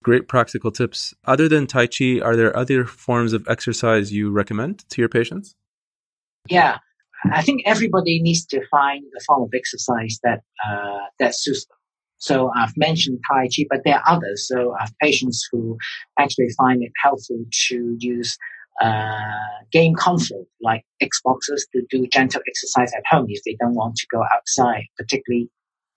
Great 0.03 0.27
practical 0.27 0.71
tips. 0.71 1.13
Other 1.25 1.49
than 1.49 1.67
Tai 1.67 1.87
Chi, 1.87 2.19
are 2.21 2.35
there 2.35 2.55
other 2.55 2.85
forms 2.85 3.33
of 3.33 3.45
exercise 3.49 4.13
you 4.13 4.31
recommend 4.31 4.87
to 4.89 5.01
your 5.01 5.09
patients? 5.09 5.55
Yeah, 6.49 6.77
I 7.31 7.41
think 7.41 7.63
everybody 7.65 8.21
needs 8.21 8.45
to 8.47 8.61
find 8.69 9.03
a 9.17 9.23
form 9.25 9.43
of 9.43 9.49
exercise 9.53 10.19
that 10.23 10.41
uh, 10.65 10.99
that 11.19 11.35
suits 11.35 11.65
them. 11.65 11.76
So 12.19 12.51
I've 12.55 12.75
mentioned 12.77 13.19
Tai 13.29 13.47
Chi, 13.47 13.65
but 13.69 13.81
there 13.85 13.95
are 13.95 14.03
others. 14.07 14.47
So 14.47 14.73
I 14.73 14.83
have 14.83 14.93
patients 15.01 15.47
who 15.51 15.77
actually 16.19 16.49
find 16.57 16.83
it 16.83 16.91
helpful 17.03 17.43
to 17.69 17.95
use 17.99 18.37
uh, 18.81 19.19
game 19.71 19.95
console 19.95 20.47
like 20.61 20.83
Xboxes 21.01 21.61
to 21.73 21.81
do 21.89 22.07
gentle 22.07 22.41
exercise 22.47 22.91
at 22.95 23.03
home 23.09 23.25
if 23.29 23.41
they 23.45 23.55
don't 23.59 23.75
want 23.75 23.95
to 23.95 24.07
go 24.11 24.23
outside, 24.35 24.83
particularly 24.97 25.49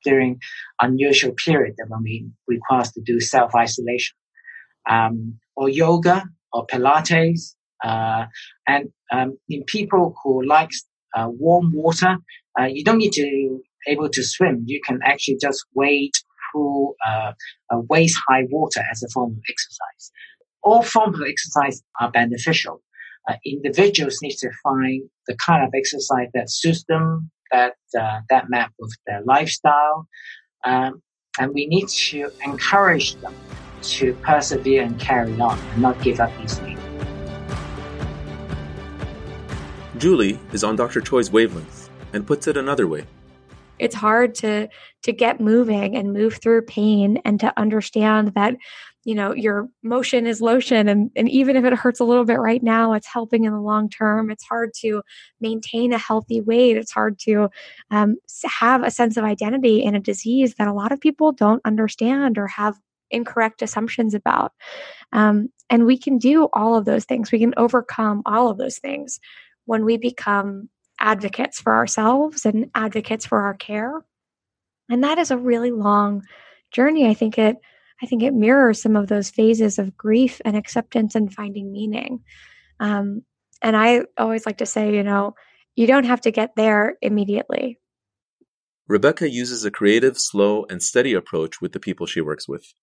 during 0.04 0.38
unusual 0.80 1.32
period 1.32 1.74
that 1.76 1.86
when 1.88 2.02
we 2.02 2.26
require 2.48 2.84
to 2.84 3.00
do 3.04 3.20
self 3.20 3.54
isolation, 3.54 4.16
um, 4.88 5.38
or 5.56 5.68
yoga 5.68 6.24
or 6.52 6.66
Pilates, 6.66 7.54
uh, 7.84 8.26
and 8.66 8.88
um, 9.12 9.38
in 9.48 9.64
people 9.64 10.14
who 10.22 10.44
likes 10.46 10.82
uh, 11.16 11.26
warm 11.28 11.72
water, 11.74 12.16
uh, 12.58 12.64
you 12.64 12.82
don't 12.84 12.98
need 12.98 13.12
to 13.12 13.60
able 13.86 14.08
to 14.08 14.22
swim, 14.22 14.64
you 14.66 14.80
can 14.86 15.00
actually 15.04 15.38
just 15.40 15.64
wade 15.74 16.12
through 16.52 16.94
uh, 17.06 17.32
waist 17.88 18.18
high 18.28 18.44
water 18.50 18.82
as 18.90 19.02
a 19.02 19.08
form 19.08 19.32
of 19.32 19.38
exercise. 19.48 20.12
All 20.62 20.82
forms 20.82 21.18
of 21.18 21.26
exercise 21.26 21.82
are 22.00 22.10
beneficial. 22.10 22.82
Uh, 23.28 23.34
individuals 23.44 24.18
need 24.22 24.36
to 24.38 24.50
find 24.62 25.02
the 25.26 25.36
kind 25.44 25.64
of 25.64 25.70
exercise 25.74 26.28
that 26.34 26.50
suits 26.50 26.84
them, 26.88 27.30
that 27.50 27.74
uh, 27.98 28.20
that 28.28 28.48
map 28.48 28.72
with 28.78 28.94
their 29.06 29.22
lifestyle, 29.24 30.06
um, 30.64 31.02
and 31.38 31.52
we 31.54 31.66
need 31.66 31.88
to 31.88 32.30
encourage 32.44 33.14
them 33.16 33.34
to 33.82 34.14
persevere 34.22 34.82
and 34.82 34.98
carry 34.98 35.38
on 35.40 35.58
and 35.58 35.82
not 35.82 36.00
give 36.02 36.20
up 36.20 36.30
easily. 36.42 36.76
Julie 39.96 40.38
is 40.52 40.64
on 40.64 40.76
Dr. 40.76 41.00
Choy's 41.00 41.30
wavelength 41.30 41.90
and 42.12 42.26
puts 42.26 42.46
it 42.46 42.56
another 42.56 42.86
way 42.86 43.06
it's 43.80 43.94
hard 43.94 44.34
to 44.36 44.68
to 45.02 45.12
get 45.12 45.40
moving 45.40 45.96
and 45.96 46.12
move 46.12 46.34
through 46.34 46.62
pain 46.62 47.18
and 47.24 47.40
to 47.40 47.52
understand 47.58 48.34
that 48.34 48.56
you 49.04 49.14
know 49.14 49.34
your 49.34 49.68
motion 49.82 50.26
is 50.26 50.40
lotion 50.40 50.88
and, 50.88 51.10
and 51.16 51.28
even 51.28 51.56
if 51.56 51.64
it 51.64 51.72
hurts 51.72 52.00
a 52.00 52.04
little 52.04 52.24
bit 52.24 52.38
right 52.38 52.62
now 52.62 52.92
it's 52.92 53.06
helping 53.06 53.44
in 53.44 53.52
the 53.52 53.60
long 53.60 53.88
term. 53.88 54.30
It's 54.30 54.44
hard 54.44 54.72
to 54.80 55.02
maintain 55.40 55.92
a 55.92 55.98
healthy 55.98 56.40
weight. 56.40 56.76
It's 56.76 56.92
hard 56.92 57.18
to 57.20 57.48
um, 57.90 58.16
have 58.44 58.82
a 58.82 58.90
sense 58.90 59.16
of 59.16 59.24
identity 59.24 59.82
in 59.82 59.94
a 59.94 60.00
disease 60.00 60.54
that 60.56 60.68
a 60.68 60.74
lot 60.74 60.92
of 60.92 61.00
people 61.00 61.32
don't 61.32 61.62
understand 61.64 62.38
or 62.38 62.46
have 62.46 62.76
incorrect 63.10 63.62
assumptions 63.62 64.14
about. 64.14 64.52
Um, 65.12 65.48
and 65.68 65.86
we 65.86 65.98
can 65.98 66.18
do 66.18 66.48
all 66.52 66.76
of 66.76 66.84
those 66.84 67.04
things. 67.04 67.32
We 67.32 67.38
can 67.38 67.54
overcome 67.56 68.22
all 68.26 68.48
of 68.48 68.58
those 68.58 68.78
things 68.78 69.18
when 69.64 69.84
we 69.84 69.96
become 69.96 70.68
advocates 71.00 71.60
for 71.60 71.74
ourselves 71.74 72.44
and 72.46 72.70
advocates 72.74 73.26
for 73.26 73.42
our 73.42 73.54
care. 73.54 74.04
And 74.88 75.04
that 75.04 75.18
is 75.18 75.30
a 75.30 75.36
really 75.36 75.70
long 75.70 76.22
journey. 76.70 77.08
I 77.08 77.14
think 77.14 77.38
it 77.38 77.56
I 78.02 78.06
think 78.06 78.22
it 78.22 78.32
mirrors 78.32 78.80
some 78.80 78.96
of 78.96 79.08
those 79.08 79.30
phases 79.30 79.78
of 79.78 79.96
grief 79.96 80.40
and 80.44 80.56
acceptance 80.56 81.14
and 81.14 81.32
finding 81.32 81.70
meaning. 81.70 82.20
Um, 82.78 83.22
and 83.60 83.76
I 83.76 84.04
always 84.16 84.46
like 84.46 84.58
to 84.58 84.66
say, 84.66 84.94
you 84.94 85.02
know, 85.02 85.34
you 85.76 85.86
don't 85.86 86.04
have 86.04 86.22
to 86.22 86.30
get 86.30 86.56
there 86.56 86.96
immediately. 87.02 87.78
Rebecca 88.88 89.30
uses 89.30 89.64
a 89.64 89.70
creative, 89.70 90.18
slow, 90.18 90.64
and 90.70 90.82
steady 90.82 91.12
approach 91.12 91.60
with 91.60 91.72
the 91.72 91.78
people 91.78 92.06
she 92.06 92.20
works 92.20 92.48
with. 92.48 92.74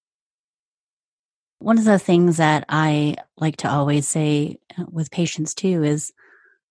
One 1.59 1.79
of 1.79 1.85
the 1.85 1.99
things 1.99 2.37
that 2.37 2.65
I 2.69 3.15
like 3.37 3.57
to 3.57 3.69
always 3.69 4.07
say 4.07 4.57
with 4.89 5.09
patients 5.09 5.55
too 5.55 5.83
is 5.83 6.13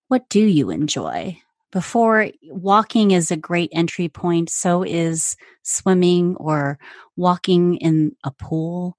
what 0.09 0.29
do 0.29 0.41
you 0.41 0.71
enjoy? 0.71 1.41
Before 1.73 2.29
walking 2.45 3.11
is 3.11 3.31
a 3.31 3.37
great 3.37 3.71
entry 3.73 4.09
point, 4.09 4.51
so 4.51 4.83
is 4.83 5.37
swimming 5.63 6.37
or 6.37 6.79
walking 7.17 7.77
in 7.77 8.13
a 8.25 8.31
pool. 8.31 8.97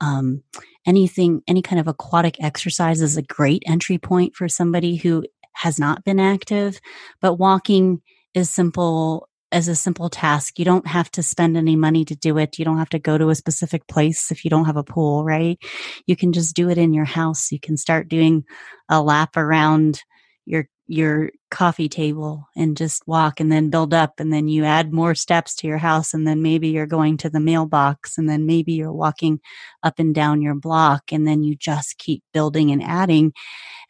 Um, 0.00 0.42
anything, 0.86 1.42
any 1.48 1.62
kind 1.62 1.80
of 1.80 1.88
aquatic 1.88 2.42
exercise 2.42 3.00
is 3.00 3.16
a 3.16 3.22
great 3.22 3.62
entry 3.66 3.98
point 3.98 4.36
for 4.36 4.48
somebody 4.48 4.96
who 4.96 5.24
has 5.54 5.78
not 5.78 6.04
been 6.04 6.20
active. 6.20 6.80
But 7.20 7.34
walking 7.34 8.02
is 8.34 8.50
simple 8.50 9.28
as 9.50 9.68
a 9.68 9.74
simple 9.74 10.08
task. 10.08 10.58
You 10.58 10.64
don't 10.64 10.86
have 10.86 11.10
to 11.12 11.22
spend 11.22 11.56
any 11.56 11.76
money 11.76 12.04
to 12.06 12.16
do 12.16 12.38
it. 12.38 12.58
You 12.58 12.64
don't 12.64 12.78
have 12.78 12.88
to 12.90 12.98
go 12.98 13.18
to 13.18 13.30
a 13.30 13.34
specific 13.34 13.86
place 13.86 14.30
if 14.30 14.44
you 14.44 14.50
don't 14.50 14.64
have 14.64 14.76
a 14.76 14.84
pool, 14.84 15.24
right? 15.24 15.58
You 16.06 16.16
can 16.16 16.32
just 16.32 16.56
do 16.56 16.70
it 16.70 16.78
in 16.78 16.94
your 16.94 17.04
house. 17.04 17.52
You 17.52 17.60
can 17.60 17.76
start 17.76 18.08
doing 18.08 18.44
a 18.88 19.02
lap 19.02 19.36
around 19.36 20.02
your 20.44 20.66
your 20.88 21.30
coffee 21.50 21.88
table 21.88 22.48
and 22.56 22.76
just 22.76 23.06
walk 23.06 23.40
and 23.40 23.50
then 23.50 23.70
build 23.70 23.94
up 23.94 24.18
and 24.18 24.32
then 24.32 24.48
you 24.48 24.64
add 24.64 24.92
more 24.92 25.14
steps 25.14 25.54
to 25.54 25.66
your 25.66 25.78
house 25.78 26.12
and 26.12 26.26
then 26.26 26.42
maybe 26.42 26.68
you're 26.68 26.86
going 26.86 27.16
to 27.16 27.30
the 27.30 27.40
mailbox 27.40 28.18
and 28.18 28.28
then 28.28 28.44
maybe 28.44 28.72
you're 28.72 28.92
walking 28.92 29.40
up 29.82 29.98
and 29.98 30.14
down 30.14 30.42
your 30.42 30.54
block 30.54 31.12
and 31.12 31.26
then 31.26 31.42
you 31.42 31.54
just 31.54 31.96
keep 31.98 32.22
building 32.34 32.70
and 32.70 32.82
adding 32.82 33.32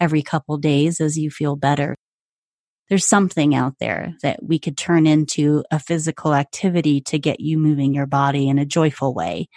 every 0.01 0.23
couple 0.23 0.57
days 0.59 1.01
as 1.01 1.19
you 1.19 1.31
feel 1.31 1.57
better. 1.57 1.97
There's 2.89 3.09
something 3.09 3.55
out 3.55 3.75
there 3.81 4.15
that 4.23 4.43
we 4.43 4.59
could 4.59 4.77
turn 4.77 5.07
into 5.07 5.65
a 5.71 5.79
physical 5.79 6.35
activity 6.35 7.01
to 7.03 7.19
get 7.19 7.41
you 7.41 7.59
moving 7.59 7.95
your 7.95 8.07
body 8.07 8.49
in 8.49 8.59
a 8.59 8.67
joyful 8.67 9.15
way. 9.15 9.49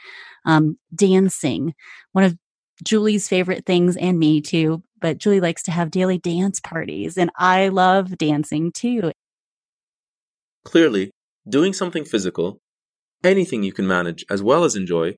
Um, 0.46 0.78
dancing 0.96 1.74
one 2.14 2.24
of 2.24 2.38
Julie's 2.84 3.28
favorite 3.28 3.66
things 3.66 3.98
and 3.98 4.18
me 4.18 4.42
too, 4.42 4.84
but 5.06 5.20
Julie 5.20 5.40
likes 5.40 5.62
to 5.62 5.72
have 5.72 5.92
daily 5.92 6.18
dance 6.18 6.60
parties 6.60 7.16
and 7.16 7.30
I 7.38 7.68
love 7.68 8.18
dancing 8.18 8.72
too. 8.72 9.12
Clearly, 10.64 11.12
doing 11.48 11.74
something 11.74 12.06
physical, 12.06 12.58
anything 13.24 13.62
you 13.62 13.72
can 13.72 13.86
manage 13.86 14.26
as 14.32 14.42
well 14.42 14.64
as 14.64 14.76
enjoy, 14.76 15.14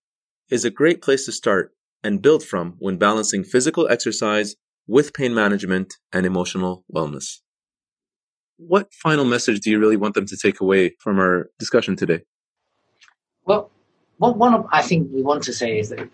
is 0.50 0.66
a 0.66 0.70
great 0.70 1.02
place 1.02 1.24
to 1.24 1.32
start 1.32 1.72
and 2.04 2.22
build 2.22 2.44
from 2.44 2.76
when 2.80 2.98
balancing 2.98 3.46
physical 3.46 3.88
exercise 3.88 4.58
with 4.88 5.14
pain 5.14 5.34
management 5.34 5.94
and 6.12 6.26
emotional 6.26 6.84
wellness. 6.94 7.38
What 8.58 8.94
final 8.94 9.24
message 9.24 9.62
do 9.62 9.72
you 9.72 9.80
really 9.80 9.96
want 9.96 10.16
them 10.16 10.26
to 10.26 10.36
take 10.36 10.60
away 10.60 10.98
from 11.00 11.18
our 11.18 11.50
discussion 11.60 11.96
today? 11.96 12.24
Well, 13.46 13.72
what 14.18 14.36
one 14.36 14.54
of 14.54 14.66
I 14.70 14.82
think 14.82 15.10
we 15.14 15.22
want 15.22 15.44
to 15.44 15.54
say 15.54 15.80
is 15.80 15.88
that 15.92 16.10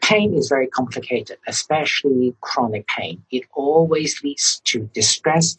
pain 0.00 0.34
is 0.34 0.48
very 0.48 0.66
complicated, 0.66 1.38
especially 1.46 2.34
chronic 2.40 2.86
pain. 2.86 3.22
It 3.30 3.44
always 3.54 4.22
leads 4.22 4.60
to 4.64 4.90
distress 4.94 5.56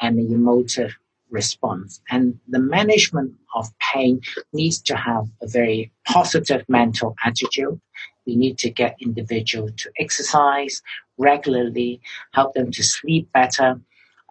and 0.00 0.18
an 0.18 0.32
emotive 0.32 0.94
response. 1.30 2.00
And 2.10 2.38
the 2.48 2.58
management 2.58 3.34
of 3.54 3.66
pain 3.78 4.20
needs 4.52 4.80
to 4.82 4.96
have 4.96 5.24
a 5.42 5.46
very 5.46 5.90
positive 6.06 6.64
mental 6.68 7.16
attitude. 7.24 7.80
We 8.26 8.36
need 8.36 8.58
to 8.58 8.70
get 8.70 8.96
individuals 9.00 9.72
to 9.78 9.90
exercise 9.98 10.82
regularly, 11.18 12.00
help 12.32 12.54
them 12.54 12.70
to 12.72 12.82
sleep 12.82 13.30
better, 13.32 13.80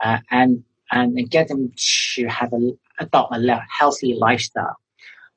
uh, 0.03 0.19
and 0.31 0.63
and 0.91 1.29
get 1.29 1.47
them 1.47 1.73
to 2.15 2.27
have 2.27 2.53
a 2.53 2.71
adopt 2.99 3.35
a 3.35 3.61
healthy 3.69 4.13
lifestyle. 4.13 4.77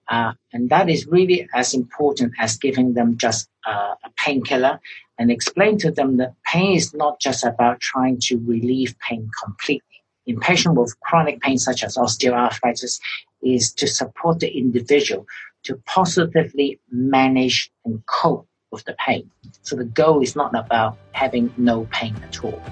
Uh, 0.09 0.33
and 0.53 0.71
that 0.71 0.89
is 0.89 1.07
really 1.07 1.49
as 1.55 1.75
important 1.75 2.33
as 2.39 2.57
giving 2.57 2.95
them 2.95 3.19
just 3.19 3.49
uh, 3.67 3.95
a 4.05 4.11
painkiller 4.17 4.81
and 5.19 5.31
explain 5.31 5.77
to 5.79 5.91
them 5.91 6.17
that 6.17 6.35
pain 6.47 6.77
is 6.77 6.95
not 6.95 7.21
just 7.21 7.45
about 7.45 7.81
trying 7.81 8.19
to 8.21 8.39
relieve 8.39 8.95
pain 9.07 9.29
completely. 9.45 9.85
In 10.27 10.41
patients 10.41 10.79
with 10.79 10.99
chronic 11.01 11.41
pain 11.41 11.59
such 11.59 11.83
as 11.83 11.97
osteoarthritis 11.97 13.01
is 13.43 13.73
to 13.75 13.87
support 13.87 14.41
the 14.41 14.49
individual 14.49 15.27
to 15.65 15.77
positively 15.87 16.79
manage 16.91 17.71
and 17.85 18.05
cope 18.07 18.47
with 18.71 18.85
the 18.85 18.95
pain. 19.05 19.31
So 19.63 19.77
the 19.77 19.85
goal 19.85 20.23
is 20.23 20.37
not 20.37 20.55
about 20.55 20.99
having 21.13 21.53
no 21.57 21.87
pain 21.91 22.15
at 22.23 22.45
all. 22.45 22.63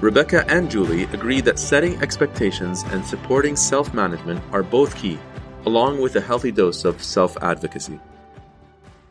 Rebecca 0.00 0.44
and 0.48 0.70
Julie 0.70 1.04
agree 1.04 1.40
that 1.40 1.58
setting 1.58 2.00
expectations 2.00 2.84
and 2.92 3.04
supporting 3.04 3.56
self 3.56 3.92
management 3.92 4.40
are 4.52 4.62
both 4.62 4.96
key 4.96 5.18
along 5.66 6.00
with 6.00 6.16
a 6.16 6.20
healthy 6.20 6.52
dose 6.52 6.84
of 6.84 7.02
self 7.02 7.36
advocacy. 7.42 7.98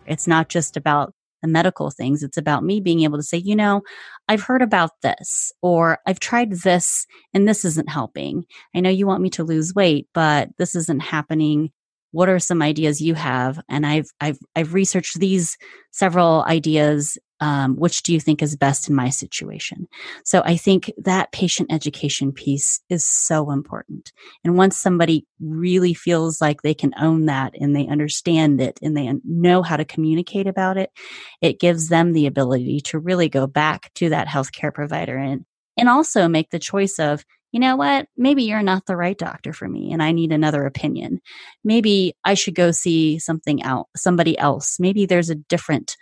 It's 0.06 0.28
not 0.28 0.50
just 0.50 0.78
about 0.78 1.14
the 1.42 1.48
medical 1.48 1.92
things. 1.92 2.24
It's 2.24 2.38
about 2.38 2.64
me 2.64 2.80
being 2.80 3.02
able 3.02 3.18
to 3.18 3.24
say, 3.24 3.38
you 3.38 3.56
know, 3.56 3.82
I've 4.28 4.42
heard 4.42 4.62
about 4.62 4.92
this, 5.02 5.52
or 5.62 6.00
I've 6.06 6.20
tried 6.20 6.52
this 6.52 7.06
and 7.34 7.48
this 7.48 7.64
isn't 7.64 7.90
helping. 7.90 8.46
I 8.76 8.80
know 8.80 8.90
you 8.90 9.06
want 9.06 9.22
me 9.22 9.30
to 9.32 9.44
lose 9.44 9.76
weight, 9.76 10.08
but 10.14 10.50
this 10.58 10.76
isn't 10.76 11.02
happening 11.02 11.72
what 12.12 12.30
are 12.30 12.40
some 12.40 12.62
ideas 12.62 13.02
you 13.02 13.14
have 13.14 13.60
and 13.70 13.86
i've 13.86 14.08
i've 14.22 14.40
i've 14.56 14.74
researched 14.74 15.20
these 15.20 15.58
several 15.92 16.44
ideas 16.48 17.18
um, 17.40 17.76
which 17.76 18.04
do 18.04 18.14
you 18.14 18.20
think 18.20 18.42
is 18.42 18.56
best 18.56 18.90
in 18.90 18.96
my 18.96 19.10
situation 19.10 19.88
so 20.24 20.42
i 20.46 20.56
think 20.56 20.92
that 20.98 21.32
patient 21.32 21.72
education 21.72 22.32
piece 22.32 22.82
is 22.90 23.06
so 23.06 23.52
important 23.52 24.12
and 24.44 24.58
once 24.58 24.78
somebody 24.78 25.26
really 25.40 25.94
feels 25.94 26.42
like 26.42 26.62
they 26.62 26.74
can 26.74 26.94
own 27.00 27.26
that 27.26 27.54
and 27.60 27.76
they 27.76 27.88
understand 27.88 28.60
it 28.62 28.80
and 28.82 28.96
they 28.96 29.12
know 29.24 29.62
how 29.62 29.78
to 29.78 29.86
communicate 29.86 30.48
about 30.48 30.78
it 30.78 30.92
it 31.42 31.60
gives 31.60 31.90
them 31.90 32.14
the 32.14 32.26
ability 32.26 32.80
to 32.82 33.00
really 33.00 33.30
go 33.30 33.48
back 33.48 33.92
to 33.94 34.10
that 34.10 34.28
healthcare 34.28 34.74
provider 34.74 35.18
and 35.18 35.46
and 35.80 35.90
also 35.90 36.28
make 36.28 36.50
the 36.50 36.60
choice 36.60 36.98
of 37.00 37.24
you 37.52 37.62
know 37.62 37.76
what? 37.76 38.08
Maybe 38.18 38.44
you're 38.44 38.62
not 38.62 38.86
the 38.86 38.98
right 38.98 39.18
doctor 39.18 39.54
for 39.54 39.68
me 39.68 39.92
and 39.94 40.04
I 40.04 40.12
need 40.12 40.32
another 40.32 40.66
opinion. 40.66 41.22
Maybe 41.64 42.14
I 42.26 42.34
should 42.34 42.56
go 42.56 42.72
see 42.72 43.20
something 43.20 43.64
out, 43.64 43.88
somebody 43.96 44.38
else. 44.38 44.80
Maybe 44.80 45.06
there's 45.06 45.30
a 45.30 45.36
different 45.36 45.96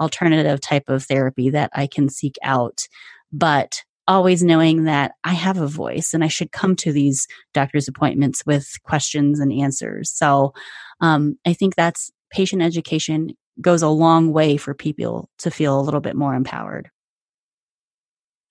alternative 0.00 0.60
type 0.60 0.88
of 0.88 1.04
therapy 1.04 1.50
that 1.50 1.70
I 1.74 1.86
can 1.86 2.08
seek 2.08 2.36
out. 2.42 2.88
But 3.32 3.82
always 4.08 4.42
knowing 4.42 4.84
that 4.84 5.12
I 5.22 5.34
have 5.34 5.58
a 5.58 5.68
voice 5.68 6.12
and 6.12 6.24
I 6.24 6.28
should 6.28 6.50
come 6.50 6.74
to 6.76 6.92
these 6.92 7.28
doctor's 7.54 7.86
appointments 7.86 8.44
with 8.44 8.74
questions 8.82 9.38
and 9.38 9.52
answers. 9.52 10.10
So 10.10 10.52
um, 11.00 11.38
I 11.46 11.52
think 11.52 11.76
that's 11.76 12.10
patient 12.30 12.62
education 12.62 13.36
goes 13.60 13.82
a 13.82 13.88
long 13.88 14.32
way 14.32 14.56
for 14.56 14.74
people 14.74 15.28
to 15.38 15.50
feel 15.50 15.78
a 15.78 15.82
little 15.82 16.00
bit 16.00 16.16
more 16.16 16.34
empowered. 16.34 16.90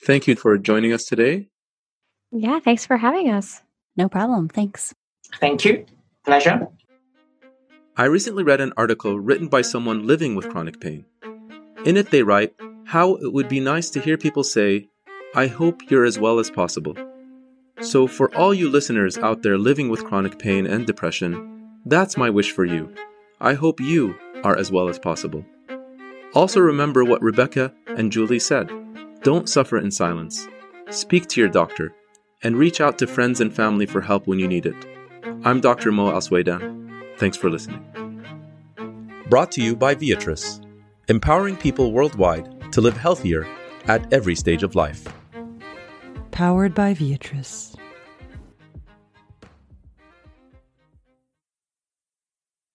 Thank 0.02 0.28
you 0.28 0.36
for 0.36 0.58
joining 0.58 0.94
us 0.94 1.04
today. 1.06 1.50
Yeah, 2.32 2.60
thanks 2.60 2.86
for 2.86 2.96
having 2.96 3.30
us. 3.30 3.62
No 3.98 4.08
problem. 4.08 4.48
Thanks. 4.48 4.94
Thank 5.40 5.66
you. 5.66 5.86
Pleasure. 6.24 6.68
I 7.98 8.06
recently 8.06 8.44
read 8.44 8.62
an 8.62 8.72
article 8.78 9.20
written 9.20 9.48
by 9.48 9.62
someone 9.62 10.08
living 10.08 10.36
with 10.36 10.50
chronic 10.50 10.80
pain. 10.80 11.06
In 11.86 11.98
it, 11.98 12.12
they 12.12 12.24
write 12.24 12.54
how 12.86 13.16
it 13.16 13.32
would 13.32 13.48
be 13.48 13.60
nice 13.60 13.90
to 13.92 14.00
hear 14.00 14.18
people 14.18 14.44
say, 14.44 14.88
I 15.36 15.48
hope 15.48 15.90
you're 15.90 16.06
as 16.06 16.20
well 16.20 16.40
as 16.40 16.50
possible. 16.50 16.96
So, 17.82 18.08
for 18.08 18.34
all 18.36 18.54
you 18.54 18.70
listeners 18.70 19.18
out 19.18 19.44
there 19.44 19.58
living 19.58 19.90
with 19.90 20.04
chronic 20.04 20.38
pain 20.40 20.66
and 20.66 20.86
depression, 20.86 21.80
that's 21.86 22.18
my 22.18 22.30
wish 22.30 22.52
for 22.52 22.66
you. 22.66 22.94
I 23.40 23.54
hope 23.54 23.80
you 23.80 24.16
are 24.44 24.58
as 24.58 24.72
well 24.72 24.90
as 24.90 25.00
possible. 25.00 25.46
Also, 26.34 26.60
remember 26.60 27.04
what 27.06 27.22
Rebecca 27.22 27.74
and 27.88 28.12
Julie 28.12 28.40
said 28.40 28.70
don't 29.22 29.50
suffer 29.50 29.78
in 29.78 29.92
silence. 29.92 30.48
Speak 30.90 31.28
to 31.28 31.42
your 31.42 31.50
doctor 31.50 31.94
and 32.42 32.56
reach 32.56 32.82
out 32.82 32.98
to 32.98 33.08
friends 33.08 33.42
and 33.42 33.54
family 33.54 33.86
for 33.86 34.02
help 34.02 34.28
when 34.28 34.40
you 34.40 34.48
need 34.48 34.66
it. 34.66 34.76
I'm 35.44 35.62
Dr. 35.62 35.92
Mo 35.92 36.12
Alsweda. 36.12 36.60
Thanks 37.18 37.38
for 37.38 37.50
listening. 37.50 37.86
Brought 39.30 39.52
to 39.54 39.62
you 39.62 39.76
by 39.76 39.94
Viatris, 39.94 40.66
empowering 41.10 41.58
people 41.58 41.92
worldwide 41.92 42.72
to 42.72 42.82
live 42.82 42.96
healthier 42.96 43.48
at 43.86 44.14
every 44.14 44.36
stage 44.36 44.64
of 44.64 44.76
life. 44.76 45.08
Powered 46.32 46.74
by 46.76 46.94
Viatris. 46.94 47.69